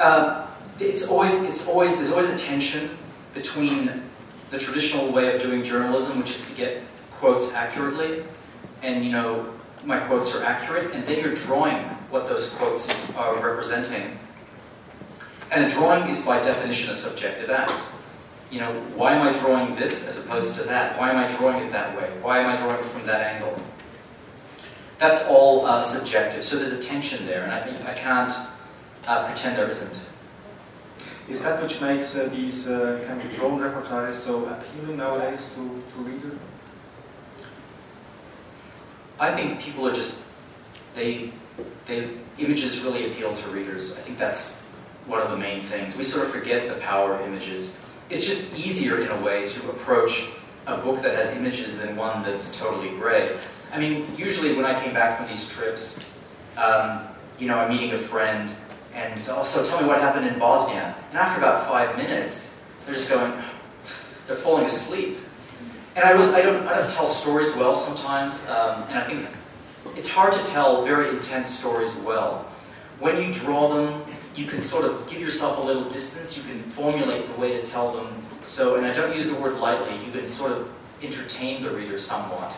Uh, 0.00 0.48
it's 0.80 1.08
always 1.08 1.44
it's 1.44 1.68
always 1.68 1.94
there's 1.94 2.10
always 2.10 2.30
a 2.30 2.36
tension 2.36 2.98
between 3.32 4.02
the 4.50 4.58
traditional 4.58 5.12
way 5.12 5.36
of 5.36 5.40
doing 5.40 5.62
journalism, 5.62 6.18
which 6.18 6.32
is 6.32 6.50
to 6.50 6.56
get 6.56 6.82
quotes 7.20 7.54
accurately, 7.54 8.24
and 8.82 9.04
you 9.04 9.12
know 9.12 9.54
my 9.88 9.98
quotes 9.98 10.36
are 10.36 10.44
accurate, 10.44 10.92
and 10.94 11.04
then 11.04 11.18
you're 11.20 11.34
drawing 11.34 11.82
what 12.10 12.28
those 12.28 12.54
quotes 12.54 13.12
are 13.16 13.34
representing. 13.34 14.18
And 15.50 15.64
a 15.64 15.68
drawing 15.68 16.08
is 16.08 16.24
by 16.24 16.40
definition 16.40 16.90
a 16.90 16.94
subjective 16.94 17.50
act 17.50 17.72
you 18.50 18.60
know, 18.60 18.72
why 18.94 19.14
am 19.14 19.26
I 19.26 19.38
drawing 19.38 19.74
this 19.74 20.08
as 20.08 20.26
opposed 20.26 20.56
to 20.56 20.64
that? 20.64 20.98
Why 20.98 21.10
am 21.10 21.16
I 21.16 21.28
drawing 21.36 21.66
it 21.66 21.72
that 21.72 21.96
way? 21.96 22.08
Why 22.22 22.38
am 22.38 22.46
I 22.46 22.56
drawing 22.56 22.78
it 22.78 22.84
from 22.84 23.04
that 23.06 23.20
angle? 23.20 23.60
That's 24.98 25.28
all 25.28 25.66
uh, 25.66 25.80
subjective. 25.80 26.44
So 26.44 26.56
there's 26.56 26.72
a 26.72 26.82
tension 26.82 27.26
there, 27.26 27.44
and 27.44 27.52
I, 27.52 27.90
I 27.90 27.94
can't 27.94 28.32
uh, 29.06 29.26
pretend 29.26 29.58
there 29.58 29.68
isn't. 29.68 30.00
Is 31.28 31.42
that 31.42 31.62
which 31.62 31.80
makes 31.80 32.16
uh, 32.16 32.28
these 32.32 32.68
uh, 32.68 33.04
kind 33.06 33.20
of 33.20 33.36
drawn 33.36 33.60
repertoires 33.60 34.12
so 34.12 34.46
appealing 34.46 34.96
nowadays 34.96 35.50
to, 35.50 35.60
to 35.60 36.02
reader? 36.02 36.38
I 39.20 39.34
think 39.34 39.60
people 39.60 39.86
are 39.86 39.94
just, 39.94 40.26
they, 40.94 41.32
they, 41.86 42.10
images 42.38 42.82
really 42.84 43.10
appeal 43.10 43.34
to 43.34 43.48
readers. 43.50 43.98
I 43.98 44.00
think 44.02 44.18
that's 44.18 44.62
one 45.06 45.20
of 45.20 45.30
the 45.30 45.36
main 45.36 45.60
things. 45.62 45.96
We 45.96 46.04
sort 46.04 46.26
of 46.26 46.32
forget 46.32 46.68
the 46.68 46.80
power 46.80 47.14
of 47.14 47.26
images 47.26 47.84
it's 48.10 48.26
just 48.26 48.58
easier 48.58 49.00
in 49.00 49.08
a 49.08 49.20
way 49.22 49.46
to 49.46 49.70
approach 49.70 50.28
a 50.66 50.76
book 50.78 51.02
that 51.02 51.14
has 51.14 51.36
images 51.36 51.78
than 51.78 51.96
one 51.96 52.22
that's 52.22 52.58
totally 52.58 52.90
gray. 52.90 53.30
I 53.72 53.78
mean, 53.78 54.06
usually 54.16 54.54
when 54.54 54.64
I 54.64 54.82
came 54.82 54.94
back 54.94 55.18
from 55.18 55.28
these 55.28 55.48
trips, 55.48 56.04
um, 56.56 57.06
you 57.38 57.48
know, 57.48 57.58
I'm 57.58 57.70
meeting 57.70 57.92
a 57.92 57.98
friend 57.98 58.50
and 58.94 59.20
so, 59.20 59.36
oh, 59.38 59.44
so 59.44 59.64
tell 59.68 59.80
me 59.80 59.88
what 59.88 60.00
happened 60.00 60.26
in 60.26 60.38
Bosnia. 60.38 60.94
And 61.10 61.18
after 61.18 61.38
about 61.38 61.68
five 61.68 61.96
minutes, 61.96 62.62
they're 62.84 62.94
just 62.94 63.10
going, 63.10 63.32
they're 64.26 64.36
falling 64.36 64.64
asleep. 64.64 65.18
And 65.98 66.06
I 66.06 66.14
was, 66.14 66.32
I 66.32 66.42
don't, 66.42 66.64
I 66.68 66.78
don't 66.78 66.90
tell 66.92 67.06
stories 67.06 67.56
well 67.56 67.74
sometimes, 67.74 68.48
um, 68.48 68.84
and 68.84 69.00
I 69.00 69.02
think 69.02 69.26
it's 69.96 70.08
hard 70.08 70.32
to 70.32 70.46
tell 70.46 70.84
very 70.84 71.08
intense 71.08 71.48
stories 71.48 71.96
well. 71.96 72.46
When 73.00 73.20
you 73.20 73.32
draw 73.32 73.74
them, 73.74 74.04
you 74.36 74.46
can 74.46 74.60
sort 74.60 74.84
of 74.84 75.10
give 75.10 75.20
yourself 75.20 75.58
a 75.58 75.60
little 75.60 75.82
distance, 75.88 76.36
you 76.36 76.44
can 76.44 76.62
formulate 76.70 77.26
the 77.26 77.34
way 77.34 77.60
to 77.60 77.66
tell 77.66 77.90
them. 77.90 78.06
So, 78.42 78.76
and 78.76 78.86
I 78.86 78.92
don't 78.92 79.12
use 79.12 79.28
the 79.28 79.40
word 79.40 79.56
lightly, 79.56 79.96
you 80.06 80.12
can 80.12 80.28
sort 80.28 80.52
of 80.52 80.70
entertain 81.02 81.64
the 81.64 81.70
reader 81.72 81.98
somewhat. 81.98 82.52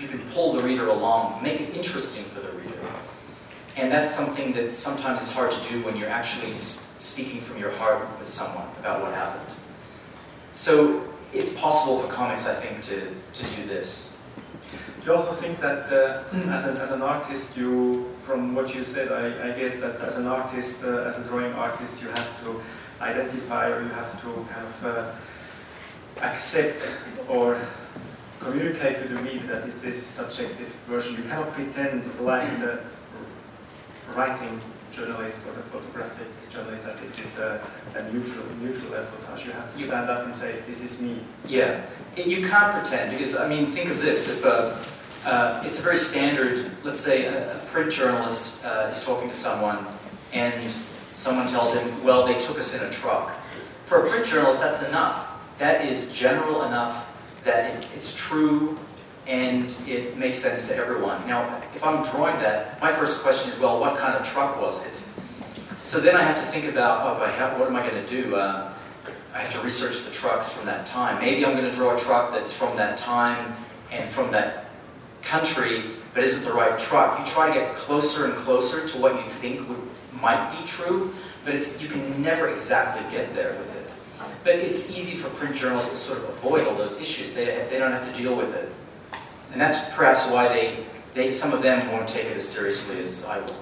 You 0.00 0.08
can 0.08 0.18
pull 0.30 0.54
the 0.54 0.62
reader 0.64 0.88
along, 0.88 1.44
make 1.44 1.60
it 1.60 1.72
interesting 1.76 2.24
for 2.24 2.40
the 2.40 2.50
reader. 2.54 2.76
And 3.76 3.92
that's 3.92 4.12
something 4.12 4.52
that 4.54 4.74
sometimes 4.74 5.22
is 5.22 5.30
hard 5.30 5.52
to 5.52 5.68
do 5.68 5.80
when 5.84 5.96
you're 5.96 6.08
actually 6.08 6.54
speaking 6.54 7.40
from 7.40 7.56
your 7.56 7.70
heart 7.70 8.08
with 8.18 8.28
someone 8.28 8.66
about 8.80 9.00
what 9.00 9.14
happened. 9.14 9.46
So 10.52 11.09
it's 11.32 11.52
possible 11.54 12.00
for 12.00 12.12
comics, 12.12 12.48
I 12.48 12.54
think, 12.54 12.82
to, 12.84 13.00
to 13.32 13.56
do 13.56 13.66
this. 13.66 14.16
Do 15.00 15.06
you 15.06 15.14
also 15.14 15.32
think 15.32 15.60
that 15.60 15.90
uh, 15.92 16.24
as, 16.52 16.66
an, 16.66 16.76
as 16.76 16.90
an 16.90 17.02
artist, 17.02 17.56
you, 17.56 18.10
from 18.24 18.54
what 18.54 18.74
you 18.74 18.84
said, 18.84 19.10
I, 19.12 19.50
I 19.50 19.58
guess 19.58 19.80
that 19.80 20.00
as 20.00 20.16
an 20.16 20.26
artist, 20.26 20.84
uh, 20.84 21.04
as 21.04 21.18
a 21.18 21.24
drawing 21.24 21.52
artist, 21.54 22.02
you 22.02 22.08
have 22.08 22.44
to 22.44 22.60
identify 23.00 23.70
or 23.70 23.82
you 23.82 23.88
have 23.88 24.20
to 24.22 24.46
kind 24.52 24.66
of 24.66 24.84
uh, 24.84 25.12
accept 26.22 26.86
or 27.28 27.58
communicate 28.40 29.02
to 29.02 29.08
the 29.08 29.22
reader 29.22 29.46
that 29.46 29.68
it's 29.68 29.82
this 29.82 30.02
subjective 30.02 30.68
version. 30.86 31.16
You 31.16 31.22
cannot 31.22 31.52
pretend 31.52 32.04
like 32.20 32.48
the 32.60 32.80
writing 34.14 34.60
journalist 34.92 35.46
or 35.46 35.52
the 35.52 35.62
photographic 35.62 36.26
journalist 36.52 36.86
that 36.86 36.96
it 37.02 37.18
is 37.18 37.38
a, 37.38 37.60
a 37.94 38.12
neutral, 38.12 38.44
neutral 38.60 38.90
reportage. 38.92 39.46
You 39.46 39.52
have 39.52 39.76
to 39.76 39.84
stand 39.84 40.10
up 40.10 40.24
and 40.24 40.34
say, 40.34 40.60
this 40.66 40.82
is 40.82 41.00
me. 41.00 41.20
Yeah, 41.46 41.82
you 42.16 42.46
can't 42.48 42.72
pretend 42.72 43.12
because, 43.12 43.38
I 43.38 43.48
mean, 43.48 43.66
think 43.66 43.90
of 43.90 44.00
this. 44.02 44.38
If 44.38 44.44
uh, 44.44 44.76
uh, 45.24 45.62
It's 45.64 45.80
a 45.80 45.82
very 45.82 45.96
standard, 45.96 46.70
let's 46.82 47.00
say 47.00 47.26
a, 47.26 47.56
a 47.56 47.58
print 47.66 47.92
journalist 47.92 48.64
uh, 48.64 48.88
is 48.88 49.04
talking 49.04 49.28
to 49.28 49.34
someone 49.34 49.86
and 50.32 50.74
someone 51.14 51.46
tells 51.46 51.76
him, 51.76 52.04
well, 52.04 52.26
they 52.26 52.38
took 52.38 52.58
us 52.58 52.80
in 52.80 52.86
a 52.86 52.90
truck. 52.90 53.32
For 53.86 54.06
a 54.06 54.10
print 54.10 54.26
journalist, 54.26 54.60
that's 54.60 54.82
enough. 54.88 55.28
That 55.58 55.84
is 55.84 56.12
general 56.12 56.64
enough 56.64 57.06
that 57.44 57.76
it, 57.76 57.88
it's 57.94 58.14
true 58.14 58.78
and 59.26 59.76
it 59.86 60.16
makes 60.16 60.38
sense 60.38 60.66
to 60.68 60.76
everyone. 60.76 61.26
Now, 61.26 61.62
if 61.76 61.84
I'm 61.84 62.02
drawing 62.10 62.36
that, 62.40 62.80
my 62.80 62.92
first 62.92 63.22
question 63.22 63.52
is, 63.52 63.60
well, 63.60 63.78
what 63.78 63.98
kind 63.98 64.16
of 64.16 64.26
truck 64.26 64.60
was 64.60 64.84
it? 64.86 65.02
So 65.82 65.98
then 65.98 66.14
I 66.16 66.22
have 66.22 66.36
to 66.36 66.42
think 66.42 66.66
about, 66.66 67.20
oh, 67.20 67.24
have, 67.24 67.58
what 67.58 67.68
am 67.68 67.76
I 67.76 67.88
going 67.88 68.04
to 68.04 68.22
do? 68.22 68.36
Uh, 68.36 68.72
I 69.34 69.38
have 69.38 69.52
to 69.54 69.64
research 69.64 70.04
the 70.04 70.10
trucks 70.10 70.52
from 70.52 70.66
that 70.66 70.86
time. 70.86 71.20
Maybe 71.20 71.44
I'm 71.44 71.56
going 71.56 71.70
to 71.70 71.76
draw 71.76 71.96
a 71.96 71.98
truck 71.98 72.32
that's 72.32 72.52
from 72.52 72.76
that 72.76 72.98
time 72.98 73.54
and 73.90 74.08
from 74.08 74.30
that 74.32 74.70
country, 75.22 75.84
but 76.14 76.22
isn't 76.22 76.48
the 76.48 76.54
right 76.54 76.78
truck. 76.78 77.18
You 77.18 77.26
try 77.32 77.48
to 77.48 77.54
get 77.54 77.74
closer 77.74 78.26
and 78.26 78.34
closer 78.34 78.86
to 78.88 78.98
what 78.98 79.14
you 79.14 79.30
think 79.30 79.68
would, 79.68 79.78
might 80.20 80.50
be 80.58 80.66
true, 80.66 81.14
but 81.44 81.54
it's, 81.54 81.82
you 81.82 81.88
can 81.88 82.22
never 82.22 82.48
exactly 82.48 83.08
get 83.10 83.34
there 83.34 83.54
with 83.54 83.76
it. 83.76 83.90
But 84.44 84.56
it's 84.56 84.96
easy 84.96 85.16
for 85.16 85.28
print 85.30 85.54
journalists 85.54 85.92
to 85.92 85.96
sort 85.96 86.18
of 86.18 86.36
avoid 86.36 86.66
all 86.66 86.74
those 86.74 87.00
issues. 87.00 87.34
They, 87.34 87.66
they 87.70 87.78
don't 87.78 87.92
have 87.92 88.12
to 88.12 88.20
deal 88.20 88.36
with 88.36 88.54
it. 88.54 88.72
And 89.52 89.60
that's 89.60 89.90
perhaps 89.94 90.30
why 90.30 90.48
they, 90.48 90.84
they, 91.14 91.30
some 91.30 91.52
of 91.52 91.62
them 91.62 91.90
won't 91.90 92.08
take 92.08 92.26
it 92.26 92.36
as 92.36 92.48
seriously 92.48 93.02
as 93.02 93.24
I 93.24 93.40
will. 93.40 93.56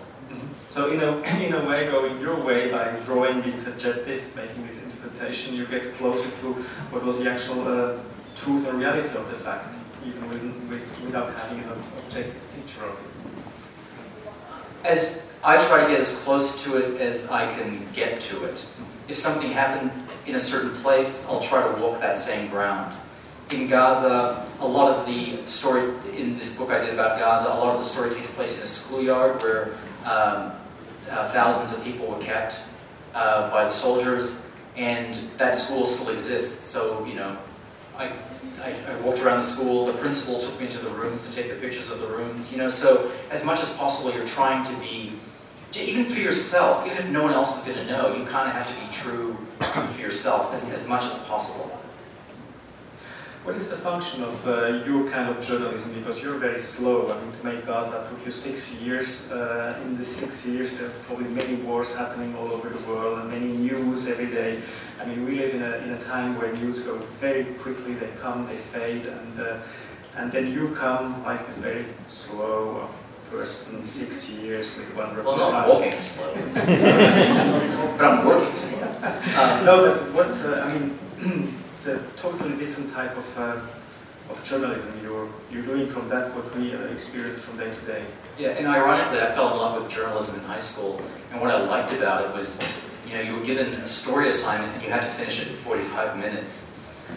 So 0.79 0.93
in 0.93 1.01
a, 1.01 1.11
in 1.45 1.55
a 1.55 1.69
way, 1.69 1.91
going 1.91 2.21
your 2.21 2.37
way 2.37 2.71
by 2.71 2.93
drawing 3.05 3.43
this 3.43 3.67
adjective, 3.67 4.23
making 4.37 4.65
this 4.65 4.81
interpretation, 4.81 5.57
you 5.57 5.67
get 5.67 5.93
closer 5.99 6.31
to 6.31 6.53
what 6.93 7.05
was 7.05 7.19
the 7.19 7.29
actual 7.29 7.67
uh, 7.67 7.99
truth 8.37 8.65
and 8.69 8.79
reality 8.79 9.09
of 9.19 9.29
the 9.29 9.39
fact, 9.39 9.75
even 10.07 10.29
with, 10.29 10.41
with, 10.71 11.03
without 11.05 11.35
having 11.35 11.59
an 11.65 11.83
objective 11.99 12.41
picture 12.55 12.85
of 12.85 12.93
it. 12.93 14.87
As 14.87 15.37
I 15.43 15.59
try 15.67 15.83
to 15.83 15.89
get 15.89 15.99
as 15.99 16.23
close 16.23 16.63
to 16.63 16.77
it 16.77 17.01
as 17.01 17.29
I 17.29 17.53
can 17.55 17.85
get 17.93 18.21
to 18.21 18.45
it. 18.45 18.65
If 19.09 19.17
something 19.17 19.51
happened 19.51 19.91
in 20.29 20.37
a 20.37 20.39
certain 20.39 20.81
place, 20.83 21.27
I'll 21.29 21.41
try 21.41 21.61
to 21.61 21.83
walk 21.83 21.99
that 21.99 22.19
same 22.19 22.51
ground. 22.51 22.95
In 23.51 23.67
Gaza, 23.67 24.47
a 24.61 24.69
lot 24.69 24.97
of 24.97 25.07
the 25.07 25.45
story 25.45 25.93
in 26.17 26.39
this 26.39 26.57
book 26.57 26.71
I 26.71 26.79
did 26.79 26.95
about 26.95 27.19
Gaza, 27.19 27.49
a 27.49 27.59
lot 27.59 27.75
of 27.75 27.81
the 27.81 27.89
story 27.89 28.11
takes 28.11 28.33
place 28.33 28.59
in 28.59 28.63
a 28.63 28.69
schoolyard 28.69 29.43
where 29.43 29.75
um, 30.05 30.53
uh, 31.11 31.31
thousands 31.31 31.77
of 31.77 31.85
people 31.85 32.07
were 32.07 32.21
kept 32.21 32.63
uh, 33.15 33.51
by 33.51 33.65
the 33.65 33.71
soldiers, 33.71 34.47
and 34.77 35.15
that 35.37 35.55
school 35.55 35.85
still 35.85 36.13
exists. 36.13 36.63
So, 36.65 37.05
you 37.05 37.15
know, 37.15 37.37
I, 37.97 38.13
I, 38.63 38.75
I, 38.89 39.01
walked 39.01 39.21
around 39.21 39.39
the 39.39 39.47
school, 39.47 39.87
the 39.87 39.93
principal 39.95 40.41
took 40.41 40.59
me 40.61 40.67
into 40.67 40.79
the 40.79 40.91
rooms 40.91 41.29
to 41.29 41.35
take 41.35 41.51
the 41.51 41.57
pictures 41.57 41.91
of 41.91 42.01
the 42.01 42.07
rooms, 42.07 42.53
you 42.53 42.59
know, 42.59 42.69
so 42.69 43.11
as 43.31 43.45
much 43.45 43.61
as 43.61 43.77
possible 43.77 44.15
you're 44.15 44.27
trying 44.27 44.65
to 44.65 44.75
be, 44.81 45.15
even 45.75 46.05
for 46.05 46.19
yourself, 46.21 46.87
even 46.87 46.99
if 46.99 47.09
no 47.09 47.25
one 47.25 47.33
else 47.33 47.67
is 47.67 47.75
going 47.75 47.87
to 47.87 47.93
know, 47.93 48.17
you 48.17 48.25
kind 48.25 48.49
of 48.49 48.55
have 48.55 48.69
to 48.69 48.87
be 48.87 48.93
true 48.93 49.37
for 49.61 50.01
yourself 50.01 50.53
as, 50.53 50.71
as 50.73 50.87
much 50.87 51.05
as 51.05 51.25
possible. 51.25 51.78
What 53.49 53.57
is 53.57 53.71
the 53.71 53.79
function 53.79 54.23
of 54.23 54.47
uh, 54.47 54.85
your 54.85 55.09
kind 55.09 55.31
of 55.31 55.43
journalism? 55.43 55.95
Because 55.95 56.21
you're 56.23 56.37
very 56.37 56.61
slow. 56.61 57.11
I 57.11 57.19
mean, 57.19 57.33
to 57.33 57.47
make 57.47 57.65
Gaza 57.65 58.07
took 58.11 58.27
you 58.27 58.31
six 58.31 58.71
years. 58.75 59.33
Uh, 59.33 59.81
in 59.87 59.97
the 59.97 60.05
six 60.05 60.45
years, 60.45 60.77
there 60.77 60.89
are 60.89 60.93
probably 61.07 61.29
many 61.29 61.55
wars 61.63 61.97
happening 61.97 62.37
all 62.37 62.49
over 62.49 62.69
the 62.69 62.87
world 62.87 63.21
and 63.21 63.31
many 63.31 63.57
news 63.57 64.07
every 64.07 64.27
day. 64.27 64.61
I 65.01 65.07
mean, 65.07 65.25
we 65.25 65.37
live 65.37 65.55
in 65.55 65.63
a, 65.63 65.77
in 65.79 65.93
a 65.93 66.05
time 66.05 66.37
where 66.37 66.53
news 66.57 66.83
go 66.83 66.99
very 67.23 67.45
quickly. 67.65 67.95
They 67.95 68.11
come, 68.21 68.47
they 68.47 68.59
fade, 68.59 69.07
and 69.07 69.41
uh, 69.41 69.57
and 70.17 70.31
then 70.31 70.53
you 70.53 70.75
come 70.75 71.25
like 71.25 71.47
this 71.47 71.57
very 71.57 71.87
slow 72.11 72.87
person, 73.31 73.83
six 73.83 74.29
years 74.31 74.67
with 74.77 74.95
one 74.95 75.17
report. 75.17 75.39
Well, 75.39 75.53
not 75.53 75.69
walking 75.69 75.99
slow, 75.99 76.35
but 77.97 78.05
I'm 78.05 78.27
working 78.27 78.57
slow. 78.57 78.93
No, 79.65 79.87
but 79.87 80.13
what's 80.13 80.45
uh, 80.45 80.67
I 80.67 80.79
mean 80.79 81.55
it's 81.89 82.19
a 82.19 82.23
totally 82.23 82.57
different 82.57 82.93
type 82.93 83.17
of, 83.17 83.39
uh, 83.39 83.61
of 84.31 84.45
journalism 84.45 84.93
you're, 85.03 85.29
you're 85.51 85.63
doing 85.63 85.87
from 85.87 86.09
that 86.09 86.35
what 86.35 86.55
we 86.57 86.75
uh, 86.75 86.81
experience 86.87 87.41
from 87.41 87.57
day 87.57 87.73
to 87.75 87.81
day. 87.87 88.05
Yeah, 88.39 88.51
and 88.51 88.67
ironically, 88.67 89.21
I 89.21 89.33
fell 89.33 89.53
in 89.53 89.59
love 89.59 89.83
with 89.83 89.91
journalism 89.91 90.39
in 90.39 90.45
high 90.45 90.59
school, 90.59 91.01
and 91.33 91.41
what 91.41 91.51
I 91.51 91.61
liked 91.63 91.93
about 91.93 92.25
it 92.25 92.35
was, 92.35 92.61
you 93.07 93.15
know, 93.15 93.21
you 93.21 93.37
were 93.37 93.45
given 93.45 93.73
a 93.75 93.89
story 93.89 94.29
assignment 94.29 94.73
and 94.75 94.83
you 94.83 94.91
had 94.91 95.03
to 95.03 95.09
finish 95.09 95.41
it 95.41 95.49
in 95.49 95.55
45 95.55 96.19
minutes. 96.19 96.71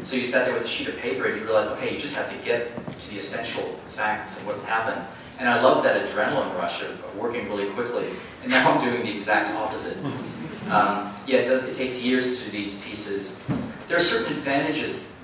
So 0.04 0.16
you 0.16 0.24
sat 0.24 0.46
there 0.46 0.54
with 0.54 0.64
a 0.64 0.68
sheet 0.68 0.88
of 0.88 0.98
paper 0.98 1.26
and 1.26 1.38
you 1.38 1.44
realized, 1.44 1.70
okay, 1.72 1.94
you 1.94 2.00
just 2.00 2.16
have 2.16 2.30
to 2.32 2.46
get 2.46 2.72
to 2.98 3.10
the 3.10 3.18
essential 3.18 3.64
facts 3.90 4.38
of 4.38 4.48
what's 4.48 4.64
happened. 4.64 5.06
And 5.38 5.50
I 5.50 5.62
love 5.62 5.84
that 5.84 6.08
adrenaline 6.08 6.56
rush 6.56 6.82
of, 6.82 6.92
of 6.92 7.18
working 7.18 7.50
really 7.50 7.70
quickly. 7.72 8.08
And 8.44 8.52
now 8.52 8.72
I'm 8.72 8.82
doing 8.82 9.04
the 9.04 9.12
exact 9.12 9.54
opposite. 9.56 9.98
Um, 10.70 11.14
yeah, 11.28 11.40
it 11.40 11.46
does. 11.46 11.68
It 11.68 11.76
takes 11.76 12.04
years 12.04 12.46
to 12.46 12.52
do 12.52 12.58
these 12.58 12.84
pieces. 12.86 13.42
There 13.88 13.98
are 13.98 14.00
certain 14.00 14.38
advantages 14.38 15.20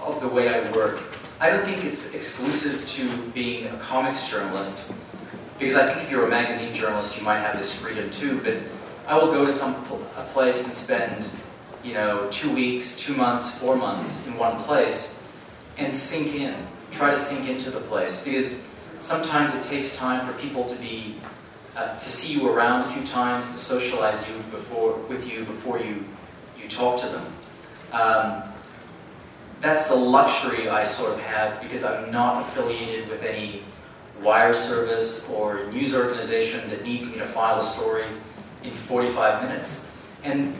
of 0.00 0.20
the 0.20 0.28
way 0.28 0.48
I 0.48 0.70
work. 0.72 1.02
I 1.40 1.50
don't 1.50 1.64
think 1.64 1.84
it's 1.84 2.14
exclusive 2.14 2.86
to 2.88 3.30
being 3.32 3.66
a 3.66 3.76
comics 3.78 4.28
journalist, 4.30 4.92
because 5.58 5.76
I 5.76 5.86
think 5.86 6.04
if 6.04 6.10
you're 6.10 6.26
a 6.26 6.30
magazine 6.30 6.72
journalist, 6.74 7.18
you 7.18 7.24
might 7.24 7.40
have 7.40 7.56
this 7.56 7.80
freedom 7.80 8.10
too. 8.10 8.40
But 8.44 8.58
I 9.06 9.16
will 9.16 9.32
go 9.32 9.44
to 9.44 9.50
some 9.50 9.74
a 10.16 10.24
place 10.32 10.64
and 10.64 10.72
spend, 10.72 11.28
you 11.82 11.94
know, 11.94 12.28
two 12.30 12.54
weeks, 12.54 12.96
two 12.96 13.14
months, 13.14 13.58
four 13.58 13.76
months 13.76 14.26
in 14.28 14.36
one 14.36 14.56
place, 14.62 15.26
and 15.78 15.92
sink 15.92 16.36
in. 16.36 16.54
Try 16.92 17.10
to 17.10 17.16
sink 17.16 17.48
into 17.48 17.70
the 17.70 17.80
place 17.80 18.24
because 18.24 18.68
sometimes 18.98 19.54
it 19.56 19.64
takes 19.64 19.96
time 19.96 20.24
for 20.26 20.32
people 20.38 20.64
to 20.66 20.78
be 20.78 21.16
uh, 21.76 21.98
to 21.98 22.10
see 22.10 22.38
you 22.38 22.50
around 22.50 22.88
a 22.88 22.92
few 22.92 23.04
times, 23.06 23.50
to 23.50 23.58
socialize 23.58 24.28
you 24.28 24.36
before, 24.50 24.96
with 25.08 25.30
you 25.30 25.40
before 25.40 25.78
you, 25.78 26.04
you 26.60 26.68
talk 26.68 27.00
to 27.00 27.06
them. 27.06 27.26
Um, 27.92 28.42
that's 29.60 29.88
the 29.88 29.94
luxury 29.94 30.68
I 30.68 30.84
sort 30.84 31.12
of 31.12 31.20
have 31.20 31.62
because 31.62 31.84
I'm 31.84 32.10
not 32.10 32.42
affiliated 32.42 33.08
with 33.08 33.22
any 33.22 33.62
wire 34.20 34.54
service 34.54 35.30
or 35.30 35.64
news 35.72 35.94
organization 35.94 36.68
that 36.70 36.84
needs 36.84 37.12
me 37.12 37.18
to 37.18 37.26
file 37.26 37.58
a 37.58 37.62
story 37.62 38.04
in 38.62 38.72
45 38.72 39.48
minutes. 39.48 39.96
And 40.24 40.54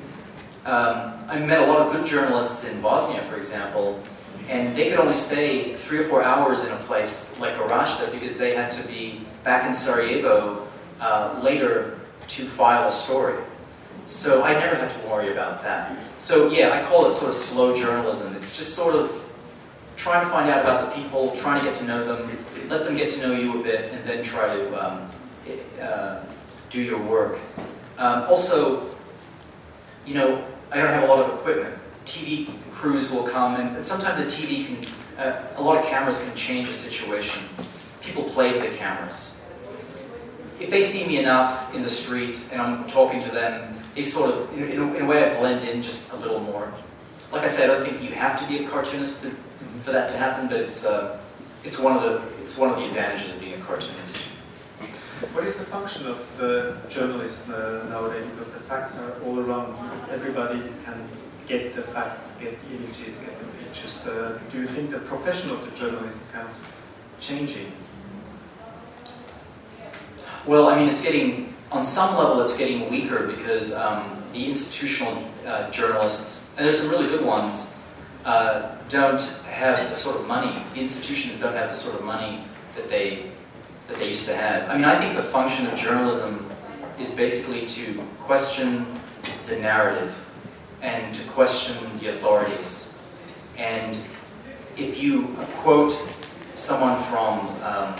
um, 0.64 1.14
I 1.28 1.38
met 1.38 1.68
a 1.68 1.72
lot 1.72 1.80
of 1.80 1.92
good 1.92 2.06
journalists 2.06 2.70
in 2.70 2.80
Bosnia, 2.80 3.20
for 3.22 3.36
example, 3.36 4.00
and 4.48 4.74
they 4.74 4.90
could 4.90 5.00
only 5.00 5.12
stay 5.12 5.74
three 5.74 5.98
or 5.98 6.04
four 6.04 6.22
hours 6.22 6.64
in 6.64 6.72
a 6.72 6.76
place 6.76 7.38
like 7.38 7.54
Goražde 7.56 8.12
because 8.12 8.38
they 8.38 8.54
had 8.54 8.70
to 8.72 8.86
be 8.88 9.24
back 9.44 9.66
in 9.66 9.74
Sarajevo 9.74 10.66
uh, 11.00 11.40
later 11.42 11.98
to 12.28 12.42
file 12.44 12.88
a 12.88 12.90
story. 12.90 13.38
So 14.06 14.42
I 14.42 14.52
never 14.54 14.74
had 14.74 14.90
to 14.90 15.08
worry 15.08 15.32
about 15.32 15.62
that. 15.62 15.96
So 16.18 16.50
yeah, 16.50 16.70
I 16.70 16.82
call 16.88 17.06
it 17.06 17.12
sort 17.12 17.30
of 17.30 17.36
slow 17.36 17.76
journalism. 17.76 18.34
It's 18.36 18.56
just 18.56 18.74
sort 18.74 18.94
of 18.94 19.30
trying 19.96 20.24
to 20.24 20.30
find 20.30 20.50
out 20.50 20.62
about 20.62 20.88
the 20.88 21.02
people, 21.02 21.34
trying 21.36 21.60
to 21.60 21.66
get 21.70 21.74
to 21.78 21.84
know 21.84 22.04
them, 22.04 22.38
let 22.68 22.84
them 22.84 22.96
get 22.96 23.08
to 23.10 23.28
know 23.28 23.34
you 23.38 23.60
a 23.60 23.62
bit, 23.62 23.92
and 23.92 24.04
then 24.04 24.24
try 24.24 24.52
to 24.54 24.86
um, 24.86 25.10
uh, 25.80 26.24
do 26.70 26.82
your 26.82 27.00
work. 27.00 27.38
Um, 27.98 28.22
also, 28.24 28.94
you 30.06 30.14
know, 30.14 30.44
I 30.70 30.76
don't 30.76 30.88
have 30.88 31.04
a 31.04 31.06
lot 31.06 31.20
of 31.20 31.38
equipment. 31.38 31.78
TV 32.06 32.48
crews 32.72 33.12
will 33.12 33.28
come, 33.28 33.56
and, 33.56 33.76
and 33.76 33.84
sometimes 33.84 34.20
a 34.20 34.26
TV 34.26 34.66
can, 34.66 34.94
uh, 35.18 35.46
a 35.56 35.62
lot 35.62 35.78
of 35.78 35.84
cameras 35.84 36.26
can 36.26 36.36
change 36.36 36.68
a 36.68 36.72
situation. 36.72 37.42
People 38.00 38.24
play 38.24 38.52
to 38.52 38.58
the 38.58 38.74
cameras 38.76 39.41
if 40.60 40.70
they 40.70 40.82
see 40.82 41.06
me 41.06 41.18
enough 41.18 41.74
in 41.74 41.82
the 41.82 41.88
street 41.88 42.48
and 42.52 42.60
I'm 42.60 42.86
talking 42.86 43.20
to 43.20 43.30
them, 43.30 43.78
they 43.94 44.02
sort 44.02 44.30
of, 44.30 44.58
in, 44.58 44.80
a, 44.80 44.94
in 44.94 45.02
a 45.02 45.06
way, 45.06 45.30
I 45.30 45.38
blend 45.38 45.66
in 45.68 45.82
just 45.82 46.12
a 46.12 46.16
little 46.16 46.40
more. 46.40 46.72
Like 47.30 47.42
I 47.42 47.46
said, 47.46 47.70
I 47.70 47.74
don't 47.74 47.84
think 47.84 48.02
you 48.02 48.10
have 48.10 48.38
to 48.40 48.46
be 48.46 48.64
a 48.64 48.68
cartoonist 48.68 49.22
to, 49.22 49.30
for 49.84 49.92
that 49.92 50.10
to 50.10 50.16
happen, 50.16 50.48
but 50.48 50.60
it's, 50.60 50.84
uh, 50.84 51.20
it's, 51.64 51.78
one 51.78 51.96
of 51.96 52.02
the, 52.02 52.22
it's 52.42 52.56
one 52.56 52.70
of 52.70 52.76
the 52.76 52.86
advantages 52.86 53.34
of 53.34 53.40
being 53.40 53.54
a 53.54 53.64
cartoonist. 53.64 54.28
What 55.32 55.44
is 55.44 55.56
the 55.56 55.64
function 55.64 56.06
of 56.06 56.18
the 56.36 56.76
journalist 56.88 57.48
uh, 57.48 57.84
nowadays? 57.88 58.26
Because 58.30 58.52
the 58.52 58.60
facts 58.60 58.98
are 58.98 59.22
all 59.22 59.38
around. 59.38 59.74
Everybody 60.10 60.60
can 60.84 61.08
get 61.46 61.76
the 61.76 61.82
facts, 61.82 62.28
get 62.40 62.60
the 62.62 62.76
images, 62.76 63.20
get 63.20 63.38
the 63.38 63.64
pictures. 63.64 64.06
Uh, 64.06 64.38
do 64.50 64.58
you 64.58 64.66
think 64.66 64.90
the 64.90 64.98
profession 64.98 65.50
of 65.50 65.64
the 65.64 65.76
journalist 65.76 66.20
is 66.20 66.30
kind 66.30 66.48
of 66.48 66.84
changing? 67.20 67.70
Well, 70.44 70.68
I 70.68 70.76
mean, 70.76 70.88
it's 70.88 71.04
getting, 71.04 71.54
on 71.70 71.84
some 71.84 72.18
level, 72.18 72.40
it's 72.42 72.56
getting 72.56 72.90
weaker 72.90 73.28
because 73.28 73.72
um, 73.74 74.20
the 74.32 74.44
institutional 74.44 75.22
uh, 75.46 75.70
journalists, 75.70 76.52
and 76.56 76.66
there's 76.66 76.80
some 76.80 76.90
really 76.90 77.06
good 77.06 77.24
ones, 77.24 77.78
uh, 78.24 78.74
don't 78.88 79.22
have 79.48 79.78
the 79.88 79.94
sort 79.94 80.16
of 80.16 80.26
money, 80.26 80.60
the 80.74 80.80
institutions 80.80 81.40
don't 81.40 81.54
have 81.54 81.68
the 81.68 81.74
sort 81.74 81.96
of 81.96 82.04
money 82.04 82.42
that 82.74 82.88
they, 82.88 83.30
that 83.86 83.98
they 83.98 84.08
used 84.08 84.28
to 84.28 84.34
have. 84.34 84.68
I 84.68 84.74
mean, 84.74 84.84
I 84.84 84.98
think 84.98 85.14
the 85.14 85.22
function 85.22 85.68
of 85.68 85.78
journalism 85.78 86.50
is 86.98 87.14
basically 87.14 87.66
to 87.66 88.02
question 88.22 88.84
the 89.46 89.58
narrative 89.58 90.12
and 90.80 91.14
to 91.14 91.24
question 91.28 91.76
the 92.00 92.08
authorities. 92.08 92.98
And 93.56 93.96
if 94.76 95.00
you 95.00 95.36
quote 95.58 95.92
someone 96.56 97.00
from 97.04 97.46
um, 97.62 97.94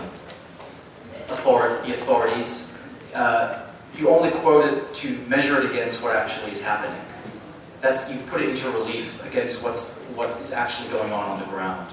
author 1.40 1.82
the 1.86 1.94
authorities, 1.94 2.76
uh, 3.14 3.62
you 3.98 4.08
only 4.08 4.30
quote 4.30 4.72
it 4.72 4.94
to 4.94 5.18
measure 5.28 5.60
it 5.60 5.70
against 5.70 6.02
what 6.02 6.16
actually 6.16 6.52
is 6.52 6.62
happening. 6.62 6.98
That's 7.80 8.12
you 8.12 8.20
put 8.26 8.42
it 8.42 8.50
into 8.50 8.70
relief 8.70 9.24
against 9.26 9.62
what's 9.62 10.02
what 10.14 10.30
is 10.40 10.52
actually 10.52 10.88
going 10.90 11.12
on 11.12 11.30
on 11.30 11.40
the 11.40 11.46
ground. 11.46 11.92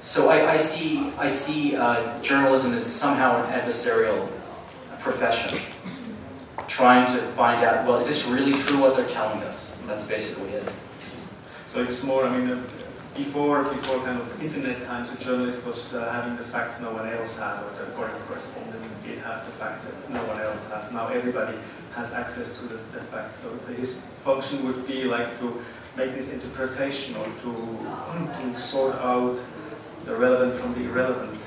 So 0.00 0.28
I, 0.28 0.52
I 0.52 0.56
see 0.56 1.12
I 1.18 1.26
see 1.26 1.74
uh, 1.74 2.22
journalism 2.22 2.74
as 2.74 2.84
somehow 2.84 3.42
an 3.44 3.52
adversarial 3.52 4.28
profession, 5.00 5.58
trying 6.68 7.06
to 7.06 7.18
find 7.32 7.64
out 7.64 7.86
well 7.86 7.96
is 7.96 8.06
this 8.06 8.28
really 8.28 8.52
true 8.52 8.80
what 8.80 8.96
they're 8.96 9.08
telling 9.08 9.42
us? 9.42 9.76
That's 9.86 10.06
basically 10.06 10.50
it. 10.50 10.68
So 11.68 11.82
it's 11.82 12.04
more 12.04 12.24
I 12.24 12.38
mean. 12.38 12.62
Before, 13.16 13.62
before 13.62 14.04
kind 14.04 14.20
of 14.20 14.42
internet 14.42 14.84
times, 14.84 15.10
a 15.10 15.16
journalist 15.16 15.64
was 15.64 15.94
uh, 15.94 16.12
having 16.12 16.36
the 16.36 16.44
facts 16.44 16.80
no 16.80 16.92
one 16.92 17.08
else 17.08 17.38
had, 17.38 17.62
or 17.62 17.70
the 17.70 17.90
foreign 17.92 18.12
correspondent 18.28 18.82
did 19.02 19.18
have 19.20 19.46
the 19.46 19.52
facts 19.52 19.86
that 19.86 20.10
no 20.10 20.22
one 20.24 20.38
else 20.38 20.66
had. 20.66 20.92
Now 20.92 21.06
everybody 21.06 21.56
has 21.94 22.12
access 22.12 22.58
to 22.58 22.66
the, 22.66 22.74
the 22.92 23.00
facts. 23.04 23.40
So 23.40 23.56
his 23.72 23.98
function 24.22 24.66
would 24.66 24.86
be 24.86 25.04
like 25.04 25.38
to 25.38 25.62
make 25.96 26.14
this 26.14 26.30
interpretation 26.30 27.16
or 27.16 27.24
to, 27.24 28.52
to 28.52 28.60
sort 28.60 28.96
out 28.96 29.38
the 30.04 30.14
relevant 30.14 30.60
from 30.60 30.74
the 30.74 30.84
irrelevant. 30.90 31.40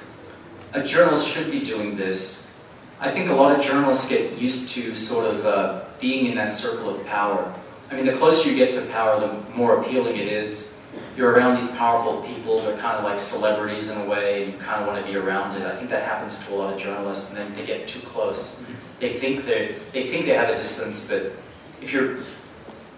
A 0.74 0.82
journalist 0.82 1.28
should 1.28 1.52
be 1.52 1.60
doing 1.60 1.96
this. 1.96 2.52
I 3.00 3.12
think 3.12 3.30
a 3.30 3.34
lot 3.34 3.56
of 3.56 3.64
journalists 3.64 4.10
get 4.10 4.40
used 4.40 4.72
to 4.72 4.96
sort 4.96 5.28
of 5.28 5.46
uh, 5.46 5.82
being 6.00 6.26
in 6.26 6.36
that 6.36 6.52
circle 6.52 6.96
of 6.96 7.06
power. 7.06 7.54
I 7.92 7.96
mean, 7.96 8.08
the 8.08 8.14
closer 8.14 8.50
you 8.50 8.56
get 8.56 8.74
to 8.74 8.82
power, 8.88 9.20
the 9.20 9.34
more 9.56 9.80
appealing 9.82 10.18
it 10.18 10.28
is 10.28 10.79
you're 11.20 11.34
around 11.34 11.56
these 11.56 11.76
powerful 11.76 12.22
people, 12.22 12.62
they're 12.64 12.78
kind 12.78 12.98
of 12.98 13.04
like 13.04 13.20
celebrities 13.20 13.90
in 13.90 14.00
a 14.00 14.06
way, 14.06 14.46
and 14.46 14.54
you 14.54 14.60
kind 14.60 14.82
of 14.82 14.88
want 14.88 15.06
to 15.06 15.12
be 15.12 15.18
around 15.18 15.54
it. 15.58 15.68
I 15.68 15.76
think 15.76 15.90
that 15.90 16.06
happens 16.06 16.48
to 16.48 16.54
a 16.54 16.56
lot 16.56 16.74
of 16.74 16.80
journalists, 16.80 17.32
and 17.32 17.38
then 17.38 17.54
they 17.56 17.66
get 17.66 17.90
too 17.90 18.00
close. 18.00 18.62
Mm-hmm. 18.62 18.74
They 19.02 19.14
think 19.14 19.46
they 19.46 19.76
they 19.92 20.08
think 20.08 20.28
they 20.28 20.34
have 20.34 20.48
a 20.48 20.56
distance, 20.56 21.06
but 21.10 21.34
if 21.82 21.92
you're 21.92 22.20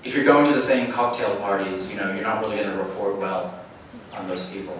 if 0.03 0.13
you're 0.15 0.23
going 0.23 0.45
to 0.45 0.53
the 0.53 0.61
same 0.61 0.91
cocktail 0.91 1.35
parties, 1.37 1.89
you 1.89 1.97
know, 1.97 2.13
you're 2.13 2.21
not 2.21 2.41
really 2.41 2.57
going 2.57 2.69
to 2.69 2.77
report 2.77 3.17
well 3.17 3.59
on 4.13 4.27
those 4.27 4.45
people. 4.51 4.77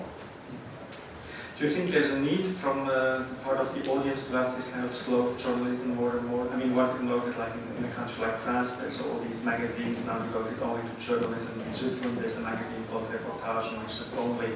Do 1.62 1.68
you 1.68 1.74
think 1.74 1.92
there's 1.92 2.10
a 2.10 2.20
need 2.20 2.48
from 2.48 2.90
uh, 2.90 3.24
part 3.44 3.58
of 3.60 3.72
the 3.76 3.88
audience 3.92 4.26
to 4.26 4.32
have 4.32 4.56
this 4.56 4.74
kind 4.74 4.84
of 4.84 4.96
slow 4.96 5.38
journalism 5.38 5.94
more 5.94 6.18
and 6.18 6.26
more? 6.26 6.50
I 6.52 6.56
mean, 6.56 6.76
one 6.76 6.90
can 6.98 7.08
notice 7.08 7.38
like 7.38 7.54
in, 7.54 7.78
in, 7.78 7.86
a 7.86 7.94
country 7.94 8.26
like 8.26 8.36
France, 8.40 8.74
there's 8.78 9.00
all 9.00 9.20
these 9.20 9.46
magazines 9.46 10.04
now 10.08 10.18
devoted 10.18 10.60
only 10.64 10.82
to 10.82 11.06
journalism. 11.06 11.62
In 11.62 11.72
Switzerland, 11.72 12.18
there's 12.18 12.38
a 12.38 12.42
magazine 12.42 12.84
called 12.90 13.08
Reportage, 13.12 13.80
which 13.84 14.00
is 14.00 14.12
only 14.16 14.48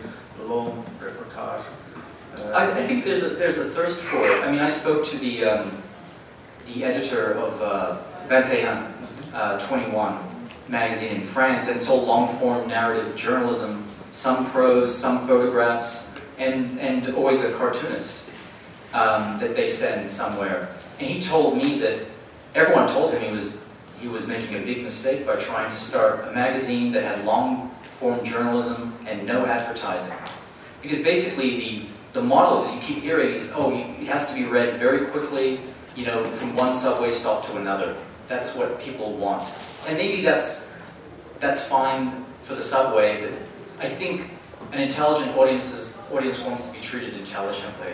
long 0.45 0.83
reportage. 0.99 1.61
Uh, 2.37 2.41
I, 2.49 2.71
I, 2.71 2.87
think 2.87 3.03
there's 3.03 3.21
a, 3.21 3.35
there's 3.35 3.59
a 3.59 3.65
thirst 3.65 4.01
for 4.01 4.25
it. 4.25 4.43
I 4.43 4.51
mean, 4.51 4.61
I 4.61 4.65
spoke 4.65 5.05
to 5.05 5.17
the, 5.19 5.45
um, 5.45 5.83
the 6.73 6.85
editor 6.85 7.33
of 7.33 7.61
uh, 7.61 8.01
21, 8.25 8.93
uh, 9.31 9.59
21 9.59 10.17
magazine 10.69 11.21
in 11.21 11.27
France, 11.27 11.69
and 11.69 11.79
so 11.79 12.03
long-form 12.03 12.67
narrative 12.67 13.15
journalism, 13.15 13.85
some 14.09 14.49
prose, 14.49 14.97
some 14.97 15.27
photographs, 15.27 16.14
and, 16.37 16.79
and 16.79 17.15
always 17.15 17.43
a 17.43 17.53
cartoonist 17.53 18.29
um, 18.93 19.39
that 19.39 19.55
they 19.55 19.67
send 19.67 20.09
somewhere. 20.09 20.69
And 20.99 21.09
he 21.09 21.21
told 21.21 21.57
me 21.57 21.79
that 21.79 22.05
everyone 22.53 22.87
told 22.87 23.13
him 23.13 23.21
he 23.21 23.31
was, 23.31 23.71
he 23.99 24.07
was 24.07 24.27
making 24.27 24.55
a 24.55 24.59
big 24.59 24.81
mistake 24.83 25.25
by 25.25 25.35
trying 25.35 25.71
to 25.71 25.77
start 25.77 26.27
a 26.27 26.31
magazine 26.31 26.91
that 26.93 27.03
had 27.03 27.25
long 27.25 27.69
form 27.99 28.23
journalism 28.23 28.93
and 29.07 29.25
no 29.25 29.45
advertising. 29.45 30.17
Because 30.81 31.03
basically 31.03 31.57
the, 31.57 31.85
the 32.13 32.21
model 32.21 32.63
that 32.63 32.73
you 32.73 32.81
keep 32.81 33.03
hearing 33.03 33.33
is, 33.33 33.51
oh, 33.55 33.75
it 33.75 34.07
has 34.07 34.29
to 34.29 34.35
be 34.35 34.45
read 34.45 34.77
very 34.77 35.07
quickly, 35.07 35.59
you 35.95 36.05
know, 36.05 36.23
from 36.31 36.55
one 36.55 36.73
subway 36.73 37.09
stop 37.09 37.45
to 37.47 37.57
another. 37.57 37.95
That's 38.27 38.55
what 38.55 38.79
people 38.81 39.13
want. 39.13 39.43
And 39.87 39.97
maybe 39.97 40.21
that's, 40.21 40.73
that's 41.39 41.67
fine 41.67 42.25
for 42.43 42.55
the 42.55 42.61
subway, 42.61 43.21
but 43.21 43.31
I 43.83 43.89
think 43.89 44.29
an 44.71 44.79
intelligent 44.79 45.35
audience 45.37 45.73
is 45.73 45.94
audience 46.11 46.45
wants 46.45 46.67
to 46.67 46.73
be 46.77 46.81
treated 46.81 47.13
intelligently. 47.15 47.93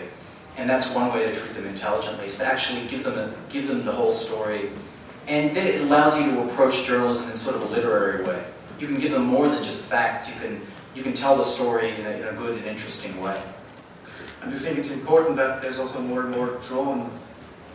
And 0.56 0.68
that's 0.68 0.94
one 0.94 1.12
way 1.12 1.24
to 1.24 1.34
treat 1.34 1.54
them 1.54 1.66
intelligently, 1.66 2.26
is 2.26 2.38
to 2.38 2.46
actually 2.46 2.86
give 2.86 3.04
them, 3.04 3.18
a, 3.18 3.32
give 3.50 3.68
them 3.68 3.84
the 3.84 3.92
whole 3.92 4.10
story. 4.10 4.70
And 5.26 5.54
then 5.56 5.66
it 5.66 5.80
allows 5.80 6.20
you 6.20 6.30
to 6.32 6.42
approach 6.42 6.84
journalism 6.84 7.30
in 7.30 7.36
sort 7.36 7.56
of 7.56 7.62
a 7.62 7.66
literary 7.66 8.24
way. 8.24 8.44
You 8.78 8.86
can 8.86 8.98
give 8.98 9.12
them 9.12 9.24
more 9.24 9.48
than 9.48 9.62
just 9.62 9.86
facts. 9.86 10.28
You 10.28 10.40
can, 10.40 10.60
you 10.94 11.02
can 11.02 11.14
tell 11.14 11.36
the 11.36 11.44
story 11.44 11.90
in 11.90 12.04
a, 12.06 12.10
in 12.10 12.28
a 12.28 12.32
good 12.32 12.58
and 12.58 12.66
interesting 12.66 13.18
way. 13.20 13.40
And 14.42 14.50
do 14.50 14.58
think 14.58 14.78
it's 14.78 14.90
important 14.90 15.36
that 15.36 15.62
there's 15.62 15.78
also 15.78 16.00
more 16.00 16.22
and 16.22 16.30
more 16.32 16.58
drawn 16.66 17.10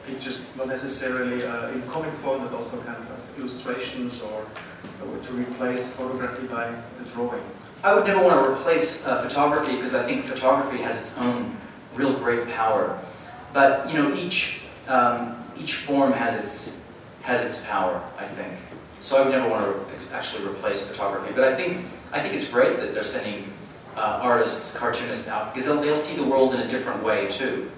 pictures, 0.05 0.45
not 0.55 0.67
necessarily 0.67 1.43
uh, 1.43 1.69
in 1.69 1.81
comic 1.83 2.13
form, 2.15 2.43
but 2.43 2.53
also 2.53 2.81
kind 2.83 2.97
of 2.97 3.11
as 3.11 3.31
illustrations 3.37 4.21
or, 4.21 4.45
or 5.05 5.17
to 5.17 5.33
replace 5.33 5.95
photography 5.95 6.47
by 6.47 6.65
a 6.65 7.09
drawing? 7.13 7.43
I 7.83 7.93
would 7.93 8.05
never 8.05 8.23
want 8.23 8.43
to 8.43 8.51
replace 8.51 9.05
uh, 9.05 9.21
photography 9.21 9.75
because 9.75 9.95
I 9.95 10.03
think 10.03 10.25
photography 10.25 10.81
has 10.81 10.99
its 10.99 11.17
own 11.19 11.55
real 11.95 12.13
great 12.13 12.47
power. 12.49 12.99
But 13.53 13.89
you 13.89 13.97
know, 13.97 14.15
each 14.15 14.61
um, 14.87 15.43
each 15.59 15.75
form 15.75 16.11
has 16.13 16.43
its 16.43 16.83
has 17.23 17.43
its 17.43 17.65
power. 17.65 18.01
I 18.17 18.25
think. 18.25 18.53
So 18.99 19.17
I 19.17 19.23
would 19.23 19.31
never 19.31 19.47
want 19.47 19.89
to 19.89 20.15
actually 20.15 20.45
replace 20.47 20.89
photography. 20.89 21.33
But 21.35 21.43
I 21.45 21.55
think 21.55 21.85
I 22.11 22.19
think 22.19 22.33
it's 22.33 22.51
great 22.51 22.77
that 22.77 22.93
they're 22.93 23.03
sending 23.03 23.51
uh, 23.97 24.19
artists, 24.21 24.77
cartoonists 24.77 25.27
out 25.27 25.53
because 25.53 25.65
they'll, 25.65 25.81
they'll 25.81 25.95
see 25.95 26.21
the 26.21 26.27
world 26.27 26.53
in 26.53 26.61
a 26.61 26.67
different 26.67 27.03
way 27.03 27.27
too. 27.27 27.69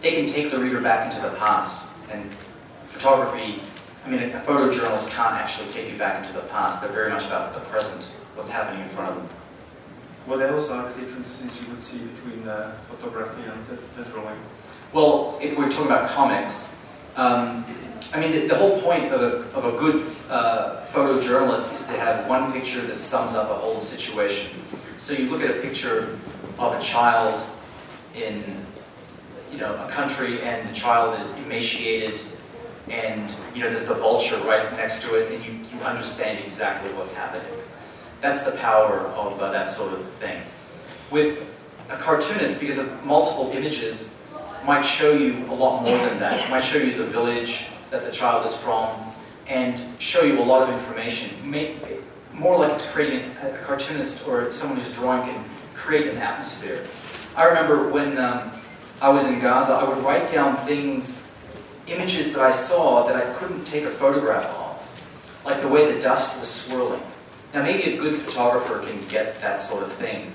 They 0.00 0.12
can 0.12 0.26
take 0.26 0.50
the 0.50 0.58
reader 0.58 0.80
back 0.80 1.12
into 1.12 1.22
the 1.22 1.34
past. 1.36 1.88
And 2.10 2.30
photography, 2.88 3.60
I 4.06 4.10
mean, 4.10 4.22
a 4.22 4.40
photojournalist 4.40 5.10
can't 5.10 5.34
actually 5.34 5.68
take 5.70 5.90
you 5.90 5.98
back 5.98 6.24
into 6.24 6.38
the 6.38 6.46
past. 6.48 6.82
They're 6.82 6.92
very 6.92 7.10
much 7.10 7.26
about 7.26 7.54
the 7.54 7.60
present, 7.60 8.04
what's 8.34 8.50
happening 8.50 8.82
in 8.82 8.88
front 8.90 9.10
of 9.10 9.16
them. 9.16 9.28
What 10.26 10.40
else 10.40 10.70
are 10.70 10.88
the 10.88 11.00
differences 11.00 11.60
you 11.60 11.68
would 11.70 11.82
see 11.82 11.98
between 12.06 12.48
uh, 12.48 12.78
photography 12.88 13.42
and 13.42 13.66
the, 13.66 14.02
the, 14.02 14.08
drawing? 14.08 14.38
Well, 14.94 15.38
if 15.42 15.58
we're 15.58 15.68
talking 15.68 15.86
about 15.86 16.08
comics, 16.08 16.78
um, 17.16 17.66
I 18.14 18.20
mean, 18.20 18.32
the, 18.32 18.46
the, 18.46 18.56
whole 18.56 18.80
point 18.80 19.12
of 19.12 19.20
a, 19.20 19.56
of 19.56 19.74
a 19.74 19.78
good 19.78 20.06
uh, 20.30 20.86
photojournalist 20.86 21.72
is 21.72 21.86
to 21.88 21.92
have 21.92 22.26
one 22.26 22.52
picture 22.52 22.80
that 22.80 23.02
sums 23.02 23.34
up 23.34 23.50
a 23.50 23.54
whole 23.54 23.80
situation. 23.80 24.58
So 24.96 25.12
you 25.12 25.28
look 25.28 25.42
at 25.42 25.50
a 25.50 25.60
picture 25.60 26.18
of 26.58 26.72
a 26.72 26.80
child 26.80 27.42
in 28.14 28.42
you 29.52 29.58
know, 29.58 29.74
a 29.84 29.90
country 29.90 30.40
and 30.40 30.68
the 30.68 30.72
child 30.72 31.20
is 31.20 31.36
emaciated 31.44 32.20
and 32.88 33.34
you 33.54 33.62
know, 33.62 33.68
there's 33.68 33.84
the 33.84 33.94
vulture 33.94 34.38
right 34.38 34.72
next 34.72 35.02
to 35.02 35.14
it 35.14 35.32
and 35.32 35.44
you, 35.44 35.52
you 35.76 35.84
understand 35.84 36.42
exactly 36.42 36.90
what's 36.94 37.14
happening. 37.14 37.63
That's 38.20 38.42
the 38.42 38.56
power 38.58 39.00
of 39.00 39.40
uh, 39.40 39.52
that 39.52 39.68
sort 39.68 39.92
of 39.92 40.06
thing. 40.14 40.42
With 41.10 41.46
a 41.90 41.96
cartoonist, 41.96 42.60
because 42.60 42.78
of 42.78 43.04
multiple 43.04 43.50
images, 43.52 44.22
might 44.64 44.82
show 44.82 45.12
you 45.12 45.44
a 45.50 45.54
lot 45.54 45.82
more 45.82 45.96
than 45.98 46.18
that. 46.20 46.46
It 46.46 46.50
might 46.50 46.64
show 46.64 46.78
you 46.78 46.96
the 46.96 47.04
village 47.04 47.66
that 47.90 48.04
the 48.04 48.10
child 48.10 48.44
is 48.46 48.56
from, 48.56 48.90
and 49.46 49.80
show 49.98 50.22
you 50.22 50.40
a 50.40 50.42
lot 50.42 50.68
of 50.68 50.74
information. 50.74 51.30
more 52.32 52.58
like 52.58 52.72
it's 52.72 52.90
creating, 52.90 53.30
a 53.42 53.58
cartoonist 53.58 54.26
or 54.26 54.50
someone 54.50 54.78
who's 54.78 54.92
drawing 54.92 55.22
can 55.22 55.44
create 55.74 56.08
an 56.08 56.16
atmosphere. 56.18 56.86
I 57.36 57.44
remember 57.44 57.90
when 57.90 58.18
um, 58.18 58.50
I 59.00 59.10
was 59.10 59.26
in 59.26 59.38
Gaza, 59.38 59.74
I 59.74 59.88
would 59.88 59.98
write 59.98 60.30
down 60.30 60.56
things, 60.58 61.30
images 61.86 62.32
that 62.32 62.42
I 62.42 62.50
saw 62.50 63.06
that 63.06 63.16
I 63.16 63.32
couldn't 63.34 63.64
take 63.64 63.84
a 63.84 63.90
photograph 63.90 64.46
of, 64.46 65.44
like 65.44 65.60
the 65.60 65.68
way 65.68 65.92
the 65.92 66.00
dust 66.00 66.40
was 66.40 66.48
swirling. 66.48 67.02
Now 67.54 67.62
maybe 67.62 67.94
a 67.94 67.96
good 67.96 68.16
photographer 68.16 68.80
can 68.80 69.06
get 69.06 69.40
that 69.40 69.60
sort 69.60 69.84
of 69.84 69.92
thing, 69.92 70.34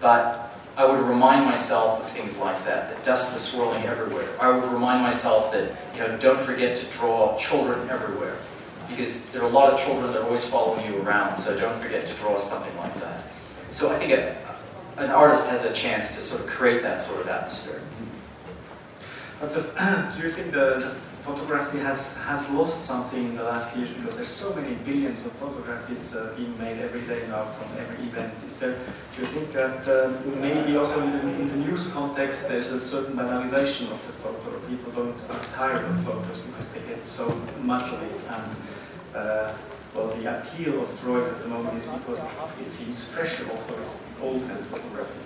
but 0.00 0.52
I 0.76 0.84
would 0.84 1.00
remind 1.00 1.46
myself 1.46 2.02
of 2.02 2.10
things 2.10 2.40
like 2.40 2.62
that, 2.64 2.90
that 2.90 3.04
dust 3.04 3.32
was 3.32 3.40
swirling 3.40 3.84
everywhere. 3.84 4.28
I 4.40 4.50
would 4.50 4.70
remind 4.70 5.02
myself 5.02 5.52
that, 5.52 5.74
you 5.94 6.00
know, 6.00 6.18
don't 6.18 6.40
forget 6.40 6.76
to 6.78 6.84
draw 6.86 7.38
children 7.38 7.88
everywhere, 7.88 8.36
because 8.90 9.30
there 9.30 9.42
are 9.42 9.48
a 9.48 9.52
lot 9.52 9.72
of 9.72 9.80
children 9.80 10.12
that 10.12 10.20
are 10.20 10.24
always 10.24 10.46
following 10.46 10.84
you 10.92 11.00
around, 11.00 11.36
so 11.36 11.58
don't 11.58 11.80
forget 11.80 12.06
to 12.08 12.14
draw 12.14 12.36
something 12.36 12.76
like 12.78 12.94
that. 13.00 13.22
So 13.70 13.94
I 13.94 13.98
think 13.98 14.12
a, 14.12 14.36
an 14.96 15.10
artist 15.10 15.48
has 15.48 15.64
a 15.64 15.72
chance 15.72 16.16
to 16.16 16.20
sort 16.20 16.42
of 16.42 16.48
create 16.48 16.82
that 16.82 17.00
sort 17.00 17.20
of 17.20 17.28
atmosphere. 17.28 17.80
But 19.40 19.54
the, 19.54 20.12
you 20.20 20.28
think 20.30 20.52
the, 20.52 20.78
the 20.80 20.96
photography 21.26 21.78
has, 21.78 22.16
has 22.18 22.48
lost 22.50 22.84
something 22.84 23.24
in 23.30 23.36
the 23.36 23.42
last 23.42 23.76
years 23.76 23.90
because 23.90 24.16
there's 24.16 24.30
so 24.30 24.54
many 24.54 24.74
billions 24.86 25.26
of 25.26 25.32
photographs 25.32 26.14
uh, 26.14 26.32
being 26.36 26.56
made 26.58 26.78
every 26.78 27.00
day 27.02 27.26
now 27.28 27.44
from 27.44 27.68
every 27.78 28.06
event. 28.06 28.32
Is 28.44 28.54
there, 28.56 28.78
do 29.14 29.20
you 29.22 29.26
think 29.26 29.52
that 29.52 29.82
uh, 29.88 30.12
maybe 30.40 30.76
also 30.76 31.02
in 31.02 31.10
the, 31.12 31.20
in 31.42 31.48
the, 31.48 31.66
news 31.66 31.88
context 31.88 32.48
there's 32.48 32.70
a 32.70 32.80
certain 32.80 33.16
banalization 33.16 33.90
of 33.90 34.00
the 34.06 34.14
photo? 34.22 34.60
People 34.68 34.92
don't 34.92 35.16
are 35.30 35.44
tired 35.54 35.84
of 35.84 36.04
photos 36.04 36.40
because 36.40 36.68
they 36.70 36.80
get 36.88 37.04
so 37.04 37.26
much 37.60 37.92
of 37.92 38.00
it. 38.04 38.20
And 38.30 38.46
uh, 39.14 39.52
well, 39.94 40.08
the 40.08 40.38
appeal 40.38 40.82
of 40.82 41.00
drawings 41.00 41.28
at 41.28 41.42
the 41.42 41.48
moment 41.48 41.82
is 41.82 41.88
because 41.88 42.20
it 42.64 42.70
seems 42.70 43.04
fresher 43.04 43.50
also 43.50 43.74
as 43.82 44.04
old 44.22 44.42
hand 44.42 44.64
photography. 44.66 45.20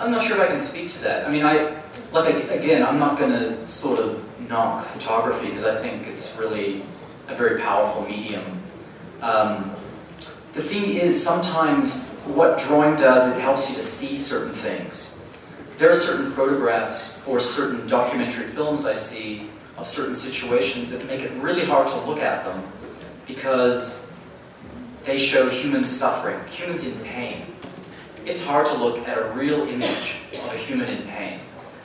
I'm 0.00 0.10
not 0.10 0.22
sure 0.22 0.36
if 0.36 0.42
I 0.42 0.46
can 0.48 0.58
speak 0.58 0.90
to 0.90 1.04
that. 1.04 1.26
I 1.26 1.30
mean, 1.30 1.44
I 1.44 1.80
like 2.12 2.50
again, 2.50 2.82
I'm 2.82 2.98
not 2.98 3.18
going 3.18 3.32
to 3.32 3.66
sort 3.66 3.98
of 3.98 4.48
knock 4.48 4.84
photography 4.86 5.46
because 5.46 5.64
I 5.64 5.80
think 5.80 6.06
it's 6.06 6.38
really 6.38 6.82
a 7.28 7.34
very 7.34 7.60
powerful 7.60 8.06
medium. 8.06 8.62
Um, 9.22 9.70
the 10.52 10.62
thing 10.62 10.84
is, 10.90 11.22
sometimes 11.22 12.10
what 12.26 12.58
drawing 12.58 12.96
does, 12.96 13.34
it 13.34 13.40
helps 13.40 13.70
you 13.70 13.76
to 13.76 13.82
see 13.82 14.16
certain 14.16 14.52
things. 14.52 15.22
There 15.78 15.90
are 15.90 15.94
certain 15.94 16.30
photographs 16.32 17.26
or 17.26 17.40
certain 17.40 17.86
documentary 17.86 18.46
films 18.46 18.86
I 18.86 18.92
see 18.92 19.50
of 19.78 19.88
certain 19.88 20.14
situations 20.14 20.90
that 20.92 21.06
make 21.06 21.20
it 21.20 21.32
really 21.42 21.64
hard 21.64 21.88
to 21.88 22.00
look 22.00 22.18
at 22.18 22.44
them 22.44 22.62
because 23.26 24.12
they 25.04 25.18
show 25.18 25.48
humans 25.48 25.88
suffering, 25.88 26.38
humans 26.46 26.86
in 26.86 26.98
pain. 27.04 27.46
It's 28.24 28.44
hard 28.44 28.66
to 28.66 28.76
look 28.76 29.08
at 29.08 29.18
a 29.18 29.32
real 29.32 29.66
image 29.66 30.18
of 30.32 30.52
a 30.52 30.56
human 30.56 30.88
in 30.88 31.02
pain. 31.08 31.40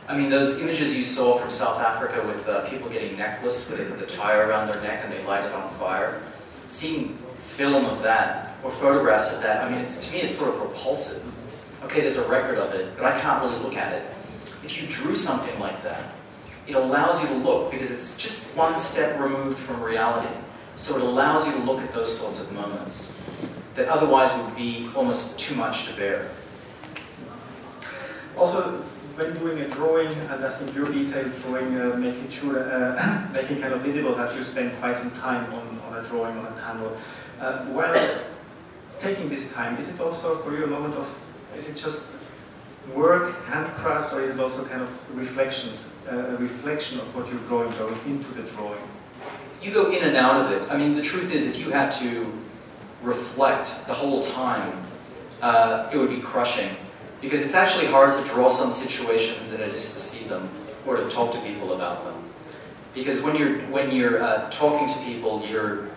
I 0.08 0.18
mean, 0.18 0.30
those 0.30 0.62
images 0.62 0.96
you 0.96 1.04
saw 1.04 1.38
from 1.38 1.50
South 1.50 1.82
Africa 1.82 2.26
with 2.26 2.48
uh, 2.48 2.68
people 2.70 2.90
getting 2.90 3.18
necklaced 3.18 3.70
with 3.70 4.00
the 4.00 4.06
tire 4.06 4.48
around 4.48 4.68
their 4.68 4.82
neck 4.82 5.02
and 5.04 5.12
they 5.12 5.22
light 5.26 5.44
it 5.44 5.52
on 5.52 5.74
fire, 5.76 6.24
seeing 6.70 7.18
film 7.44 7.84
of 7.86 8.02
that 8.04 8.56
or 8.64 8.72
photographs 8.72 9.34
of 9.34 9.42
that, 9.42 9.64
I 9.64 9.70
mean, 9.70 9.80
it's, 9.80 10.10
to 10.10 10.16
me, 10.16 10.22
it's 10.22 10.38
sort 10.38 10.54
of 10.54 10.62
repulsive. 10.62 11.26
Okay, 11.84 12.02
there's 12.02 12.18
a 12.18 12.30
record 12.30 12.58
of 12.58 12.74
it, 12.74 12.96
but 12.96 13.06
I 13.06 13.20
can't 13.20 13.44
really 13.44 13.62
look 13.62 13.76
at 13.76 13.94
it. 13.94 14.06
If 14.64 14.82
you 14.82 14.88
drew 14.88 15.16
something 15.16 15.60
like 15.60 15.84
that, 15.84 16.16
it 16.68 16.76
allows 16.76 17.22
you 17.22 17.28
to 17.30 17.36
look 17.36 17.72
because 17.72 17.92
it's 17.92 18.18
just 18.18 18.56
one 18.56 18.76
step 18.76 19.20
removed 19.20 19.60
from 19.60 19.82
reality. 19.82 20.34
So 20.78 20.96
it 20.96 21.02
allows 21.02 21.48
you 21.48 21.54
to 21.54 21.60
look 21.60 21.82
at 21.82 21.94
those 21.94 22.16
sorts 22.16 22.42
of 22.42 22.54
moments 22.54 23.18
that 23.76 23.88
otherwise 23.90 24.36
would 24.38 24.56
be 24.56 24.90
almost 24.96 25.40
too 25.40 25.56
much 25.56 25.88
to 25.88 25.96
bear. 25.96 26.30
Also, 28.38 28.84
when 29.18 29.34
doing 29.40 29.60
a 29.62 29.68
drawing, 29.68 30.12
and 30.12 30.46
I 30.46 30.52
think 30.52 30.76
your 30.76 30.92
detailed 30.92 31.34
drawing, 31.42 31.76
uh, 31.80 31.96
making 31.98 32.30
sure, 32.30 32.60
uh, 32.60 33.28
making 33.34 33.62
kind 33.62 33.74
of 33.74 33.82
visible 33.82 34.14
that 34.16 34.36
you 34.36 34.44
spend 34.44 34.78
quite 34.80 34.96
some 34.96 35.12
time 35.12 35.52
on, 35.54 35.80
on 35.88 36.06
a 36.06 36.08
drawing, 36.08 36.38
on 36.38 36.46
a 36.46 36.52
panel. 36.52 36.96
Uh, 37.42 37.66
while 37.66 37.96
taking 39.00 39.28
this 39.28 39.52
time, 39.54 39.78
is 39.78 39.90
it 39.90 40.00
also 40.00 40.38
for 40.44 40.56
you 40.56 40.66
a 40.66 40.68
moment 40.68 40.94
of, 40.94 41.08
is 41.56 41.68
it 41.68 41.78
just 41.78 42.12
work, 42.94 43.44
handcraft, 43.46 44.14
or 44.14 44.22
is 44.22 44.30
it 44.30 44.40
also 44.40 44.64
kind 44.66 44.84
of 44.84 45.18
reflections, 45.18 45.98
uh, 46.12 46.16
a 46.16 46.38
reflection 46.38 47.00
of 47.00 47.16
what 47.16 47.28
you're 47.28 47.42
drawing 47.48 47.72
going 47.72 47.98
into 48.06 48.32
the 48.34 48.44
drawing? 48.52 48.80
You 49.64 49.74
go 49.74 49.92
in 49.92 50.04
and 50.04 50.16
out 50.16 50.46
of 50.46 50.52
it. 50.52 50.72
I 50.72 50.78
mean, 50.78 50.94
the 50.94 51.02
truth 51.02 51.34
is, 51.34 51.48
if 51.48 51.60
you 51.60 51.72
had 51.72 51.92
to 51.94 52.32
reflect 53.02 53.88
the 53.88 53.94
whole 53.96 54.22
time, 54.22 54.80
uh, 55.42 55.90
it 55.92 55.98
would 55.98 56.12
be 56.12 56.20
crushing. 56.20 56.70
Because 57.22 57.44
it's 57.44 57.56
actually 57.56 57.88
hard 57.88 58.24
to 58.24 58.32
draw 58.32 58.48
some 58.48 58.72
situations 58.72 59.52
than 59.52 59.62
it 59.62 59.74
is 59.74 59.94
to 59.94 60.00
see 60.00 60.28
them 60.28 60.50
or 60.86 60.98
to 60.98 61.10
talk 61.10 61.34
to 61.34 61.40
people 61.42 61.74
about 61.74 62.06
them. 62.06 62.16
Because 62.94 63.22
when 63.22 63.36
you're 63.36 63.60
when 63.68 63.92
you're 63.92 64.24
uh, 64.24 64.50
talking 64.50 64.88
to 64.88 65.00
people, 65.02 65.46
you're 65.46 65.90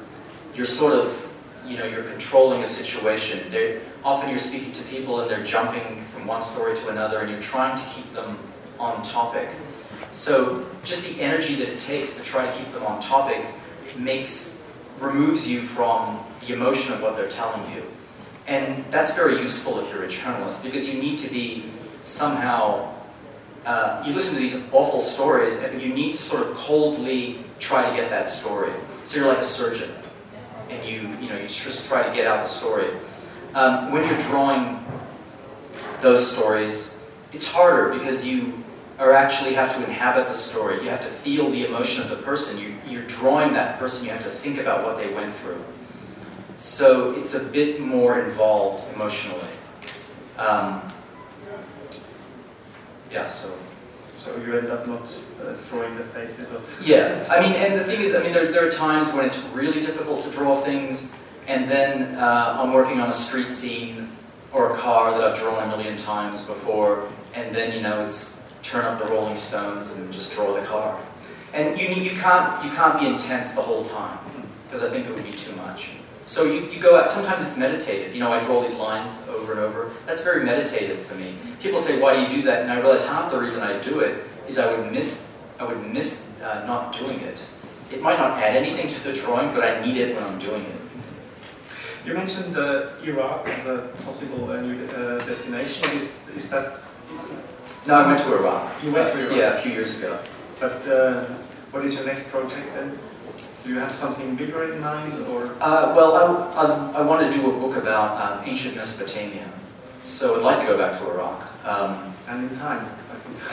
you're 0.55 0.67
sort 0.67 0.95
of 0.95 1.29
you 1.67 1.79
know 1.79 1.85
you're 1.85 2.05
controlling 2.05 2.63
a 2.63 2.67
situation. 2.67 3.51
They're, 3.51 3.81
often 4.05 4.29
you're 4.31 4.39
speaking 4.39 4.73
to 4.73 4.85
people 4.85 5.21
and 5.21 5.31
they're 5.31 5.45
jumping 5.45 6.05
from 6.07 6.27
one 6.27 6.43
story 6.43 6.77
to 6.77 6.89
another, 6.89 7.21
and 7.21 7.31
you're 7.31 7.41
trying 7.41 7.79
to 7.79 7.85
keep 7.91 8.13
them 8.13 8.39
on 8.79 9.03
topic. 9.03 9.49
So 10.11 10.67
just 10.85 11.07
the 11.15 11.23
energy 11.23 11.55
that 11.57 11.69
it 11.69 11.79
takes 11.79 12.17
to 12.17 12.23
try 12.25 12.51
to 12.51 12.59
keep 12.59 12.71
them 12.73 12.83
on 12.83 13.01
topic 13.01 13.45
makes 13.97 14.69
removes 14.99 15.51
you 15.51 15.61
from 15.61 16.19
the 16.47 16.55
emotion 16.55 16.93
of 16.93 17.03
what 17.03 17.17
they're 17.17 17.29
telling 17.29 17.73
you. 17.73 17.83
And 18.47 18.85
that's 18.87 19.15
very 19.15 19.39
useful 19.39 19.81
if 19.81 19.93
you're 19.93 20.05
a 20.05 20.09
journalist 20.09 20.65
because 20.65 20.93
you 20.93 21.01
need 21.01 21.19
to 21.21 21.31
be 21.31 21.65
somehow, 22.03 22.93
uh, 23.65 24.03
you 24.07 24.13
listen 24.13 24.35
to 24.35 24.41
these 24.41 24.73
awful 24.73 25.01
stories 25.01 25.57
and 25.57 25.81
you 25.81 25.93
need 25.93 26.13
to 26.13 26.19
sort 26.19 26.47
of 26.47 26.57
coldly 26.57 27.45
try 27.59 27.89
to 27.89 27.97
get 27.97 28.11
that 28.11 28.27
story. 28.27 28.73
So 29.05 29.21
you're 29.21 29.29
like 29.29 29.39
a 29.39 29.45
surgeon 29.45 29.91
and 30.69 30.89
you, 30.89 31.01
you 31.21 31.29
know, 31.29 31.37
you 31.37 31.49
just 31.49 31.87
try 31.87 32.07
to 32.07 32.15
get 32.15 32.27
out 32.27 32.45
the 32.45 32.51
story. 32.51 32.91
Um, 33.55 33.93
when 33.93 34.07
you're 34.09 34.19
drawing 34.19 34.85
those 36.01 36.27
stories, 36.27 37.05
it's 37.33 37.53
harder 37.53 37.97
because 37.97 38.27
you 38.27 38.55
are 38.99 39.13
actually 39.13 39.55
have 39.55 39.75
to 39.75 39.85
inhabit 39.85 40.29
the 40.29 40.35
story. 40.35 40.83
You 40.83 40.91
have 40.91 41.01
to 41.01 41.11
feel 41.11 41.51
the 41.51 41.67
emotion 41.67 42.03
of 42.03 42.11
the 42.11 42.17
person. 42.17 42.59
You, 42.59 42.75
you're 42.87 43.05
drawing 43.05 43.53
that 43.55 43.79
person. 43.79 44.05
You 44.05 44.13
have 44.13 44.23
to 44.25 44.31
think 44.31 44.59
about 44.59 44.85
what 44.85 45.03
they 45.03 45.13
went 45.15 45.35
through. 45.37 45.63
So 46.61 47.13
it's 47.13 47.35
a 47.35 47.43
bit 47.43 47.81
more 47.81 48.21
involved 48.21 48.85
emotionally. 48.95 49.49
Um, 50.37 50.83
yeah, 53.11 53.27
so. 53.29 53.57
So 54.19 54.37
you 54.37 54.59
end 54.59 54.69
up 54.69 54.87
not 54.87 55.09
uh, 55.43 55.55
drawing 55.71 55.97
the 55.97 56.05
faces 56.05 56.51
of. 56.51 56.63
Yeah, 56.85 57.27
I 57.31 57.41
mean, 57.41 57.55
and 57.55 57.73
the 57.73 57.85
thing 57.85 58.03
is, 58.03 58.15
I 58.15 58.23
mean, 58.23 58.35
there, 58.35 58.53
there 58.53 58.67
are 58.67 58.71
times 58.71 59.15
when 59.15 59.25
it's 59.25 59.43
really 59.55 59.81
difficult 59.81 60.23
to 60.25 60.31
draw 60.31 60.61
things, 60.61 61.17
and 61.49 61.67
then 61.67 62.17
uh, 62.17 62.59
I'm 62.61 62.75
working 62.75 63.01
on 63.01 63.09
a 63.09 63.13
street 63.13 63.53
scene 63.53 64.11
or 64.53 64.75
a 64.75 64.77
car 64.77 65.17
that 65.17 65.25
I've 65.25 65.39
drawn 65.39 65.63
a 65.65 65.75
million 65.75 65.97
times 65.97 66.45
before, 66.45 67.09
and 67.33 67.55
then 67.55 67.73
you 67.73 67.81
know 67.81 68.05
it's 68.05 68.47
turn 68.63 68.85
up 68.85 68.99
the 68.99 69.07
Rolling 69.07 69.37
Stones 69.37 69.93
and 69.93 70.13
just 70.13 70.35
draw 70.35 70.53
the 70.53 70.67
car. 70.67 71.01
And 71.55 71.81
you 71.81 71.89
you 71.89 72.11
can't 72.21 72.63
you 72.63 72.71
can't 72.73 73.01
be 73.01 73.07
intense 73.07 73.55
the 73.55 73.63
whole 73.63 73.87
time 73.87 74.19
because 74.67 74.85
I 74.85 74.91
think 74.91 75.07
it 75.07 75.15
would 75.15 75.25
be 75.25 75.33
too 75.33 75.57
much. 75.57 75.93
So 76.31 76.45
you, 76.45 76.61
you 76.71 76.79
go 76.79 76.97
out, 76.97 77.11
sometimes 77.11 77.43
it's 77.43 77.59
meditative. 77.59 78.15
You 78.15 78.21
know, 78.21 78.33
I 78.33 78.39
draw 78.45 78.63
these 78.63 78.77
lines 78.77 79.27
over 79.29 79.51
and 79.51 79.61
over. 79.63 79.91
That's 80.07 80.23
very 80.23 80.45
meditative 80.45 81.01
for 81.07 81.17
me. 81.17 81.35
People 81.61 81.81
say, 81.81 82.01
why 82.01 82.15
do 82.15 82.23
you 82.23 82.29
do 82.29 82.43
that? 82.43 82.63
And 82.63 82.71
I 82.71 82.79
realize 82.79 83.05
half 83.05 83.33
the 83.33 83.41
reason 83.41 83.65
I 83.65 83.77
do 83.81 83.99
it 83.99 84.23
is 84.47 84.57
I 84.57 84.71
would 84.73 84.93
miss, 84.93 85.37
I 85.59 85.65
would 85.65 85.85
miss 85.93 86.41
uh, 86.41 86.65
not 86.69 86.97
doing 86.97 87.19
it. 87.23 87.45
It 87.91 88.01
might 88.01 88.17
not 88.17 88.39
add 88.39 88.55
anything 88.55 88.87
to 88.87 89.01
the 89.03 89.13
drawing, 89.13 89.53
but 89.53 89.65
I 89.65 89.85
need 89.85 89.97
it 89.97 90.15
when 90.15 90.23
I'm 90.23 90.39
doing 90.39 90.63
it. 90.63 90.81
You 92.07 92.15
mentioned 92.15 92.57
uh, 92.57 92.91
Iraq 93.03 93.49
as 93.49 93.67
a 93.67 93.89
possible 94.05 94.53
uh, 94.53 94.61
new 94.61 94.87
uh, 94.87 95.27
destination. 95.27 95.85
Is, 95.97 96.29
is 96.37 96.49
that... 96.51 96.79
No, 97.89 97.95
I 97.95 98.07
went 98.07 98.21
to 98.21 98.39
Iraq. 98.39 98.85
You 98.85 98.93
went 98.93 99.13
to 99.15 99.19
Iraq? 99.19 99.37
Yeah, 99.37 99.59
a 99.59 99.61
few 99.61 99.73
years 99.73 99.99
ago. 99.99 100.17
But 100.61 100.87
uh, 100.87 101.25
what 101.73 101.85
is 101.85 101.95
your 101.95 102.05
next 102.07 102.29
project 102.31 102.73
then? 102.77 102.97
Do 103.63 103.69
you 103.69 103.79
have 103.79 103.91
something 103.91 104.37
bigger 104.37 104.73
in 104.73 104.81
mind, 104.81 105.27
or? 105.27 105.55
Uh, 105.61 105.93
well, 105.95 106.17
I, 106.17 106.63
I, 106.63 107.01
I, 107.01 107.03
want 107.03 107.31
to 107.31 107.39
do 107.39 107.51
a 107.51 107.61
book 107.61 107.77
about 107.77 108.21
um, 108.21 108.49
ancient 108.49 108.75
Mesopotamia. 108.75 109.47
So 110.05 110.37
I'd 110.37 110.43
like 110.43 110.61
to 110.61 110.67
go 110.67 110.79
back 110.79 110.99
to 110.99 111.11
Iraq. 111.11 111.67
Um, 111.67 112.15
and 112.27 112.51
in 112.51 112.59
time. 112.59 112.87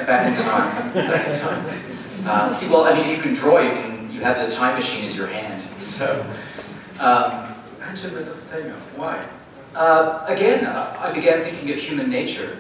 Back 0.05 0.27
in 0.27 0.43
time. 0.43 0.93
back 0.93 1.27
in 1.27 1.35
time. 1.35 1.81
Uh, 2.25 2.51
see, 2.51 2.69
well, 2.69 2.85
I 2.85 2.93
mean, 2.93 3.09
if 3.09 3.17
you 3.17 3.21
can 3.21 3.33
draw, 3.33 3.59
you 3.59 3.71
can. 3.71 4.11
You 4.11 4.21
have 4.23 4.43
the 4.43 4.55
time 4.55 4.75
machine 4.75 5.03
as 5.05 5.15
your 5.15 5.27
hand. 5.27 5.61
So. 5.81 6.25
Um, 6.99 7.53
ancient 7.87 8.13
Mesopotamia. 8.13 8.73
Why? 8.95 9.23
Uh, 9.75 10.23
again, 10.27 10.65
I 10.65 11.11
began 11.11 11.43
thinking 11.43 11.69
of 11.69 11.77
human 11.77 12.09
nature, 12.09 12.57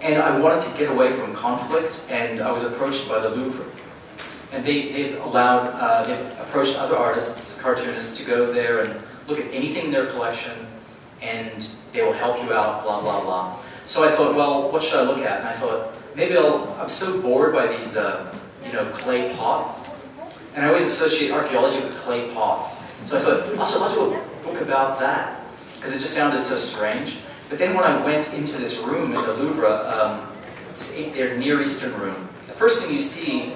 and 0.00 0.22
I 0.22 0.38
wanted 0.38 0.62
to 0.70 0.78
get 0.78 0.90
away 0.90 1.12
from 1.12 1.34
conflict, 1.34 2.04
and 2.10 2.40
I 2.40 2.52
was 2.52 2.64
approached 2.64 3.08
by 3.08 3.18
the 3.18 3.30
Louvre 3.30 3.64
and 4.52 4.64
they, 4.64 4.92
they've 4.92 5.20
allowed, 5.22 5.68
uh, 5.74 6.04
they've 6.04 6.38
approached 6.40 6.78
other 6.78 6.96
artists, 6.96 7.60
cartoonists, 7.60 8.20
to 8.20 8.26
go 8.26 8.52
there 8.52 8.82
and 8.82 9.00
look 9.26 9.40
at 9.40 9.46
anything 9.52 9.86
in 9.86 9.90
their 9.90 10.06
collection, 10.06 10.52
and 11.22 11.68
they 11.92 12.02
will 12.02 12.12
help 12.12 12.36
you 12.42 12.52
out, 12.52 12.84
blah, 12.84 13.00
blah, 13.00 13.22
blah. 13.22 13.58
So 13.86 14.04
I 14.04 14.14
thought, 14.14 14.34
well, 14.34 14.70
what 14.70 14.82
should 14.82 15.00
I 15.00 15.02
look 15.04 15.18
at? 15.18 15.40
And 15.40 15.48
I 15.48 15.52
thought, 15.52 15.94
maybe 16.14 16.36
I'll, 16.36 16.76
I'm 16.78 16.88
so 16.88 17.20
bored 17.22 17.54
by 17.54 17.66
these, 17.66 17.96
uh, 17.96 18.34
you 18.64 18.72
know, 18.72 18.84
clay 18.92 19.34
pots. 19.34 19.88
And 20.54 20.64
I 20.64 20.68
always 20.68 20.84
associate 20.84 21.30
archaeology 21.30 21.80
with 21.80 21.96
clay 21.96 22.32
pots. 22.34 22.84
So 23.04 23.18
I 23.18 23.22
thought, 23.22 23.58
I 23.58 23.64
should 23.64 23.94
do 23.94 24.14
a 24.14 24.44
book 24.44 24.60
about 24.60 25.00
that, 25.00 25.40
because 25.76 25.96
it 25.96 26.00
just 26.00 26.14
sounded 26.14 26.42
so 26.42 26.58
strange. 26.58 27.18
But 27.48 27.58
then 27.58 27.74
when 27.74 27.84
I 27.84 28.04
went 28.04 28.32
into 28.34 28.58
this 28.58 28.84
room 28.84 29.14
in 29.14 29.22
the 29.22 29.34
Louvre, 29.34 29.66
um, 29.66 30.28
this, 30.74 30.94
their 31.14 31.36
Near 31.38 31.60
Eastern 31.62 31.92
room, 32.00 32.28
the 32.46 32.52
first 32.52 32.82
thing 32.82 32.92
you 32.92 33.00
see 33.00 33.54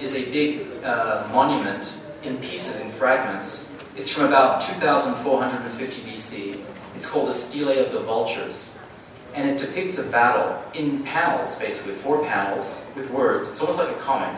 is 0.00 0.14
a 0.14 0.30
big 0.30 0.66
uh, 0.84 1.28
monument 1.32 2.00
in 2.22 2.38
pieces, 2.38 2.80
in 2.80 2.90
fragments. 2.90 3.72
It's 3.96 4.12
from 4.12 4.26
about 4.26 4.60
2450 4.60 6.02
BC. 6.02 6.62
It's 6.94 7.08
called 7.08 7.28
the 7.28 7.32
Stele 7.32 7.84
of 7.84 7.92
the 7.92 8.00
Vultures. 8.00 8.78
And 9.34 9.48
it 9.48 9.58
depicts 9.58 9.98
a 9.98 10.10
battle 10.10 10.62
in 10.74 11.02
panels, 11.02 11.58
basically, 11.58 11.94
four 11.94 12.24
panels 12.24 12.86
with 12.96 13.10
words. 13.10 13.50
It's 13.50 13.60
almost 13.60 13.78
like 13.78 13.90
a 13.90 13.98
comic. 14.00 14.36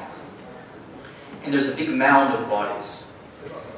And 1.44 1.52
there's 1.52 1.72
a 1.72 1.76
big 1.76 1.90
mound 1.90 2.34
of 2.34 2.48
bodies. 2.48 3.10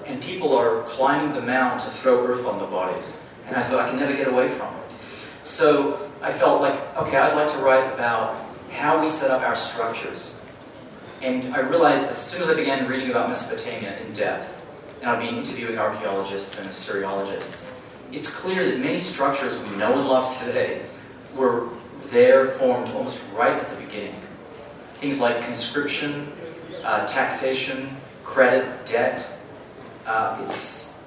And 0.07 0.21
people 0.23 0.57
are 0.57 0.83
climbing 0.83 1.33
the 1.33 1.43
mound 1.43 1.81
to 1.81 1.91
throw 1.91 2.27
earth 2.27 2.47
on 2.47 2.59
the 2.59 2.67
bodies. 2.67 3.21
And 3.47 3.57
I 3.57 3.63
thought, 3.63 3.81
I 3.81 3.91
can 3.91 3.99
never 3.99 4.15
get 4.15 4.29
away 4.29 4.49
from 4.49 4.75
it. 4.75 4.83
So 5.45 6.11
I 6.23 6.33
felt 6.33 6.61
like, 6.61 6.75
okay, 6.97 7.19
I'd 7.19 7.35
like 7.35 7.53
to 7.53 7.59
write 7.59 7.93
about 7.93 8.45
how 8.71 9.01
we 9.01 9.09
set 9.09 9.31
up 9.31 9.43
our 9.43 9.57
structures 9.57 10.42
and 11.23 11.55
I 11.55 11.61
realized 11.61 12.11
as 12.11 12.19
soon 12.19 12.43
as 12.43 12.51
I 12.51 12.55
began 12.55 12.89
reading 12.89 13.11
about 13.11 13.29
Mesopotamia 13.29 13.97
in 14.01 14.13
depth, 14.13 14.61
and 15.01 15.11
I've 15.11 15.21
been 15.21 15.37
interviewing 15.37 15.79
archaeologists 15.79 16.59
and 16.59 16.69
Assyriologists, 16.69 17.79
it's 18.13 18.35
clear 18.35 18.69
that 18.69 18.79
many 18.81 18.99
structures 18.99 19.59
we 19.65 19.77
know 19.77 19.99
and 19.99 20.09
love 20.09 20.37
today 20.45 20.83
were 21.35 21.69
there 22.11 22.49
formed 22.49 22.89
almost 22.89 23.23
right 23.35 23.53
at 23.53 23.69
the 23.71 23.77
beginning. 23.77 24.15
things 25.03 25.19
like 25.21 25.45
conscription, 25.45 26.31
uh, 26.85 27.05
taxation, 27.09 27.91
credit, 28.23 28.65
debt. 28.87 29.29
Uh, 30.07 30.39
it's 30.45 31.03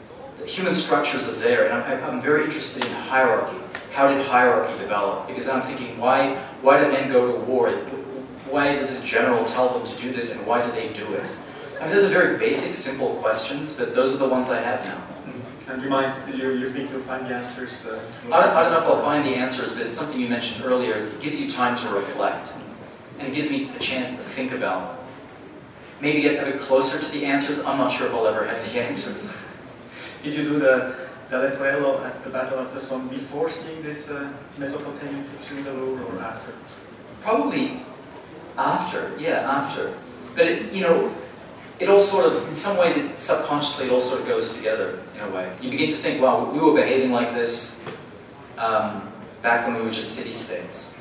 human 0.45 0.73
structures 0.73 1.25
are 1.29 1.39
there, 1.39 1.63
and 1.65 1.73
I'm, 1.73 2.15
I'm 2.15 2.21
very 2.21 2.43
interested 2.43 2.85
in 2.85 2.91
hierarchy. 2.91 3.57
How 3.93 4.09
did 4.09 4.25
hierarchy 4.25 4.77
develop? 4.77 5.27
Because 5.27 5.47
I'm 5.47 5.61
thinking, 5.61 5.97
why 5.97 6.35
why 6.61 6.83
do 6.83 6.91
men 6.91 7.09
go 7.09 7.31
to 7.31 7.39
war? 7.45 7.69
Why 8.49 8.75
does 8.75 8.89
this 8.89 9.03
general 9.03 9.43
tell 9.45 9.69
them 9.69 9.83
to 9.83 10.01
do 10.01 10.11
this, 10.11 10.35
and 10.35 10.45
why 10.45 10.65
do 10.65 10.71
they 10.71 10.93
do 10.93 11.13
it? 11.13 11.27
I 11.79 11.85
mean, 11.85 11.95
those 11.95 12.05
are 12.05 12.13
very 12.13 12.37
basic, 12.37 12.75
simple 12.75 13.15
questions, 13.15 13.75
but 13.75 13.95
those 13.95 14.15
are 14.15 14.17
the 14.17 14.29
ones 14.29 14.49
I 14.49 14.61
have 14.61 14.85
now. 14.85 14.95
Mm-hmm. 14.97 15.71
And 15.71 15.83
you 15.83 15.89
might, 15.89 16.27
you, 16.33 16.51
you 16.51 16.69
think 16.69 16.91
you'll 16.91 17.01
find 17.01 17.25
the 17.25 17.35
answers? 17.35 17.85
Uh, 17.85 17.99
I, 18.27 18.41
don't, 18.41 18.55
I 18.55 18.63
don't 18.63 18.71
know 18.71 18.79
if 18.79 18.85
I'll 18.85 19.01
find 19.01 19.25
the 19.25 19.35
answers, 19.35 19.75
but 19.75 19.85
it's 19.85 19.97
something 19.97 20.19
you 20.19 20.29
mentioned 20.29 20.63
earlier. 20.63 20.93
It 20.93 21.19
gives 21.19 21.41
you 21.41 21.51
time 21.51 21.75
to 21.77 21.89
reflect, 21.89 22.53
and 23.19 23.27
it 23.27 23.33
gives 23.33 23.49
me 23.49 23.71
a 23.75 23.79
chance 23.79 24.11
to 24.11 24.23
think 24.23 24.51
about. 24.51 25.03
Maybe 26.01 26.21
get 26.21 26.47
a 26.47 26.51
bit 26.51 26.61
closer 26.61 26.99
to 26.99 27.11
the 27.11 27.25
answers. 27.25 27.63
I'm 27.63 27.77
not 27.77 27.91
sure 27.91 28.07
if 28.07 28.13
I'll 28.13 28.27
ever 28.27 28.45
have 28.45 28.73
the 28.73 28.79
answers. 28.87 29.35
Did 30.23 30.33
you 30.33 30.43
do 30.43 30.59
the, 30.59 30.95
the 31.29 31.55
duello 31.57 32.03
at 32.05 32.23
the 32.23 32.29
Battle 32.29 32.59
of 32.59 32.73
the 32.73 32.79
Somme 32.79 33.07
before 33.07 33.49
seeing 33.49 33.81
this 33.81 34.09
uh, 34.09 34.31
Mesopotamian 34.57 35.25
picture 35.25 35.55
in 35.55 35.63
the 35.63 35.73
Louvre 35.73 36.05
or 36.05 36.21
after? 36.21 36.53
Probably 37.21 37.81
after, 38.57 39.11
yeah, 39.19 39.39
after. 39.49 39.93
But 40.35 40.47
it, 40.47 40.73
you 40.73 40.81
know, 40.81 41.13
it 41.79 41.89
all 41.89 41.99
sort 41.99 42.25
of, 42.25 42.47
in 42.47 42.53
some 42.53 42.77
ways, 42.77 42.97
it 42.97 43.19
subconsciously, 43.19 43.87
it 43.87 43.91
all 43.91 44.01
sort 44.01 44.21
of 44.21 44.27
goes 44.27 44.55
together 44.55 44.99
in 45.15 45.21
a 45.21 45.35
way. 45.35 45.51
You 45.61 45.69
begin 45.69 45.89
to 45.89 45.95
think, 45.95 46.21
wow, 46.21 46.49
we 46.51 46.59
were 46.59 46.73
behaving 46.73 47.11
like 47.11 47.33
this 47.33 47.83
um, 48.57 49.11
back 49.41 49.67
when 49.67 49.75
we 49.75 49.81
were 49.81 49.91
just 49.91 50.15
city-states. 50.15 50.95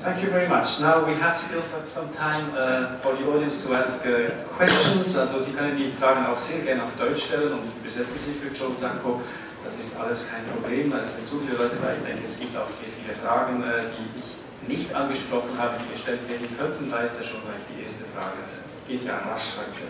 Thank 0.00 0.24
you 0.24 0.30
very 0.30 0.48
much. 0.48 0.80
Now 0.80 1.06
we 1.06 1.14
have 1.14 1.36
still 1.36 1.62
some, 1.62 2.12
time 2.14 2.50
uh, 2.56 2.98
for 2.98 3.14
the 3.14 3.24
audience 3.30 3.64
to 3.66 3.74
ask 3.74 4.04
uh, 4.04 4.30
questions. 4.50 5.16
Also 5.16 5.44
Sie 5.44 5.52
können 5.52 5.76
die 5.76 5.92
Fragen 5.92 6.26
auch 6.26 6.36
sehr 6.36 6.64
gerne 6.64 6.82
auf 6.82 6.98
Deutsch 6.98 7.26
stellen 7.26 7.52
und 7.52 7.60
ich 7.68 7.76
übersetze 7.84 8.18
sie 8.18 8.32
für 8.32 8.52
Joe 8.52 8.74
Sacco. 8.74 9.20
Das 9.64 9.78
ist 9.78 9.96
alles 10.00 10.26
kein 10.28 10.44
Problem. 10.46 10.92
Es 10.92 11.14
sind 11.14 11.26
so 11.26 11.38
viele 11.38 11.56
Leute 11.56 11.76
da. 11.80 11.92
Ich 11.92 12.02
denke, 12.04 12.24
es 12.24 12.40
gibt 12.40 12.56
auch 12.56 12.68
sehr 12.68 12.88
viele 12.88 13.14
Fragen, 13.14 13.62
äh, 13.62 13.94
die 13.94 14.18
ich 14.18 14.41
nicht 14.68 14.94
angesprochen 14.94 15.50
die 15.58 15.92
gestellt 15.92 16.28
werden 16.28 16.48
könnten, 16.58 16.90
weiß 16.90 17.18
er 17.18 17.24
schon 17.24 17.40
weil 17.44 17.54
die 17.74 17.82
erste 17.82 18.04
Frage. 18.04 18.36
Es 18.42 18.64
geht 18.86 19.04
ja 19.04 19.18
rasch 19.18 19.56
heute. 19.58 19.88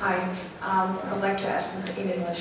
Hi, 0.00 0.16
um, 0.62 0.98
I'd 1.12 1.22
like 1.22 1.38
to 1.38 1.48
ask 1.48 1.70
in 1.96 2.10
English. 2.10 2.40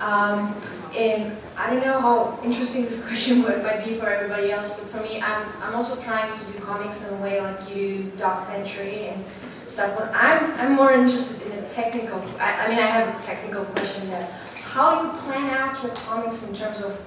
Um, 0.00 0.54
and 0.96 1.32
I 1.56 1.70
don't 1.70 1.84
know 1.84 2.00
how 2.00 2.38
interesting 2.42 2.86
this 2.86 3.04
question 3.06 3.42
would, 3.44 3.62
might 3.62 3.84
be 3.84 3.94
for 3.94 4.08
everybody 4.08 4.50
else, 4.50 4.70
but 4.70 4.88
for 4.90 5.02
me, 5.02 5.20
I'm, 5.22 5.46
I'm 5.62 5.74
also 5.74 5.96
trying 5.96 6.36
to 6.36 6.44
do 6.52 6.58
comics 6.58 7.04
in 7.06 7.14
a 7.14 7.22
way 7.22 7.40
like 7.40 7.68
you, 7.68 8.10
documentary 8.18 9.08
and 9.08 9.24
stuff. 9.68 9.96
But 9.96 10.10
I'm, 10.14 10.52
I'm 10.58 10.74
more 10.74 10.92
interested 10.92 11.42
in 11.42 11.62
the 11.62 11.68
technical, 11.68 12.18
I, 12.40 12.64
I 12.64 12.68
mean, 12.68 12.78
I 12.78 12.86
have 12.86 13.08
a 13.08 13.26
technical 13.26 13.64
question 13.66 14.08
there. 14.08 14.24
How 14.72 15.00
do 15.00 15.06
you 15.06 15.12
plan 15.22 15.50
out 15.50 15.82
your 15.82 15.92
comics 15.94 16.42
in 16.48 16.56
terms 16.56 16.80
of 16.80 16.98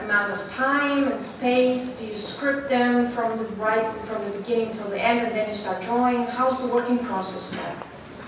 amount 0.00 0.32
of 0.32 0.50
time 0.52 1.12
and 1.12 1.20
space? 1.20 1.92
Do 1.92 2.06
you 2.06 2.16
script 2.16 2.68
them 2.68 3.08
from 3.10 3.38
the 3.38 3.44
right 3.56 3.94
from 4.04 4.24
the 4.24 4.38
beginning 4.38 4.74
till 4.74 4.88
the 4.88 5.00
end, 5.00 5.20
and 5.20 5.34
then 5.34 5.48
you 5.48 5.54
start 5.54 5.82
drawing? 5.82 6.24
How's 6.24 6.60
the 6.60 6.66
working 6.66 6.98
process 6.98 7.52
like? 7.52 7.76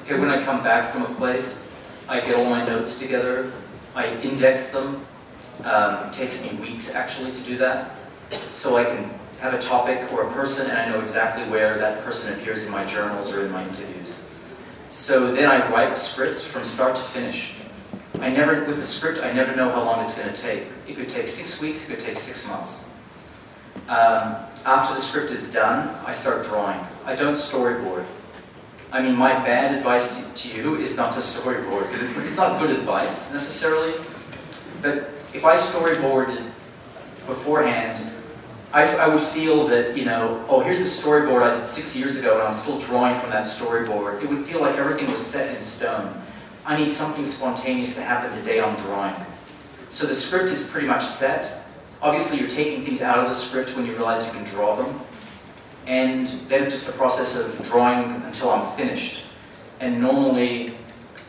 Okay, 0.02 0.18
when 0.18 0.30
I 0.30 0.42
come 0.44 0.62
back 0.62 0.92
from 0.92 1.02
a 1.02 1.14
place, 1.16 1.72
I 2.08 2.20
get 2.20 2.36
all 2.36 2.44
my 2.44 2.64
notes 2.64 2.98
together. 2.98 3.52
I 3.94 4.14
index 4.20 4.70
them. 4.70 5.04
Um, 5.64 6.06
it 6.06 6.12
takes 6.12 6.44
me 6.44 6.58
weeks 6.60 6.94
actually 6.94 7.32
to 7.32 7.40
do 7.40 7.56
that, 7.58 7.96
so 8.50 8.76
I 8.76 8.84
can 8.84 9.10
have 9.40 9.54
a 9.54 9.58
topic 9.58 10.12
or 10.12 10.26
a 10.26 10.32
person, 10.32 10.70
and 10.70 10.78
I 10.78 10.88
know 10.88 11.00
exactly 11.00 11.44
where 11.50 11.78
that 11.78 12.04
person 12.04 12.38
appears 12.38 12.64
in 12.64 12.70
my 12.70 12.84
journals 12.84 13.32
or 13.32 13.44
in 13.44 13.52
my 13.52 13.66
interviews. 13.66 14.28
So 14.90 15.32
then 15.32 15.50
I 15.50 15.68
write 15.70 15.92
a 15.92 15.96
script 15.96 16.40
from 16.40 16.64
start 16.64 16.96
to 16.96 17.02
finish. 17.02 17.55
I 18.20 18.30
never, 18.30 18.64
with 18.64 18.76
the 18.76 18.82
script, 18.82 19.22
I 19.22 19.32
never 19.32 19.54
know 19.54 19.70
how 19.70 19.82
long 19.82 20.02
it's 20.02 20.16
going 20.16 20.32
to 20.32 20.40
take. 20.40 20.64
It 20.88 20.96
could 20.96 21.08
take 21.08 21.28
six 21.28 21.60
weeks, 21.60 21.88
it 21.88 21.94
could 21.94 22.04
take 22.04 22.18
six 22.18 22.48
months. 22.48 22.88
Um, 23.88 24.36
after 24.64 24.94
the 24.94 25.00
script 25.00 25.30
is 25.30 25.52
done, 25.52 25.94
I 26.06 26.12
start 26.12 26.46
drawing. 26.46 26.80
I 27.04 27.14
don't 27.14 27.34
storyboard. 27.34 28.04
I 28.90 29.02
mean, 29.02 29.14
my 29.14 29.32
bad 29.32 29.74
advice 29.74 30.24
to, 30.42 30.48
you 30.48 30.76
is 30.76 30.96
not 30.96 31.12
to 31.14 31.20
storyboard, 31.20 31.82
because 31.82 32.02
it's, 32.02 32.16
it's 32.26 32.36
not 32.36 32.60
good 32.60 32.70
advice 32.70 33.32
necessarily. 33.32 33.94
But 34.80 35.10
if 35.34 35.44
I 35.44 35.54
storyboarded 35.54 36.42
beforehand, 37.26 38.12
I, 38.72 38.84
I 38.96 39.08
would 39.08 39.20
feel 39.20 39.66
that, 39.68 39.96
you 39.96 40.04
know, 40.04 40.44
oh, 40.48 40.60
here's 40.60 40.80
a 40.80 41.06
storyboard 41.06 41.42
I 41.42 41.56
did 41.56 41.66
six 41.66 41.94
years 41.94 42.16
ago, 42.18 42.38
and 42.38 42.48
I'm 42.48 42.54
still 42.54 42.78
drawing 42.80 43.18
from 43.20 43.30
that 43.30 43.44
storyboard. 43.44 44.22
It 44.22 44.28
would 44.28 44.40
feel 44.46 44.60
like 44.60 44.76
everything 44.76 45.10
was 45.10 45.24
set 45.24 45.54
in 45.54 45.62
stone. 45.62 46.22
I 46.66 46.76
need 46.76 46.90
something 46.90 47.24
spontaneous 47.24 47.94
to 47.94 48.02
happen 48.02 48.36
the 48.36 48.44
day 48.44 48.60
I'm 48.60 48.74
drawing. 48.76 49.14
So 49.88 50.04
the 50.04 50.16
script 50.16 50.46
is 50.46 50.68
pretty 50.68 50.88
much 50.88 51.06
set. 51.06 51.62
Obviously, 52.02 52.40
you're 52.40 52.50
taking 52.50 52.84
things 52.84 53.02
out 53.02 53.20
of 53.20 53.28
the 53.28 53.34
script 53.34 53.76
when 53.76 53.86
you 53.86 53.92
realize 53.92 54.26
you 54.26 54.32
can 54.32 54.42
draw 54.42 54.74
them. 54.74 55.00
And 55.86 56.26
then 56.48 56.68
just 56.68 56.86
the 56.86 56.92
process 56.92 57.36
of 57.36 57.64
drawing 57.68 58.20
until 58.22 58.50
I'm 58.50 58.76
finished. 58.76 59.22
And 59.78 60.00
normally, 60.00 60.76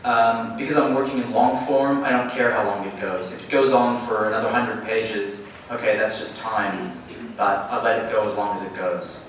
um, 0.04 0.58
because 0.58 0.76
I'm 0.76 0.96
working 0.96 1.20
in 1.20 1.32
long 1.32 1.64
form, 1.68 2.04
I 2.04 2.10
don't 2.10 2.32
care 2.32 2.52
how 2.52 2.66
long 2.66 2.88
it 2.88 3.00
goes. 3.00 3.32
If 3.32 3.44
it 3.44 3.52
goes 3.52 3.74
on 3.74 4.06
for 4.08 4.30
another 4.30 4.52
100 4.52 4.86
pages, 4.86 5.48
okay, 5.70 5.98
that's 5.98 6.18
just 6.18 6.40
time. 6.40 7.00
But 7.38 7.70
I 7.70 7.84
let 7.84 8.04
it 8.04 8.12
go 8.12 8.24
as 8.24 8.36
long 8.36 8.56
as 8.56 8.64
it 8.64 8.76
goes. 8.76 9.27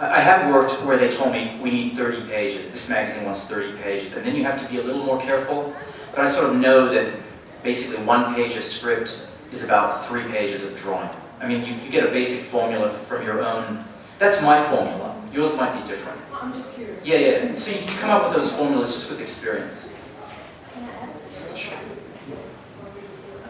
I 0.00 0.20
have 0.20 0.52
worked 0.52 0.82
where 0.82 0.98
they 0.98 1.08
told 1.08 1.32
me 1.32 1.56
we 1.62 1.70
need 1.70 1.96
30 1.96 2.26
pages. 2.26 2.70
This 2.70 2.88
magazine 2.90 3.24
wants 3.24 3.48
30 3.48 3.78
pages. 3.78 4.16
And 4.16 4.26
then 4.26 4.34
you 4.34 4.42
have 4.44 4.60
to 4.60 4.68
be 4.68 4.80
a 4.80 4.82
little 4.82 5.04
more 5.04 5.20
careful. 5.20 5.72
But 6.10 6.20
I 6.20 6.28
sort 6.28 6.50
of 6.50 6.56
know 6.56 6.92
that 6.92 7.14
basically 7.62 8.04
one 8.04 8.34
page 8.34 8.56
of 8.56 8.64
script 8.64 9.28
is 9.52 9.64
about 9.64 10.06
three 10.06 10.24
pages 10.24 10.64
of 10.64 10.76
drawing. 10.76 11.08
I 11.40 11.46
mean, 11.46 11.64
you, 11.64 11.74
you 11.74 11.90
get 11.90 12.04
a 12.04 12.10
basic 12.10 12.42
formula 12.44 12.90
from 12.90 13.24
your 13.24 13.42
own. 13.42 13.84
That's 14.18 14.42
my 14.42 14.62
formula. 14.64 15.20
Yours 15.32 15.56
might 15.56 15.80
be 15.80 15.88
different. 15.88 16.20
I'm 16.32 16.52
just 16.52 16.74
curious. 16.74 17.04
Yeah, 17.04 17.18
yeah. 17.18 17.56
So 17.56 17.78
you 17.78 17.86
come 17.98 18.10
up 18.10 18.24
with 18.24 18.36
those 18.36 18.52
formulas 18.52 18.94
just 18.94 19.10
with 19.10 19.20
experience. 19.20 19.92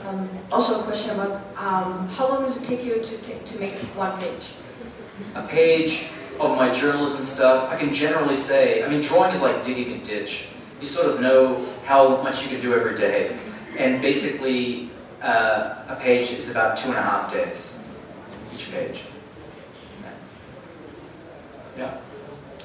Um, 0.06 0.28
also, 0.52 0.80
a 0.80 0.84
question 0.84 1.10
about 1.18 1.40
um, 1.56 2.08
how 2.08 2.28
long 2.28 2.42
does 2.42 2.60
it 2.60 2.66
take 2.66 2.84
you 2.84 3.02
to, 3.02 3.38
to 3.38 3.58
make 3.58 3.74
one 3.96 4.18
page? 4.20 4.52
A 5.34 5.42
page 5.46 6.08
of 6.40 6.56
my 6.56 6.72
journalism 6.72 7.22
stuff, 7.22 7.70
I 7.70 7.76
can 7.76 7.92
generally 7.92 8.34
say, 8.34 8.82
I 8.82 8.88
mean, 8.88 9.00
drawing 9.00 9.32
is 9.32 9.42
like 9.42 9.64
digging 9.64 10.00
a 10.00 10.04
ditch. 10.04 10.48
You 10.80 10.86
sort 10.86 11.14
of 11.14 11.20
know 11.20 11.64
how 11.84 12.22
much 12.22 12.42
you 12.42 12.48
can 12.48 12.60
do 12.60 12.74
every 12.74 12.96
day. 12.96 13.36
And 13.78 14.02
basically, 14.02 14.90
uh, 15.22 15.84
a 15.88 15.96
page 15.96 16.30
is 16.32 16.50
about 16.50 16.76
two 16.76 16.88
and 16.88 16.98
a 16.98 17.02
half 17.02 17.32
days, 17.32 17.80
each 18.54 18.70
page. 18.70 19.02
Yeah. 21.76 21.98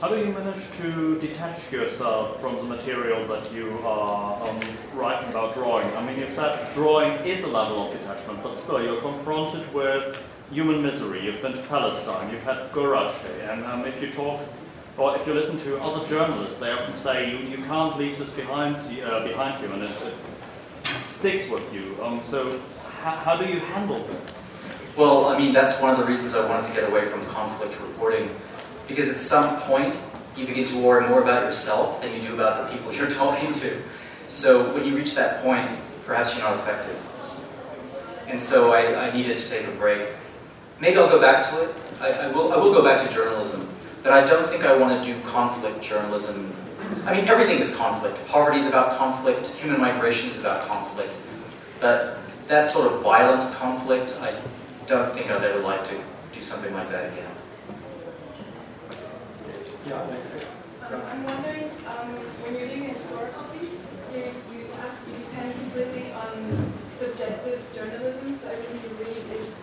How 0.02 0.08
do 0.08 0.18
you 0.18 0.32
manage 0.32 0.64
to 0.78 1.20
detach 1.20 1.74
yourself 1.74 2.40
from 2.40 2.56
the 2.56 2.64
material 2.64 3.28
that 3.28 3.52
you 3.52 3.82
are 3.84 4.50
um, 4.50 4.58
writing 4.96 5.30
about 5.30 5.54
drawing? 5.54 5.94
I 5.98 6.06
mean, 6.06 6.18
you 6.18 6.30
said 6.30 6.74
drawing 6.74 7.12
is 7.28 7.44
a 7.44 7.50
level 7.50 7.86
of 7.86 7.92
detachment, 7.92 8.42
but 8.42 8.58
still 8.58 8.82
you're 8.82 9.02
confronted 9.02 9.74
with 9.74 10.18
human 10.54 10.82
misery. 10.82 11.26
You've 11.26 11.42
been 11.42 11.52
to 11.52 11.62
Palestine, 11.64 12.32
you've 12.32 12.44
had 12.44 12.72
Goražde, 12.72 13.50
and 13.52 13.66
um, 13.66 13.86
if 13.86 14.02
you 14.02 14.10
talk, 14.12 14.40
or 14.98 15.18
if 15.18 15.28
you 15.28 15.34
listen 15.34 15.60
to 15.64 15.82
other 15.82 16.08
journalists, 16.08 16.62
they 16.62 16.72
often 16.72 16.96
say 16.96 17.32
you, 17.32 17.50
you 17.50 17.58
can't 17.66 17.98
leave 17.98 18.18
this 18.18 18.32
behind, 18.32 18.78
uh, 19.04 19.28
behind 19.28 19.62
you, 19.62 19.70
and 19.74 19.84
it, 19.84 19.92
it 20.02 21.04
sticks 21.04 21.50
with 21.50 21.74
you. 21.74 22.02
Um, 22.02 22.24
so 22.24 22.62
how, 23.02 23.18
how 23.18 23.36
do 23.36 23.46
you 23.46 23.60
handle 23.60 23.98
this? 23.98 24.42
Well, 24.96 25.26
I 25.26 25.38
mean, 25.38 25.52
that's 25.52 25.82
one 25.82 25.92
of 25.92 26.00
the 26.00 26.06
reasons 26.06 26.38
I 26.38 26.48
wanted 26.48 26.70
to 26.70 26.74
get 26.74 26.90
away 26.90 27.06
from 27.06 27.26
conflict 27.26 27.78
reporting, 27.82 28.30
because 28.90 29.10
at 29.10 29.20
some 29.20 29.62
point, 29.62 29.96
you 30.36 30.46
begin 30.46 30.66
to 30.66 30.78
worry 30.78 31.08
more 31.08 31.22
about 31.22 31.44
yourself 31.44 32.02
than 32.02 32.14
you 32.14 32.22
do 32.22 32.34
about 32.34 32.68
the 32.68 32.76
people 32.76 32.92
you're 32.94 33.10
talking 33.24 33.54
to. 33.54 33.82
So 34.28 34.74
when 34.74 34.86
you 34.86 34.96
reach 34.96 35.16
that 35.16 35.42
point, 35.44 35.70
perhaps 36.06 36.36
you're 36.38 36.48
not 36.48 36.58
effective. 36.58 36.98
And 38.28 38.40
so 38.40 38.74
I, 38.74 39.08
I 39.08 39.16
needed 39.16 39.40
to 39.40 39.50
take 39.50 39.66
a 39.68 39.72
break 39.72 40.08
Maybe 40.80 40.98
I'll 40.98 41.10
go 41.10 41.20
back 41.20 41.44
to 41.50 41.64
it. 41.64 41.76
I, 42.00 42.12
I, 42.12 42.28
will, 42.32 42.54
I 42.54 42.58
will 42.58 42.74
go 42.74 42.82
back 42.84 43.06
to 43.06 43.14
journalism. 43.14 43.68
But 44.02 44.14
I 44.14 44.26
don't 44.26 44.48
think 44.48 44.66
I 44.66 44.76
want 44.78 45.04
to 45.04 45.14
do 45.14 45.20
conflict 45.24 45.82
journalism. 45.82 46.54
I 47.06 47.14
mean, 47.14 47.28
everything 47.28 47.60
is 47.60 47.76
conflict. 47.76 48.26
Poverty 48.28 48.60
is 48.60 48.68
about 48.70 48.98
conflict. 48.98 49.48
Human 49.48 49.82
migration 49.82 50.30
is 50.32 50.40
about 50.40 50.66
conflict. 50.68 51.22
But 51.82 52.18
that 52.48 52.66
sort 52.66 52.92
of 52.92 53.02
violent 53.02 53.54
conflict, 53.56 54.18
I 54.22 54.34
don't 54.88 55.14
think 55.14 55.30
I'd 55.30 55.44
ever 55.44 55.60
like 55.60 55.84
to 55.90 55.96
do 56.32 56.42
something 56.42 56.74
like 56.74 56.90
that 56.92 57.12
again. 57.12 57.30
Yeah, 59.90 60.06
um, 60.06 61.02
I'm 61.10 61.24
wondering, 61.24 61.66
um, 61.90 62.10
when 62.46 62.54
you're 62.54 62.70
doing 62.70 62.94
historical 62.94 63.42
piece, 63.58 63.90
you, 64.14 64.22
you 64.54 64.70
have 64.78 64.94
to 65.02 65.10
depend 65.18 65.50
completely 65.58 66.14
on 66.14 66.30
subjective 66.94 67.58
journalism, 67.74 68.38
so 68.38 68.54
everything 68.54 68.86
you 68.86 68.94
read 69.02 69.18
is 69.42 69.58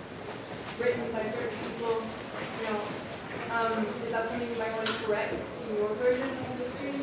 written 0.82 1.06
by 1.14 1.22
certain 1.30 1.54
people, 1.62 2.02
you 2.02 2.62
know, 2.66 2.74
um, 3.54 3.86
is 4.02 4.10
that 4.10 4.26
something 4.26 4.50
you 4.50 4.58
might 4.58 4.74
want 4.74 4.88
to 4.88 4.94
correct 5.06 5.38
in 5.70 5.76
your 5.78 5.94
version 5.94 6.26
of 6.26 6.58
history? 6.58 6.98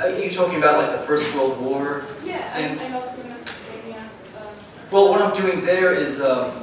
Are 0.00 0.16
you 0.16 0.30
talking 0.30 0.56
about 0.56 0.80
like 0.88 0.98
the 0.98 1.04
First 1.04 1.34
World 1.36 1.60
War? 1.60 2.04
yeah, 2.24 2.48
And- 2.56 2.80
and, 2.80 2.80
and 2.80 2.94
also 2.96 3.20
in 3.20 3.28
Mesopotamia. 3.28 4.08
Um, 4.40 4.56
Well, 4.90 5.10
what 5.12 5.20
I'm 5.20 5.34
doing 5.36 5.60
there 5.66 5.92
is, 5.92 6.22
um, 6.22 6.56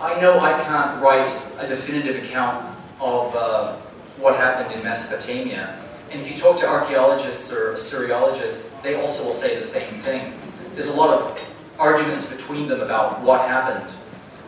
I 0.00 0.20
know 0.20 0.38
I 0.38 0.52
can't 0.62 1.02
write 1.02 1.34
a 1.58 1.66
definitive 1.66 2.22
account 2.22 2.69
of 3.00 3.34
uh, 3.34 3.76
what 4.18 4.36
happened 4.36 4.74
in 4.74 4.84
Mesopotamia. 4.84 5.76
And 6.10 6.20
if 6.20 6.30
you 6.30 6.36
talk 6.36 6.58
to 6.58 6.66
archaeologists 6.66 7.52
or 7.52 7.72
Assyriologists, 7.72 8.80
they 8.82 9.00
also 9.00 9.24
will 9.24 9.32
say 9.32 9.56
the 9.56 9.62
same 9.62 9.94
thing. 9.94 10.32
There's 10.74 10.94
a 10.94 10.96
lot 10.96 11.10
of 11.10 11.54
arguments 11.78 12.32
between 12.32 12.68
them 12.68 12.80
about 12.80 13.20
what 13.22 13.48
happened. 13.48 13.88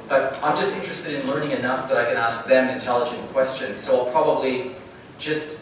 But 0.08 0.38
I'm 0.42 0.56
just 0.56 0.76
interested 0.76 1.20
in 1.20 1.26
learning 1.26 1.52
enough 1.52 1.88
that 1.88 1.96
I 1.96 2.04
can 2.04 2.16
ask 2.16 2.46
them 2.46 2.68
intelligent 2.68 3.22
questions. 3.32 3.80
So 3.80 4.00
I'll 4.00 4.12
probably 4.12 4.72
just, 5.18 5.60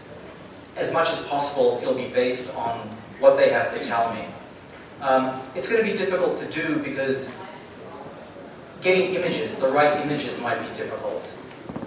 as 0.77 0.93
much 0.93 1.11
as 1.11 1.29
possible, 1.29 1.79
it'll 1.83 1.95
be 1.95 2.09
based 2.09 2.57
on 2.57 2.79
what 3.21 3.37
they 3.37 3.51
have 3.51 3.79
to 3.79 3.85
tell 3.87 4.13
me. 4.15 4.25
Um, 5.03 5.41
it's 5.55 5.71
going 5.71 5.85
to 5.85 5.91
be 5.91 5.97
difficult 5.97 6.39
to 6.41 6.47
do 6.47 6.83
because 6.83 7.41
getting 8.81 9.15
images, 9.15 9.57
the 9.57 9.69
right 9.69 10.05
images 10.05 10.41
might 10.43 10.59
be 10.61 10.75
difficult. 10.75 11.33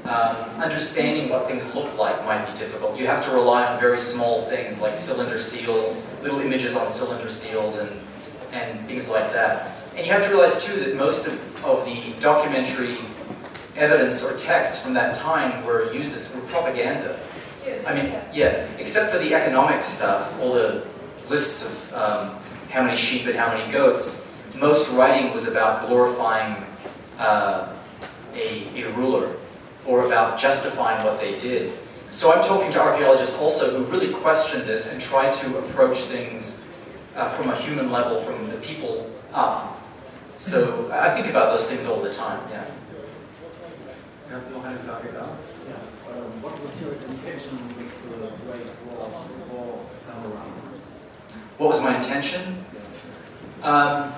Um, 0.06 0.36
understanding 0.62 1.30
what 1.30 1.48
things 1.48 1.74
look 1.76 1.98
like 1.98 2.26
might 2.26 2.46
be 2.46 2.52
difficult. 2.60 3.00
You 3.00 3.08
have 3.08 3.24
to 3.26 3.32
rely 3.32 3.66
on 3.66 3.80
very 3.80 3.98
small 3.98 4.42
things 4.42 4.82
like 4.82 4.98
cylinder 4.98 5.40
seals, 5.40 6.14
little 6.22 6.42
images 6.42 6.76
on 6.76 6.90
cylinder 6.90 7.30
seals 7.30 7.78
and, 7.78 7.90
and 8.52 8.86
things 8.86 9.10
like 9.10 9.32
that. 9.32 9.72
And 9.96 10.06
you 10.06 10.12
have 10.12 10.24
to 10.26 10.30
realize 10.30 10.66
too 10.66 10.78
that 10.82 10.98
most 10.98 11.28
of, 11.28 11.66
of 11.66 11.86
the 11.86 12.14
documentary 12.20 12.98
evidence 13.78 14.26
or 14.26 14.38
texts 14.38 14.84
from 14.84 14.94
that 14.94 15.16
time 15.16 15.66
were 15.66 15.94
used 15.94 16.18
as 16.18 16.36
were 16.36 16.42
propaganda. 16.50 17.18
I 17.88 17.94
mean, 17.94 18.12
yeah. 18.12 18.24
yeah, 18.34 18.68
except 18.78 19.10
for 19.10 19.20
the 19.20 19.34
economic 19.34 19.86
stuff, 19.86 20.38
all 20.42 20.54
the 20.54 20.86
lists 21.30 21.66
of 21.66 21.94
um, 21.94 22.36
how 22.70 22.84
many 22.84 22.98
sheep 22.98 23.26
and 23.28 23.38
how 23.38 23.56
many 23.56 23.72
goats, 23.72 24.30
most 24.54 24.94
writing 24.96 25.32
was 25.32 25.48
about 25.48 25.88
glorifying 25.88 26.62
uh, 27.20 27.74
a, 28.36 28.84
a 28.84 28.92
ruler 28.94 29.34
or 29.86 30.06
about 30.06 30.40
justifying 30.40 31.04
what 31.06 31.20
they 31.20 31.38
did. 31.40 31.74
So 32.12 32.32
I'm 32.32 32.44
talking 32.44 32.72
to 32.74 32.80
archaeologists 32.80 33.38
also 33.40 33.78
who 33.78 33.92
really 33.92 34.14
question 34.14 34.66
this 34.68 34.94
and 34.94 35.02
try 35.02 35.32
to 35.32 35.58
approach 35.58 36.04
things 36.04 36.66
uh, 37.16 37.28
from 37.30 37.50
a 37.50 37.56
human 37.56 37.92
level, 37.92 38.22
from 38.22 38.48
the 38.50 38.58
people 38.58 39.10
up. 39.34 39.82
So 40.38 40.90
I 40.92 41.10
think 41.10 41.28
about 41.28 41.50
those 41.50 41.70
things 41.70 41.88
all 41.88 42.02
the 42.02 42.14
time, 42.14 42.40
yeah. 42.50 42.66
Ich 44.28 44.34
habe 44.34 44.52
noch 44.52 44.66
eine 44.66 44.80
Frage 44.80 45.14
da. 45.14 45.28
Yeah, 45.68 45.76
um, 46.10 46.42
what 46.42 46.60
was 46.64 46.82
your 46.82 46.94
intention 47.08 47.58
with 47.78 47.94
the 48.10 48.32
Great 48.46 48.66
War, 48.90 49.08
wall 49.52 49.86
panorama? 50.08 50.54
What 51.60 51.70
was 51.70 51.82
my 51.84 51.96
intention? 51.96 52.66
Um, 53.62 54.12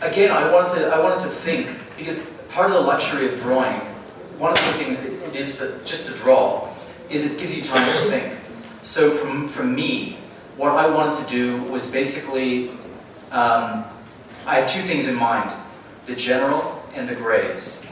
again, 0.00 0.30
I 0.30 0.50
wanted 0.50 0.80
to, 0.80 0.86
I 0.88 0.98
wanted 0.98 1.20
to 1.20 1.28
think 1.28 1.68
because 1.98 2.42
part 2.48 2.70
of 2.70 2.72
the 2.72 2.80
luxury 2.80 3.32
of 3.32 3.38
drawing, 3.38 3.80
one 4.38 4.52
of 4.52 4.58
the 4.58 4.72
things 4.72 5.04
it 5.04 5.34
is 5.34 5.56
for, 5.58 5.78
just 5.84 6.06
to 6.08 6.14
draw, 6.14 6.68
is 7.10 7.32
it 7.32 7.40
gives 7.40 7.56
you 7.56 7.62
time 7.62 7.86
to 7.86 8.10
think. 8.10 8.34
So 8.82 9.10
from 9.10 9.48
for 9.48 9.64
me, 9.64 10.18
what 10.56 10.72
I 10.72 10.88
wanted 10.88 11.26
to 11.26 11.30
do 11.30 11.62
was 11.64 11.90
basically, 11.90 12.70
um, 13.30 13.84
I 14.46 14.60
had 14.60 14.68
two 14.68 14.80
things 14.80 15.08
in 15.08 15.16
mind: 15.16 15.52
the 16.06 16.14
general 16.14 16.82
and 16.94 17.08
the 17.08 17.14
graves. 17.14 17.86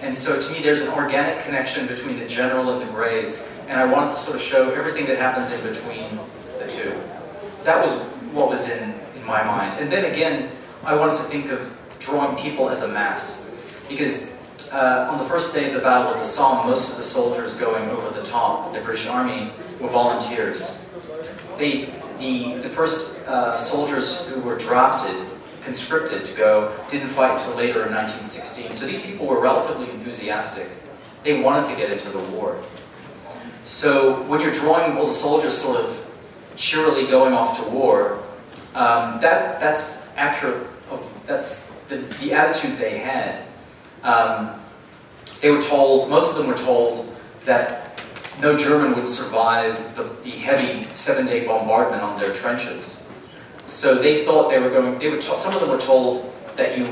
And 0.00 0.12
so 0.12 0.40
to 0.40 0.52
me, 0.52 0.60
there's 0.60 0.82
an 0.82 0.92
organic 0.94 1.44
connection 1.44 1.86
between 1.86 2.18
the 2.18 2.26
general 2.26 2.70
and 2.72 2.82
the 2.86 2.92
graves, 2.92 3.52
and 3.68 3.78
I 3.78 3.84
wanted 3.84 4.10
to 4.10 4.16
sort 4.16 4.36
of 4.36 4.42
show 4.42 4.70
everything 4.70 5.06
that 5.06 5.18
happens 5.18 5.52
in 5.52 5.62
between 5.62 6.18
the 6.58 6.66
two. 6.66 6.92
That 7.62 7.80
was 7.80 8.02
what 8.32 8.48
was 8.48 8.68
in, 8.68 8.94
in 9.14 9.24
my 9.24 9.44
mind. 9.44 9.78
And 9.78 9.92
then 9.92 10.12
again, 10.12 10.50
I 10.84 10.96
wanted 10.96 11.14
to 11.16 11.22
think 11.22 11.52
of 11.52 11.76
drawing 12.00 12.36
people 12.36 12.68
as 12.68 12.82
a 12.82 12.88
mass. 12.88 13.54
Because 13.88 14.36
uh, 14.72 15.08
on 15.10 15.18
the 15.18 15.24
first 15.24 15.54
day 15.54 15.68
of 15.68 15.74
the 15.74 15.80
Battle 15.80 16.12
of 16.12 16.18
the 16.18 16.24
Somme, 16.24 16.66
most 16.66 16.92
of 16.92 16.96
the 16.96 17.02
soldiers 17.02 17.58
going 17.58 17.88
over 17.90 18.08
the 18.18 18.26
top, 18.26 18.72
the 18.72 18.80
British 18.80 19.06
Army, 19.06 19.52
were 19.80 19.88
volunteers. 19.88 20.88
They, 21.58 21.84
the, 22.18 22.54
the 22.54 22.68
first 22.68 23.20
uh, 23.26 23.56
soldiers 23.56 24.28
who 24.28 24.40
were 24.40 24.56
drafted, 24.56 25.14
conscripted 25.64 26.24
to 26.24 26.36
go, 26.36 26.74
didn't 26.90 27.10
fight 27.10 27.38
until 27.38 27.54
later 27.54 27.84
in 27.86 27.92
1916. 27.92 28.72
So 28.72 28.86
these 28.86 29.06
people 29.06 29.26
were 29.26 29.40
relatively 29.40 29.90
enthusiastic. 29.90 30.68
They 31.22 31.40
wanted 31.40 31.68
to 31.70 31.76
get 31.76 31.90
into 31.90 32.08
the 32.08 32.20
war. 32.36 32.58
So 33.64 34.22
when 34.22 34.40
you're 34.40 34.52
drawing 34.52 34.96
all 34.96 35.06
the 35.06 35.12
soldiers 35.12 35.56
sort 35.56 35.78
of 35.78 35.98
cheerily 36.56 37.06
going 37.06 37.34
off 37.34 37.62
to 37.62 37.70
war, 37.70 38.22
um, 38.74 39.20
that, 39.20 39.60
that's 39.60 40.08
accurate. 40.16 40.66
That's 41.26 41.70
the, 41.88 41.98
the 42.20 42.32
attitude 42.32 42.78
they 42.78 42.98
had. 42.98 43.44
Um, 44.02 44.61
they 45.42 45.50
were 45.50 45.60
told, 45.60 46.08
most 46.08 46.32
of 46.32 46.38
them 46.38 46.46
were 46.46 46.58
told, 46.58 47.14
that 47.44 48.00
no 48.40 48.56
German 48.56 48.94
would 48.96 49.08
survive 49.08 49.94
the, 49.96 50.04
the 50.22 50.30
heavy 50.30 50.86
seven-day 50.94 51.46
bombardment 51.46 52.02
on 52.02 52.18
their 52.18 52.32
trenches. 52.32 53.10
So 53.66 53.96
they 53.96 54.24
thought 54.24 54.50
they 54.50 54.58
were 54.58 54.70
going. 54.70 54.98
They 54.98 55.10
were. 55.10 55.20
Some 55.20 55.54
of 55.54 55.60
them 55.60 55.70
were 55.70 55.80
told 55.80 56.32
that 56.56 56.78
you, 56.78 56.86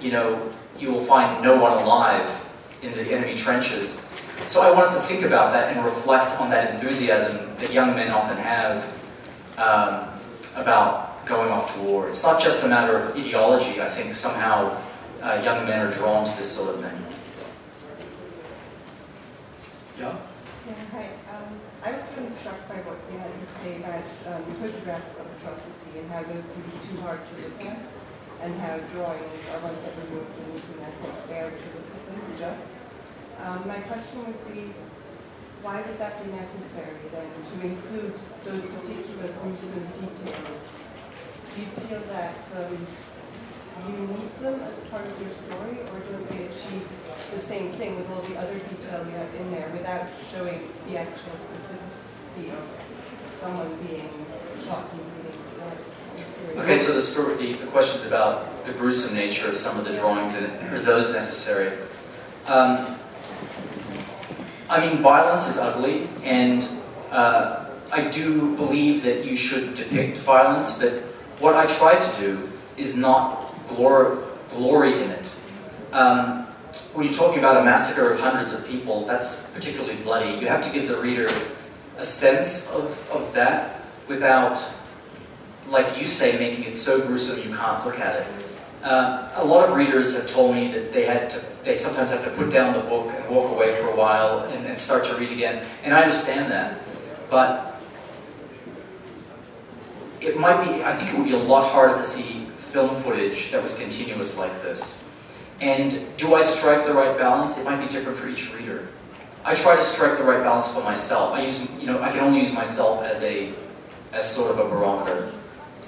you 0.00 0.12
know, 0.12 0.50
you 0.78 0.90
will 0.90 1.04
find 1.04 1.42
no 1.42 1.60
one 1.60 1.72
alive 1.82 2.28
in 2.82 2.92
the 2.92 3.04
enemy 3.12 3.34
trenches. 3.34 4.10
So 4.46 4.62
I 4.62 4.72
wanted 4.72 4.94
to 4.94 5.02
think 5.02 5.22
about 5.24 5.52
that 5.52 5.76
and 5.76 5.84
reflect 5.84 6.40
on 6.40 6.50
that 6.50 6.74
enthusiasm 6.74 7.54
that 7.58 7.72
young 7.72 7.94
men 7.94 8.10
often 8.10 8.36
have 8.38 8.84
um, 9.56 10.08
about 10.56 11.24
going 11.26 11.50
off 11.50 11.74
to 11.74 11.82
war. 11.82 12.08
It's 12.08 12.22
not 12.22 12.42
just 12.42 12.64
a 12.64 12.68
matter 12.68 12.96
of 12.98 13.16
ideology. 13.16 13.80
I 13.80 13.88
think 13.88 14.14
somehow 14.14 14.82
uh, 15.22 15.40
young 15.44 15.66
men 15.66 15.86
are 15.86 15.92
drawn 15.92 16.24
to 16.24 16.36
this 16.36 16.50
sort 16.50 16.74
of 16.74 16.82
thing. 16.82 16.98
Ja? 19.98 20.16
Yeah, 20.66 20.74
hi. 20.90 21.10
Um, 21.30 21.60
I 21.84 21.92
was 21.92 22.04
really 22.16 22.30
struck 22.40 22.68
by 22.68 22.76
what 22.86 22.98
you 23.12 23.18
had 23.18 23.30
to 23.30 23.46
say 23.60 23.76
about 23.78 24.06
um, 24.34 24.42
photographs 24.82 25.14
of 25.20 25.26
atrocity 25.38 25.98
and 26.00 26.10
how 26.10 26.22
those 26.22 26.42
can 26.42 26.62
be 26.66 26.74
too 26.82 26.98
hard 27.02 27.20
to 27.22 27.34
look 27.42 27.66
at, 27.66 27.78
and 28.42 28.50
how 28.58 28.74
drawings 28.90 29.42
are 29.54 29.60
once 29.62 29.86
ever 29.86 30.02
removed 30.10 30.34
and 30.42 30.54
you 30.54 30.60
can, 30.60 30.82
bear 31.28 31.50
to 31.50 31.66
look 31.70 31.86
at 31.94 32.02
them 32.10 32.18
just. 32.38 32.82
Um, 33.38 33.62
my 33.68 33.78
question 33.86 34.26
would 34.26 34.42
be, 34.52 34.74
why 35.62 35.82
would 35.82 35.98
that 35.98 36.18
be 36.18 36.32
necessary 36.34 36.98
then, 37.14 37.30
to 37.30 37.54
include 37.62 38.18
those 38.42 38.66
particular 38.66 39.30
gruesome 39.38 39.86
details? 40.02 40.82
Do 41.54 41.60
you 41.62 41.68
feel 41.86 42.02
that 42.10 42.42
um, 42.58 42.74
you 43.86 43.94
need 44.02 44.34
them 44.42 44.60
as 44.66 44.80
part 44.90 45.06
of 45.06 45.14
your 45.22 45.30
story, 45.30 45.78
or 45.94 46.02
don't 46.10 46.26
they 46.26 46.50
achieve 46.50 46.82
the 47.30 47.38
same 47.38 47.70
thing 47.78 47.94
with 47.94 48.10
all 48.10 48.22
the 48.22 48.34
other 48.34 48.58
detail 48.58 49.06
you 49.06 49.14
have 49.14 49.32
in 49.38 49.50
there 49.52 49.70
without 49.70 50.10
showing 50.26 50.66
the 50.90 50.98
actual 50.98 51.38
specificity 51.38 52.50
of 52.50 52.66
someone 53.30 53.74
being 53.86 54.10
Okay, 56.56 56.76
so 56.76 56.92
the, 57.36 57.52
the 57.54 57.66
questions 57.66 58.06
about 58.06 58.64
the 58.64 58.72
gruesome 58.72 59.16
nature 59.16 59.48
of 59.48 59.56
some 59.56 59.78
of 59.78 59.84
the 59.84 59.94
drawings 59.94 60.36
and 60.36 60.72
are 60.72 60.80
those 60.80 61.12
necessary? 61.12 61.76
Um, 62.46 62.98
I 64.68 64.86
mean, 64.86 65.02
violence 65.02 65.48
is 65.48 65.58
ugly, 65.58 66.08
and 66.22 66.68
uh, 67.10 67.66
I 67.92 68.08
do 68.08 68.56
believe 68.56 69.02
that 69.02 69.24
you 69.24 69.36
should 69.36 69.74
depict 69.74 70.18
violence. 70.18 70.78
But 70.78 70.92
what 71.40 71.56
I 71.56 71.66
try 71.66 71.98
to 71.98 72.20
do 72.20 72.48
is 72.76 72.96
not 72.96 73.52
glor- 73.68 74.24
glory 74.50 75.02
in 75.02 75.10
it. 75.10 75.34
Um, 75.92 76.44
when 76.94 77.06
you're 77.06 77.14
talking 77.14 77.38
about 77.38 77.58
a 77.58 77.64
massacre 77.64 78.12
of 78.12 78.20
hundreds 78.20 78.54
of 78.54 78.66
people, 78.66 79.04
that's 79.06 79.50
particularly 79.50 79.96
bloody. 79.96 80.38
You 80.40 80.46
have 80.46 80.64
to 80.64 80.72
give 80.72 80.88
the 80.88 80.98
reader 80.98 81.30
a 81.98 82.02
sense 82.02 82.70
of, 82.72 83.10
of 83.10 83.32
that 83.34 83.81
without 84.12 84.58
like 85.72 85.98
you 85.98 86.06
say, 86.06 86.38
making 86.38 86.64
it 86.64 86.76
so 86.76 87.04
gruesome 87.06 87.50
you 87.50 87.56
can't 87.56 87.84
look 87.84 87.98
at 87.98 88.20
it. 88.20 88.26
Uh, 88.84 89.30
a 89.36 89.44
lot 89.44 89.68
of 89.68 89.74
readers 89.74 90.14
have 90.16 90.28
told 90.28 90.54
me 90.54 90.70
that 90.72 90.92
they 90.92 91.06
had 91.06 91.30
to, 91.30 91.40
they 91.64 91.74
sometimes 91.74 92.10
have 92.10 92.24
to 92.24 92.30
put 92.32 92.52
down 92.52 92.74
the 92.74 92.80
book 92.80 93.10
and 93.14 93.34
walk 93.34 93.50
away 93.50 93.74
for 93.80 93.88
a 93.88 93.96
while 93.96 94.40
and, 94.40 94.66
and 94.66 94.78
start 94.78 95.04
to 95.06 95.14
read 95.16 95.32
again, 95.32 95.64
and 95.82 95.94
I 95.94 96.02
understand 96.02 96.50
that. 96.52 96.80
But 97.30 97.80
it 100.20 100.38
might 100.38 100.64
be, 100.64 100.84
I 100.84 100.94
think 100.94 101.10
it 101.10 101.16
would 101.16 101.26
be 101.26 101.34
a 101.34 101.38
lot 101.38 101.70
harder 101.70 101.96
to 101.96 102.04
see 102.04 102.44
film 102.58 102.94
footage 102.96 103.50
that 103.52 103.62
was 103.62 103.78
continuous 103.78 104.36
like 104.36 104.52
this. 104.62 105.08
And 105.60 106.06
do 106.16 106.34
I 106.34 106.42
strike 106.42 106.86
the 106.86 106.92
right 106.92 107.16
balance? 107.16 107.60
It 107.60 107.64
might 107.64 107.80
be 107.80 107.88
different 107.88 108.18
for 108.18 108.28
each 108.28 108.52
reader. 108.54 108.88
I 109.44 109.54
try 109.54 109.76
to 109.76 109.82
strike 109.82 110.18
the 110.18 110.24
right 110.24 110.42
balance 110.42 110.74
for 110.74 110.82
myself. 110.82 111.34
I 111.34 111.44
use, 111.44 111.70
you 111.78 111.86
know, 111.86 112.02
I 112.02 112.10
can 112.10 112.20
only 112.20 112.40
use 112.40 112.52
myself 112.52 113.04
as 113.04 113.22
a, 113.22 113.52
as 114.12 114.30
sort 114.30 114.50
of 114.50 114.58
a 114.58 114.68
barometer 114.68 115.32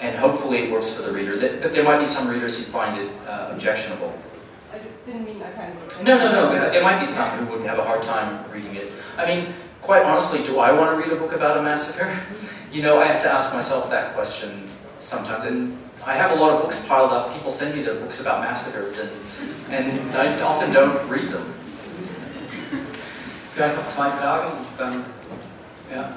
and 0.01 0.17
hopefully 0.17 0.59
it 0.59 0.71
works 0.71 0.95
for 0.95 1.03
the 1.03 1.13
reader. 1.13 1.37
But 1.63 1.73
there 1.73 1.85
might 1.85 1.99
be 1.99 2.07
some 2.07 2.29
readers 2.29 2.59
who 2.59 2.71
find 2.71 3.01
it 3.01 3.11
uh, 3.27 3.51
objectionable. 3.53 4.13
I 4.73 4.79
didn't 5.07 5.25
mean 5.25 5.43
I 5.43 5.51
kind 5.53 5.73
of. 5.77 6.03
No, 6.03 6.19
no, 6.19 6.55
no. 6.55 6.71
There 6.71 6.83
might 6.83 6.99
be 6.99 7.07
some 7.07 7.29
who 7.39 7.47
wouldn't 7.51 7.69
have 7.69 7.79
a 7.79 7.85
hard 7.85 8.03
time 8.03 8.45
reading 8.51 8.75
it. 8.75 8.93
I 9.17 9.27
mean, 9.27 9.55
quite 9.81 10.03
honestly, 10.03 10.43
do 10.45 10.59
I 10.59 10.73
want 10.73 10.91
to 10.91 10.97
read 10.97 11.17
a 11.17 11.21
book 11.21 11.33
about 11.33 11.57
a 11.57 11.63
massacre? 11.63 12.19
You 12.75 12.83
know, 12.83 12.99
I 12.99 13.05
have 13.05 13.23
to 13.23 13.31
ask 13.31 13.55
myself 13.55 13.89
that 13.91 14.15
question 14.17 14.69
sometimes. 14.99 15.45
And 15.45 15.79
I 16.05 16.17
have 16.17 16.33
a 16.33 16.35
lot 16.35 16.51
of 16.51 16.63
books 16.63 16.85
piled 16.89 17.13
up. 17.13 17.33
People 17.33 17.53
send 17.53 17.73
me 17.73 17.83
their 17.83 17.95
books 17.95 18.21
about 18.21 18.41
massacres, 18.41 18.99
and, 18.99 19.11
and 19.71 20.11
I 20.17 20.27
often 20.43 20.73
don't 20.73 21.09
read 21.09 21.29
them. 21.29 21.55
Vielleicht 23.55 23.77
noch 23.77 23.89
zwei 23.89 24.11
Fragen 24.11 24.59
dann, 24.77 25.05
ja. 25.95 26.11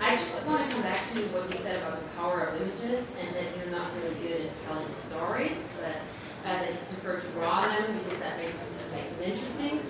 I 0.00 0.16
just 0.16 0.46
want 0.46 0.68
to 0.68 0.74
come 0.74 0.82
back 0.82 0.98
to 1.12 1.18
what 1.34 1.50
you 1.50 1.56
said 1.56 1.82
about 1.82 2.00
the 2.00 2.08
power 2.16 2.40
of 2.48 2.62
images 2.62 3.04
and 3.18 3.34
that 3.34 3.50
you're 3.56 3.72
not 3.74 3.90
really 3.98 4.14
good 4.22 4.42
at 4.46 4.54
telling 4.64 4.86
stories, 5.10 5.58
but 5.82 5.98
uh, 6.46 6.62
that 6.62 6.70
you 6.70 6.78
prefer 6.94 7.20
to 7.20 7.28
draw 7.34 7.60
them 7.60 7.98
because 8.04 8.18
that 8.20 8.38
makes, 8.38 8.54
that 8.54 8.88
makes 8.94 9.10
them 9.18 9.22
interesting. 9.26 9.80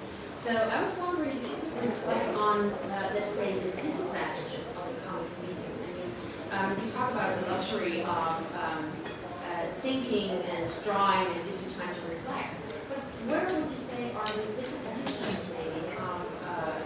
So 0.40 0.56
I 0.56 0.80
was 0.80 0.96
wondering 0.96 1.30
if 1.30 1.42
you 1.44 1.56
could 1.60 1.84
reflect 1.84 2.34
on, 2.36 2.70
uh, 2.72 3.10
let's 3.14 3.34
say, 3.36 3.52
the 3.52 3.70
disadvantages 3.76 4.64
of 4.80 4.88
the 4.88 5.00
comics 5.06 5.36
medium. 5.44 5.76
I 5.76 5.92
mean, 5.92 6.10
um, 6.56 6.68
you 6.80 6.90
talk 6.90 7.12
about 7.12 7.38
the 7.38 7.50
luxury 7.52 8.00
of 8.02 8.40
um, 8.56 8.88
uh, 9.44 9.66
thinking 9.84 10.40
and 10.40 10.64
drawing 10.84 11.26
and 11.26 11.44
gives 11.44 11.64
you 11.68 11.70
time 11.76 11.92
to 11.92 12.04
reflect. 12.08 12.56
But 12.88 12.98
where 13.28 13.44
would 13.44 13.70
you 13.70 13.82
say 13.84 14.12
are 14.16 14.24
the 14.24 14.56
disadvantages, 14.56 15.52
maybe, 15.52 15.92
of 16.00 16.24
uh, 16.48 16.80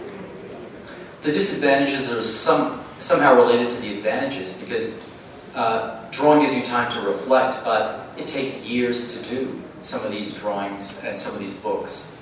The 1.21 1.31
disadvantages 1.31 2.11
are 2.11 2.21
some, 2.21 2.82
somehow 2.99 3.35
related 3.35 3.69
to 3.71 3.81
the 3.81 3.93
advantages 3.93 4.53
because 4.61 5.07
uh, 5.55 6.03
drawing 6.11 6.41
gives 6.41 6.55
you 6.55 6.63
time 6.63 6.91
to 6.91 7.01
reflect, 7.01 7.63
but 7.63 8.09
it 8.17 8.27
takes 8.27 8.67
years 8.67 9.17
to 9.17 9.29
do 9.29 9.61
some 9.81 10.05
of 10.05 10.11
these 10.11 10.39
drawings 10.39 11.03
and 11.03 11.17
some 11.17 11.33
of 11.33 11.39
these 11.39 11.57
books. 11.57 12.17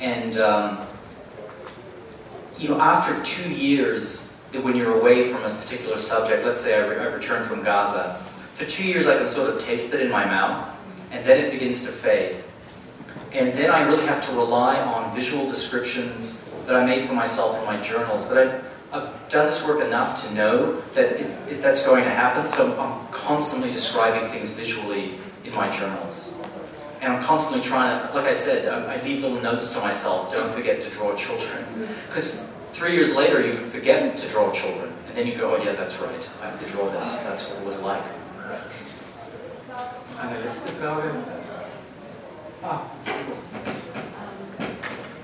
And 0.00 0.36
um, 0.38 0.86
you 2.58 2.68
know, 2.68 2.80
after 2.80 3.20
two 3.22 3.52
years, 3.52 4.40
when 4.62 4.76
you're 4.76 4.98
away 5.00 5.32
from 5.32 5.42
a 5.42 5.48
particular 5.48 5.98
subject, 5.98 6.44
let's 6.44 6.60
say 6.60 6.80
I, 6.80 6.86
re- 6.86 6.98
I 6.98 7.04
return 7.06 7.46
from 7.48 7.62
Gaza, 7.62 8.20
for 8.54 8.64
two 8.64 8.86
years 8.86 9.08
I 9.08 9.16
can 9.18 9.26
sort 9.26 9.50
of 9.50 9.60
taste 9.60 9.94
it 9.94 10.00
in 10.00 10.10
my 10.10 10.24
mouth, 10.24 10.68
and 11.10 11.24
then 11.24 11.44
it 11.44 11.50
begins 11.50 11.84
to 11.84 11.90
fade. 11.90 12.44
And 13.32 13.52
then 13.54 13.70
I 13.70 13.82
really 13.82 14.06
have 14.06 14.24
to 14.28 14.32
rely 14.36 14.80
on 14.80 15.12
visual 15.14 15.46
descriptions 15.46 16.52
that 16.66 16.76
I 16.76 16.84
made 16.84 17.08
for 17.08 17.14
myself 17.14 17.58
in 17.58 17.64
my 17.64 17.80
journals. 17.80 18.28
But 18.28 18.38
I've, 18.38 18.64
I've 18.94 19.28
done 19.28 19.46
this 19.46 19.66
work 19.66 19.84
enough 19.84 20.24
to 20.24 20.34
know 20.34 20.80
that 20.94 21.12
it, 21.20 21.26
it, 21.50 21.62
that's 21.62 21.84
going 21.84 22.04
to 22.04 22.10
happen, 22.10 22.46
so 22.46 22.78
I'm 22.80 23.08
constantly 23.12 23.72
describing 23.72 24.30
things 24.30 24.52
visually 24.52 25.18
in 25.44 25.52
my 25.52 25.68
journals. 25.68 26.32
And 27.00 27.12
I'm 27.12 27.22
constantly 27.22 27.66
trying 27.66 28.06
to, 28.06 28.14
like 28.14 28.26
I 28.26 28.32
said, 28.32 28.68
I, 28.68 28.94
I 28.94 29.02
leave 29.02 29.22
little 29.22 29.40
notes 29.42 29.72
to 29.72 29.80
myself, 29.80 30.32
don't 30.32 30.52
forget 30.54 30.80
to 30.80 30.90
draw 30.90 31.12
children. 31.16 31.64
Because 32.06 32.54
three 32.72 32.92
years 32.92 33.16
later, 33.16 33.44
you 33.44 33.52
forget 33.52 34.16
to 34.16 34.28
draw 34.28 34.52
children. 34.52 34.92
And 35.08 35.16
then 35.18 35.26
you 35.26 35.34
go, 35.36 35.56
oh 35.56 35.62
yeah, 35.64 35.72
that's 35.72 35.98
right, 36.00 36.30
I 36.40 36.50
have 36.50 36.64
to 36.64 36.70
draw 36.70 36.88
this. 36.90 37.18
That's 37.22 37.50
what 37.50 37.62
it 37.62 37.64
was 37.64 37.82
like. 37.82 38.02
Ah, 42.62 42.90
Um, 44.24 44.38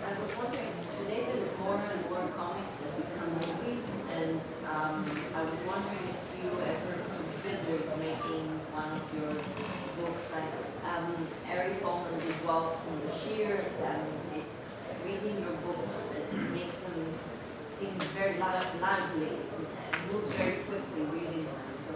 I 0.05 0.13
was 0.13 0.37
wondering, 0.37 0.73
today 0.99 1.25
there's 1.33 1.53
more 1.65 1.81
and 1.81 2.03
more 2.11 2.29
comics 2.37 2.75
that 2.85 2.93
become 3.01 3.33
movies, 3.33 3.85
and 4.21 4.41
um, 4.69 5.01
I 5.35 5.43
was 5.49 5.59
wondering 5.65 6.05
if 6.13 6.21
you 6.37 6.51
ever 6.53 6.93
considered 7.17 7.81
making 7.97 8.45
one 8.77 8.93
of 8.93 9.01
your 9.17 9.33
books 9.97 10.29
like 10.37 10.53
um, 10.85 11.09
Ari 11.49 11.75
Waltz 12.61 12.81
and 12.89 13.03
Bashir, 13.05 13.65
and 13.83 14.03
it, 14.37 14.45
reading 15.07 15.41
your 15.41 15.57
books, 15.65 15.89
it 16.15 16.53
makes 16.53 16.77
them 16.81 17.15
seem 17.75 17.95
very 18.15 18.39
lively 18.39 19.29
and 19.93 20.13
move 20.13 20.25
very 20.35 20.57
quickly 20.69 21.03
reading 21.11 21.45
them. 21.45 21.55
So, 21.87 21.95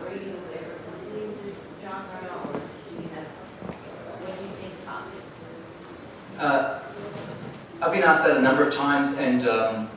were 0.00 0.12
you 0.12 0.36
ever 0.54 0.76
considering 0.88 1.36
this 1.44 1.74
genre, 1.82 2.30
or 2.46 2.52
do 2.52 3.02
you 3.02 3.08
have, 3.14 3.26
what 3.26 4.38
do 4.38 4.42
you 4.42 4.50
think 4.56 4.72
about 4.84 5.04
it? 5.12 6.40
Uh, 6.40 7.84
I've 7.84 7.92
been 7.92 8.02
asked 8.02 8.24
that 8.24 8.38
a 8.38 8.42
number 8.42 8.66
of 8.66 8.74
times, 8.74 9.18
and 9.18 9.46
um, 9.46 9.90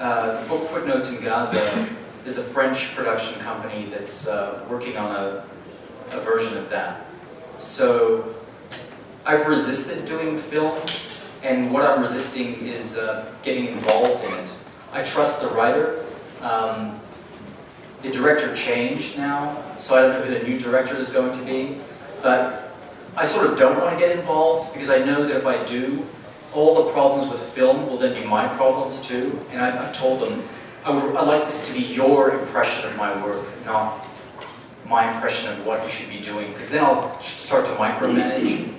uh, 0.00 0.48
Book 0.48 0.66
Footnotes 0.68 1.16
in 1.16 1.22
Gaza 1.22 1.88
is 2.26 2.38
a 2.38 2.42
French 2.42 2.92
production 2.96 3.40
company 3.40 3.86
that's 3.88 4.26
uh, 4.26 4.66
working 4.68 4.96
on 4.96 5.14
a, 5.14 5.44
a 6.10 6.20
version 6.22 6.58
of 6.58 6.68
that. 6.70 7.06
So 7.60 8.34
I've 9.26 9.46
resisted 9.46 10.06
doing 10.06 10.38
films, 10.38 11.20
and 11.42 11.72
what 11.72 11.82
I'm 11.82 12.00
resisting 12.00 12.66
is 12.66 12.96
uh, 12.96 13.32
getting 13.42 13.66
involved 13.66 14.24
in 14.24 14.32
it. 14.34 14.56
I 14.92 15.04
trust 15.04 15.42
the 15.42 15.48
writer. 15.48 16.04
Um, 16.40 16.98
the 18.02 18.10
director 18.10 18.54
changed 18.56 19.18
now, 19.18 19.62
so 19.78 19.96
I 19.96 20.00
don't 20.02 20.20
know 20.20 20.26
who 20.26 20.38
the 20.38 20.48
new 20.48 20.58
director 20.58 20.96
is 20.96 21.12
going 21.12 21.38
to 21.38 21.44
be, 21.44 21.78
but 22.22 22.72
I 23.16 23.24
sort 23.24 23.50
of 23.50 23.58
don't 23.58 23.78
want 23.78 23.98
to 23.98 23.98
get 23.98 24.18
involved 24.18 24.72
because 24.72 24.90
I 24.90 25.04
know 25.04 25.22
that 25.26 25.36
if 25.36 25.46
I 25.46 25.62
do, 25.64 26.06
all 26.54 26.86
the 26.86 26.92
problems 26.92 27.30
with 27.30 27.40
film 27.52 27.86
will 27.86 27.98
then 27.98 28.20
be 28.20 28.26
my 28.26 28.48
problems 28.48 29.06
too. 29.06 29.38
And 29.52 29.60
I, 29.60 29.86
I've 29.86 29.96
told 29.96 30.20
them, 30.20 30.42
I 30.84 30.90
would 30.90 31.14
I 31.14 31.22
like 31.22 31.44
this 31.44 31.68
to 31.68 31.74
be 31.74 31.84
your 31.84 32.40
impression 32.40 32.90
of 32.90 32.96
my 32.96 33.22
work, 33.24 33.44
not 33.66 34.06
my 34.88 35.12
impression 35.14 35.52
of 35.52 35.66
what 35.66 35.84
you 35.84 35.90
should 35.90 36.08
be 36.08 36.20
doing, 36.20 36.52
because 36.52 36.70
then 36.70 36.84
I'll 36.84 37.20
start 37.20 37.66
to 37.66 37.72
micromanage. 37.72 38.74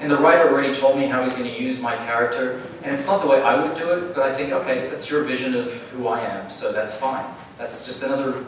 And 0.00 0.10
the 0.10 0.18
writer 0.18 0.50
already 0.50 0.74
told 0.74 0.98
me 0.98 1.06
how 1.06 1.22
he's 1.22 1.34
going 1.34 1.50
to 1.50 1.62
use 1.62 1.80
my 1.80 1.96
character, 1.96 2.62
and 2.82 2.92
it's 2.92 3.06
not 3.06 3.22
the 3.22 3.28
way 3.28 3.42
I 3.42 3.62
would 3.62 3.76
do 3.76 3.92
it, 3.94 4.14
but 4.14 4.30
I 4.30 4.34
think, 4.34 4.52
okay, 4.52 4.88
that's 4.88 5.10
your 5.10 5.24
vision 5.24 5.54
of 5.54 5.72
who 5.90 6.06
I 6.06 6.20
am, 6.20 6.50
so 6.50 6.70
that's 6.70 6.94
fine. 6.96 7.24
That's 7.56 7.86
just 7.86 8.02
another, 8.02 8.44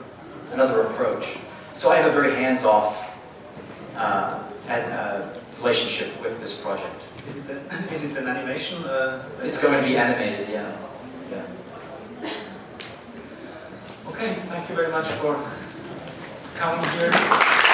another 0.52 0.82
approach. 0.82 1.38
So 1.72 1.90
I 1.90 1.96
have 1.96 2.06
a 2.06 2.12
very 2.12 2.34
hands-off 2.34 3.16
uh, 3.96 4.42
uh, 4.68 5.28
relationship 5.58 6.20
with 6.22 6.38
this 6.40 6.60
project. 6.60 7.02
is 7.28 7.36
it, 7.36 7.50
a, 7.50 7.94
is 7.94 8.04
it 8.04 8.16
an 8.18 8.28
animation? 8.28 8.84
Uh, 8.84 9.24
It's 9.42 9.62
going 9.62 9.80
to 9.80 9.86
be 9.88 9.96
animated, 9.96 10.48
yeah. 10.50 10.76
yeah. 11.30 11.42
Okay, 14.08 14.34
thank 14.46 14.68
you 14.68 14.74
very 14.74 14.90
much 14.90 15.06
for 15.06 15.50
coming 16.56 16.90
here. 16.90 17.64